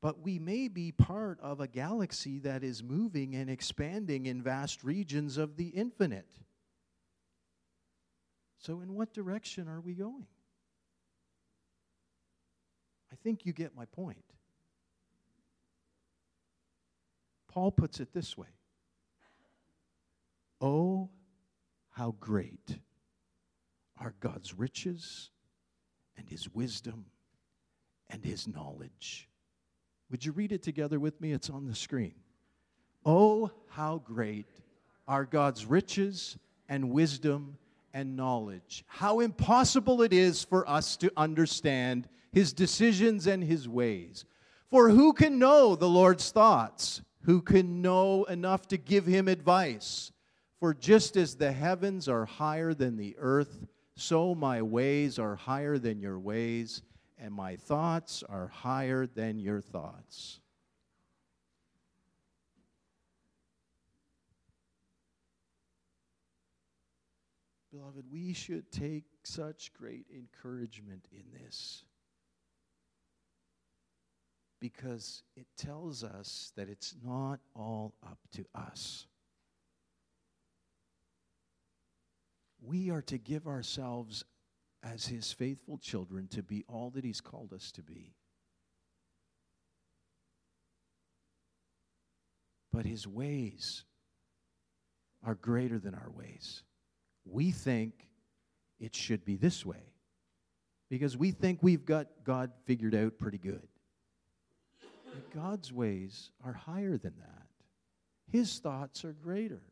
but 0.00 0.20
we 0.20 0.38
may 0.38 0.68
be 0.68 0.92
part 0.92 1.40
of 1.40 1.60
a 1.60 1.66
galaxy 1.66 2.38
that 2.40 2.62
is 2.62 2.82
moving 2.82 3.34
and 3.34 3.48
expanding 3.48 4.26
in 4.26 4.42
vast 4.42 4.84
regions 4.84 5.36
of 5.36 5.56
the 5.56 5.68
infinite. 5.68 6.38
So, 8.58 8.80
in 8.80 8.94
what 8.94 9.12
direction 9.12 9.68
are 9.68 9.80
we 9.80 9.94
going? 9.94 10.26
I 13.12 13.16
think 13.16 13.46
you 13.46 13.52
get 13.52 13.74
my 13.74 13.84
point. 13.86 14.24
Paul 17.48 17.70
puts 17.70 18.00
it 18.00 18.12
this 18.12 18.36
way 18.36 18.48
Oh, 20.60 21.10
how 21.90 22.14
great 22.20 22.78
are 23.98 24.14
God's 24.20 24.52
riches 24.52 25.30
and 26.16 26.28
his 26.28 26.52
wisdom 26.52 27.06
and 28.10 28.24
his 28.24 28.46
knowledge 28.46 29.28
would 30.10 30.24
you 30.24 30.32
read 30.32 30.52
it 30.52 30.62
together 30.62 31.00
with 31.00 31.20
me? 31.20 31.32
It's 31.32 31.50
on 31.50 31.66
the 31.66 31.74
screen. 31.74 32.14
Oh, 33.04 33.50
how 33.68 33.98
great 33.98 34.46
are 35.08 35.24
God's 35.24 35.66
riches 35.66 36.36
and 36.68 36.90
wisdom 36.90 37.56
and 37.92 38.16
knowledge. 38.16 38.84
How 38.88 39.20
impossible 39.20 40.02
it 40.02 40.12
is 40.12 40.44
for 40.44 40.68
us 40.68 40.96
to 40.98 41.12
understand 41.16 42.08
his 42.32 42.52
decisions 42.52 43.26
and 43.26 43.42
his 43.42 43.68
ways. 43.68 44.24
For 44.70 44.90
who 44.90 45.12
can 45.12 45.38
know 45.38 45.76
the 45.76 45.88
Lord's 45.88 46.30
thoughts? 46.30 47.00
Who 47.22 47.40
can 47.40 47.80
know 47.80 48.24
enough 48.24 48.68
to 48.68 48.76
give 48.76 49.06
him 49.06 49.28
advice? 49.28 50.12
For 50.60 50.74
just 50.74 51.16
as 51.16 51.36
the 51.36 51.52
heavens 51.52 52.08
are 52.08 52.26
higher 52.26 52.74
than 52.74 52.96
the 52.96 53.16
earth, 53.18 53.66
so 53.94 54.34
my 54.34 54.62
ways 54.62 55.18
are 55.18 55.36
higher 55.36 55.78
than 55.78 56.00
your 56.00 56.18
ways 56.18 56.82
and 57.18 57.32
my 57.32 57.56
thoughts 57.56 58.22
are 58.28 58.48
higher 58.48 59.06
than 59.06 59.38
your 59.38 59.60
thoughts. 59.60 60.40
Beloved, 67.72 68.04
we 68.10 68.32
should 68.32 68.70
take 68.72 69.04
such 69.22 69.72
great 69.74 70.06
encouragement 70.14 71.06
in 71.12 71.24
this 71.42 71.84
because 74.60 75.22
it 75.36 75.46
tells 75.58 76.02
us 76.02 76.52
that 76.56 76.68
it's 76.68 76.94
not 77.04 77.40
all 77.54 77.94
up 78.02 78.18
to 78.32 78.44
us. 78.54 79.06
We 82.62 82.90
are 82.90 83.02
to 83.02 83.18
give 83.18 83.46
ourselves 83.46 84.24
as 84.92 85.06
his 85.06 85.32
faithful 85.32 85.78
children 85.78 86.28
to 86.28 86.42
be 86.42 86.64
all 86.68 86.90
that 86.90 87.04
he's 87.04 87.20
called 87.20 87.52
us 87.52 87.72
to 87.72 87.82
be. 87.82 88.14
But 92.72 92.86
his 92.86 93.06
ways 93.06 93.84
are 95.24 95.34
greater 95.34 95.78
than 95.78 95.94
our 95.94 96.10
ways. 96.10 96.62
We 97.24 97.50
think 97.50 98.08
it 98.78 98.94
should 98.94 99.24
be 99.24 99.36
this 99.36 99.64
way 99.64 99.92
because 100.88 101.16
we 101.16 101.30
think 101.30 101.60
we've 101.62 101.84
got 101.86 102.06
God 102.22 102.52
figured 102.66 102.94
out 102.94 103.18
pretty 103.18 103.38
good. 103.38 103.66
But 104.80 105.30
God's 105.34 105.72
ways 105.72 106.30
are 106.44 106.52
higher 106.52 106.98
than 106.98 107.14
that. 107.18 107.46
His 108.30 108.58
thoughts 108.58 109.04
are 109.04 109.12
greater. 109.12 109.62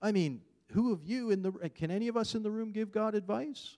I 0.00 0.12
mean, 0.12 0.40
who 0.72 0.92
of 0.92 1.04
you 1.04 1.30
in 1.30 1.42
the 1.42 1.52
can 1.74 1.90
any 1.90 2.08
of 2.08 2.16
us 2.16 2.34
in 2.34 2.42
the 2.42 2.50
room 2.50 2.72
give 2.72 2.90
God 2.90 3.14
advice? 3.14 3.76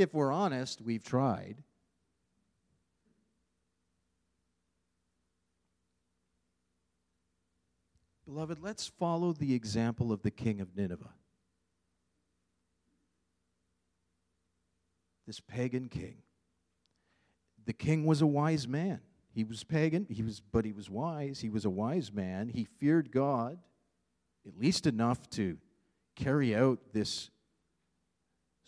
If 0.00 0.14
we're 0.14 0.32
honest, 0.32 0.80
we've 0.80 1.04
tried. 1.04 1.62
Beloved, 8.24 8.62
let's 8.62 8.86
follow 8.86 9.34
the 9.34 9.52
example 9.52 10.10
of 10.10 10.22
the 10.22 10.30
king 10.30 10.62
of 10.62 10.74
Nineveh. 10.74 11.12
This 15.26 15.38
pagan 15.38 15.90
king. 15.90 16.22
The 17.66 17.74
king 17.74 18.06
was 18.06 18.22
a 18.22 18.26
wise 18.26 18.66
man. 18.66 19.00
He 19.34 19.44
was 19.44 19.64
pagan, 19.64 20.06
he 20.08 20.22
was, 20.22 20.40
but 20.40 20.64
he 20.64 20.72
was 20.72 20.88
wise. 20.88 21.40
He 21.40 21.50
was 21.50 21.66
a 21.66 21.70
wise 21.70 22.10
man. 22.10 22.48
He 22.48 22.64
feared 22.64 23.12
God, 23.12 23.58
at 24.48 24.58
least 24.58 24.86
enough 24.86 25.28
to 25.32 25.58
carry 26.16 26.56
out 26.56 26.78
this 26.94 27.28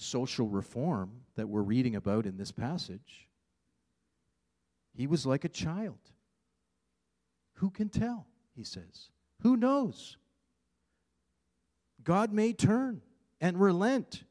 social 0.03 0.49
reform 0.49 1.11
that 1.37 1.49
we're 1.49 1.63
reading 1.63 1.97
about 1.97 2.27
in 2.27 2.37
this 2.37 2.53
passage. 2.53 3.29
He 4.95 5.07
was 5.07 5.25
like 5.25 5.45
a 5.45 5.49
child. 5.49 5.99
Who 7.55 7.71
can 7.71 7.89
tell? 7.89 8.27
He 8.55 8.65
says. 8.65 9.09
Who 9.43 9.57
knows? 9.57 10.17
God 12.05 12.33
may 12.33 12.53
turn 12.53 13.01
and 13.41 13.61
relent. 13.61 14.25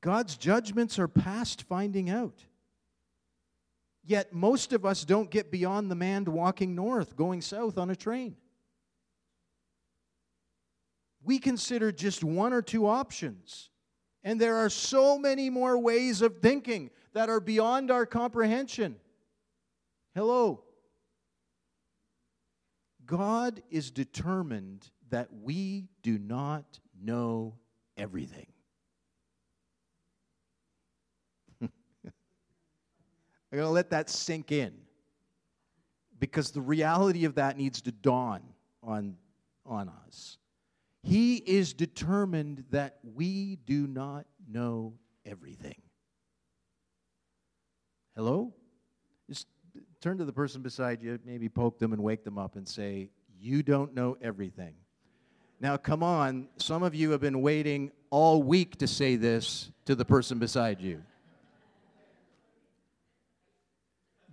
God's 0.00 0.36
judgments 0.36 0.98
are 0.98 1.08
past 1.08 1.62
finding 1.62 2.10
out. 2.10 2.44
Yet 4.04 4.34
most 4.34 4.74
of 4.74 4.84
us 4.84 5.04
don't 5.04 5.30
get 5.30 5.50
beyond 5.50 5.90
the 5.90 5.94
man 5.94 6.24
walking 6.26 6.74
north, 6.74 7.16
going 7.16 7.40
south 7.40 7.78
on 7.78 7.88
a 7.88 7.96
train. 7.96 8.36
We 11.24 11.38
consider 11.38 11.90
just 11.90 12.22
one 12.22 12.52
or 12.52 12.62
two 12.62 12.86
options. 12.86 13.70
And 14.22 14.40
there 14.40 14.56
are 14.56 14.70
so 14.70 15.18
many 15.18 15.50
more 15.50 15.78
ways 15.78 16.22
of 16.22 16.38
thinking 16.38 16.90
that 17.12 17.28
are 17.28 17.40
beyond 17.40 17.90
our 17.90 18.06
comprehension. 18.06 18.96
Hello. 20.14 20.62
God 23.06 23.62
is 23.70 23.90
determined 23.90 24.90
that 25.10 25.28
we 25.32 25.88
do 26.02 26.18
not 26.18 26.80
know 27.02 27.54
everything. 27.96 28.46
I'm 31.62 31.70
going 33.50 33.62
to 33.62 33.68
let 33.68 33.90
that 33.90 34.08
sink 34.08 34.52
in 34.52 34.72
because 36.18 36.50
the 36.50 36.62
reality 36.62 37.26
of 37.26 37.34
that 37.34 37.56
needs 37.58 37.82
to 37.82 37.92
dawn 37.92 38.40
on, 38.82 39.16
on 39.66 39.90
us. 40.06 40.38
He 41.04 41.36
is 41.36 41.74
determined 41.74 42.64
that 42.70 42.98
we 43.02 43.56
do 43.66 43.86
not 43.86 44.24
know 44.48 44.94
everything. 45.26 45.82
Hello? 48.16 48.54
Just 49.28 49.46
turn 50.00 50.16
to 50.16 50.24
the 50.24 50.32
person 50.32 50.62
beside 50.62 51.02
you, 51.02 51.18
maybe 51.26 51.50
poke 51.50 51.78
them 51.78 51.92
and 51.92 52.02
wake 52.02 52.24
them 52.24 52.38
up 52.38 52.56
and 52.56 52.66
say, 52.66 53.10
You 53.38 53.62
don't 53.62 53.94
know 53.94 54.16
everything. 54.22 54.74
Now, 55.60 55.76
come 55.76 56.02
on, 56.02 56.48
some 56.56 56.82
of 56.82 56.94
you 56.94 57.10
have 57.10 57.20
been 57.20 57.42
waiting 57.42 57.92
all 58.08 58.42
week 58.42 58.78
to 58.78 58.86
say 58.86 59.16
this 59.16 59.70
to 59.84 59.94
the 59.94 60.06
person 60.06 60.38
beside 60.38 60.80
you. 60.80 61.02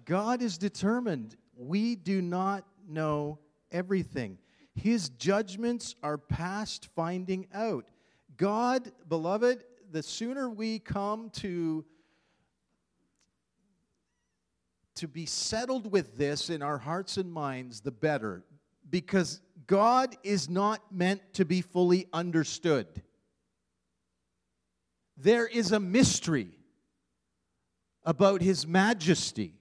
God 0.06 0.42
is 0.42 0.58
determined 0.58 1.36
we 1.58 1.96
do 1.96 2.22
not 2.22 2.66
know 2.88 3.40
everything. 3.74 4.38
His 4.74 5.10
judgments 5.10 5.96
are 6.02 6.18
past 6.18 6.88
finding 6.96 7.48
out. 7.54 7.90
God, 8.38 8.92
beloved, 9.08 9.64
the 9.92 10.02
sooner 10.02 10.50
we 10.50 10.80
come 10.80 11.30
to 11.32 11.86
to 14.96 15.08
be 15.08 15.26
settled 15.26 15.92
with 15.92 16.16
this 16.16 16.50
in 16.50 16.62
our 16.62 16.78
hearts 16.78 17.18
and 17.18 17.32
minds, 17.32 17.82
the 17.82 17.92
better. 17.92 18.44
Because 18.90 19.42
God 19.66 20.16
is 20.22 20.50
not 20.50 20.94
meant 20.94 21.22
to 21.34 21.46
be 21.46 21.62
fully 21.62 22.08
understood. 22.14 22.88
There 25.18 25.48
is 25.48 25.72
a 25.72 25.80
mystery 25.80 26.50
about 28.04 28.42
His 28.42 28.68
majesty 28.68 29.56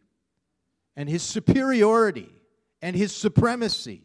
and 0.97 1.09
His 1.09 1.23
superiority 1.23 2.29
and 2.83 2.95
His 2.95 3.15
supremacy. 3.15 4.03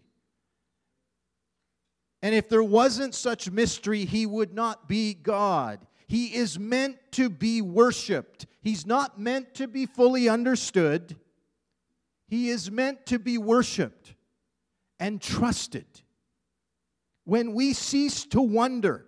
And 2.25 2.33
if 2.33 2.49
there 2.49 2.63
wasn't 2.63 3.13
such 3.13 3.51
mystery, 3.51 4.03
He 4.03 4.25
would 4.25 4.51
not 4.51 4.87
be 4.87 5.13
God. 5.13 5.85
He 6.07 6.33
is 6.33 6.57
meant 6.57 6.97
to 7.11 7.29
be 7.29 7.61
worshiped. 7.61 8.47
He's 8.61 8.83
not 8.83 9.19
meant 9.19 9.53
to 9.53 9.67
be 9.67 9.85
fully 9.85 10.27
understood. 10.27 11.17
He 12.27 12.49
is 12.49 12.71
meant 12.71 13.05
to 13.05 13.19
be 13.19 13.37
worshiped 13.37 14.15
and 14.99 15.21
trusted. 15.21 15.85
When 17.25 17.53
we 17.53 17.73
cease 17.73 18.25
to 18.29 18.41
wonder, 18.41 19.05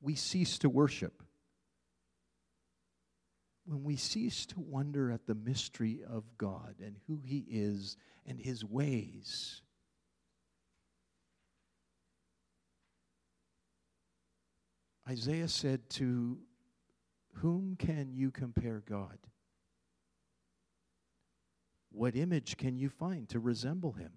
we 0.00 0.16
cease 0.16 0.58
to 0.58 0.68
worship. 0.68 1.22
When 3.64 3.84
we 3.84 3.94
cease 3.94 4.44
to 4.46 4.58
wonder 4.58 5.12
at 5.12 5.28
the 5.28 5.36
mystery 5.36 6.00
of 6.04 6.24
God 6.36 6.74
and 6.84 6.96
who 7.06 7.20
He 7.24 7.44
is 7.48 7.96
and 8.26 8.40
His 8.40 8.64
ways, 8.64 9.61
Isaiah 15.12 15.48
said, 15.48 15.90
To 15.90 16.38
whom 17.34 17.76
can 17.78 18.14
you 18.14 18.30
compare 18.30 18.82
God? 18.88 19.18
What 21.90 22.16
image 22.16 22.56
can 22.56 22.78
you 22.78 22.88
find 22.88 23.28
to 23.28 23.38
resemble 23.38 23.92
him? 23.92 24.12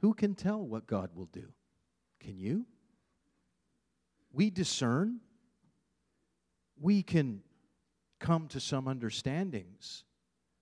Who 0.00 0.14
can 0.14 0.34
tell 0.34 0.66
what 0.66 0.86
God 0.86 1.10
will 1.14 1.26
do? 1.26 1.52
Can 2.20 2.38
you? 2.38 2.64
We 4.32 4.48
discern. 4.48 5.20
We 6.80 7.02
can 7.02 7.42
come 8.18 8.48
to 8.48 8.60
some 8.60 8.88
understandings. 8.88 10.04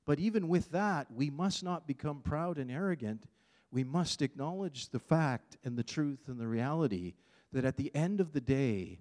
But 0.06 0.18
even 0.18 0.48
with 0.48 0.72
that, 0.72 1.06
we 1.12 1.30
must 1.30 1.62
not 1.62 1.86
become 1.86 2.20
proud 2.20 2.58
and 2.58 2.68
arrogant 2.68 3.26
we 3.74 3.82
must 3.82 4.22
acknowledge 4.22 4.90
the 4.90 5.00
fact 5.00 5.56
and 5.64 5.76
the 5.76 5.82
truth 5.82 6.28
and 6.28 6.38
the 6.38 6.46
reality 6.46 7.14
that 7.52 7.64
at 7.64 7.76
the 7.76 7.92
end 7.92 8.20
of 8.20 8.32
the 8.32 8.40
day, 8.40 9.00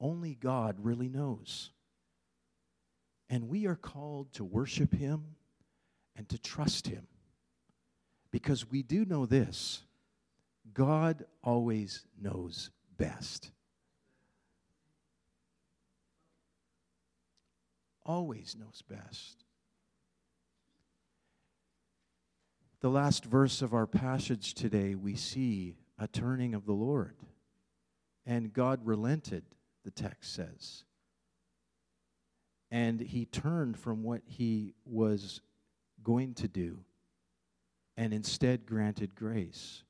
only 0.00 0.34
God 0.34 0.76
really 0.78 1.10
knows. 1.10 1.70
And 3.28 3.50
we 3.50 3.66
are 3.66 3.76
called 3.76 4.32
to 4.32 4.44
worship 4.44 4.94
Him 4.94 5.34
and 6.16 6.26
to 6.30 6.38
trust 6.38 6.86
Him. 6.86 7.06
Because 8.30 8.70
we 8.70 8.82
do 8.82 9.04
know 9.04 9.26
this 9.26 9.82
God 10.72 11.26
always 11.44 12.06
knows 12.18 12.70
best. 12.96 13.50
Always 18.06 18.56
knows 18.58 18.82
best. 18.88 19.44
The 22.80 22.90
last 22.90 23.24
verse 23.24 23.60
of 23.62 23.74
our 23.74 23.86
passage 23.86 24.54
today, 24.54 24.94
we 24.94 25.16
see 25.16 25.76
a 25.98 26.06
turning 26.06 26.54
of 26.54 26.64
the 26.64 26.72
Lord. 26.72 27.16
And 28.24 28.52
God 28.52 28.80
relented, 28.84 29.42
the 29.84 29.90
text 29.90 30.34
says. 30.34 30.84
And 32.70 33.00
he 33.00 33.24
turned 33.24 33.78
from 33.78 34.02
what 34.02 34.22
he 34.26 34.74
was 34.84 35.40
going 36.04 36.34
to 36.34 36.48
do 36.48 36.78
and 37.96 38.12
instead 38.12 38.64
granted 38.64 39.16
grace. 39.16 39.82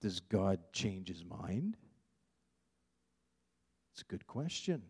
Does 0.00 0.20
God 0.20 0.60
change 0.72 1.08
his 1.08 1.24
mind? 1.24 1.76
It's 3.92 4.02
a 4.02 4.04
good 4.04 4.26
question. 4.26 4.82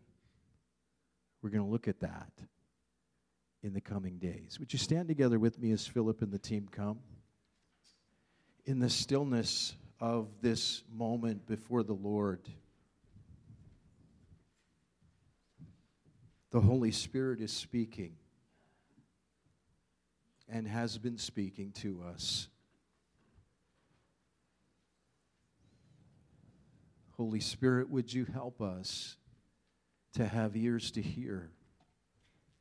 We're 1.47 1.51
going 1.51 1.65
to 1.65 1.71
look 1.71 1.87
at 1.87 2.01
that 2.01 2.33
in 3.63 3.73
the 3.73 3.81
coming 3.81 4.19
days. 4.19 4.59
Would 4.59 4.73
you 4.73 4.81
stand 4.81 5.07
together 5.07 5.39
with 5.39 5.61
me 5.61 5.71
as 5.71 5.87
Philip 5.87 6.21
and 6.21 6.33
the 6.33 6.41
team 6.41 6.67
come? 6.69 6.99
In 8.65 8.81
the 8.81 8.91
stillness 8.91 9.77
of 10.01 10.27
this 10.43 10.83
moment 10.93 11.47
before 11.47 11.85
the 11.85 11.93
Lord, 11.93 12.41
the 16.51 16.61
Holy 16.61 16.91
Spirit 16.91 17.41
is 17.41 17.53
speaking 17.53 18.17
and 20.49 20.67
has 20.67 20.99
been 20.99 21.17
speaking 21.17 21.71
to 21.75 22.03
us. 22.13 22.49
Holy 27.13 27.39
Spirit, 27.39 27.89
would 27.89 28.13
you 28.13 28.25
help 28.25 28.61
us 28.61 29.17
to 30.17 30.27
have 30.27 30.57
ears 30.57 30.91
to 30.93 31.03
hear 31.03 31.51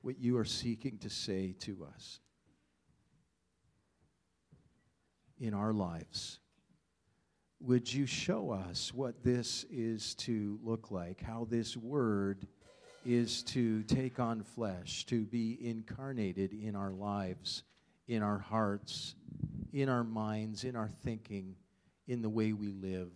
what 0.02 0.20
you 0.20 0.38
are 0.38 0.46
seeking 0.46 0.98
to 0.98 1.10
say 1.10 1.56
to 1.60 1.88
us 1.96 2.20
in 5.40 5.54
our 5.54 5.72
lives. 5.72 6.40
Would 7.62 7.92
you 7.92 8.06
show 8.06 8.52
us 8.52 8.94
what 8.94 9.24
this 9.24 9.66
is 9.72 10.16
to 10.16 10.60
look 10.64 10.92
like, 10.92 11.22
how 11.22 11.48
this 11.50 11.78
word 11.78 12.46
is 13.06 13.42
to 13.44 13.84
take 13.84 14.20
on 14.20 14.44
flesh, 14.44 15.06
to 15.06 15.24
be 15.24 15.58
incarnated 15.62 16.52
in 16.52 16.76
our 16.76 16.92
lives, 16.92 17.64
in 18.10 18.22
our 18.22 18.40
hearts, 18.40 19.16
in 19.72 19.88
our 19.88 20.04
minds, 20.04 20.66
in 20.66 20.76
our 20.76 20.90
thinking, 21.04 21.56
in 22.06 22.22
the 22.22 22.30
way 22.30 22.52
we 22.52 22.68
live? 22.68 23.12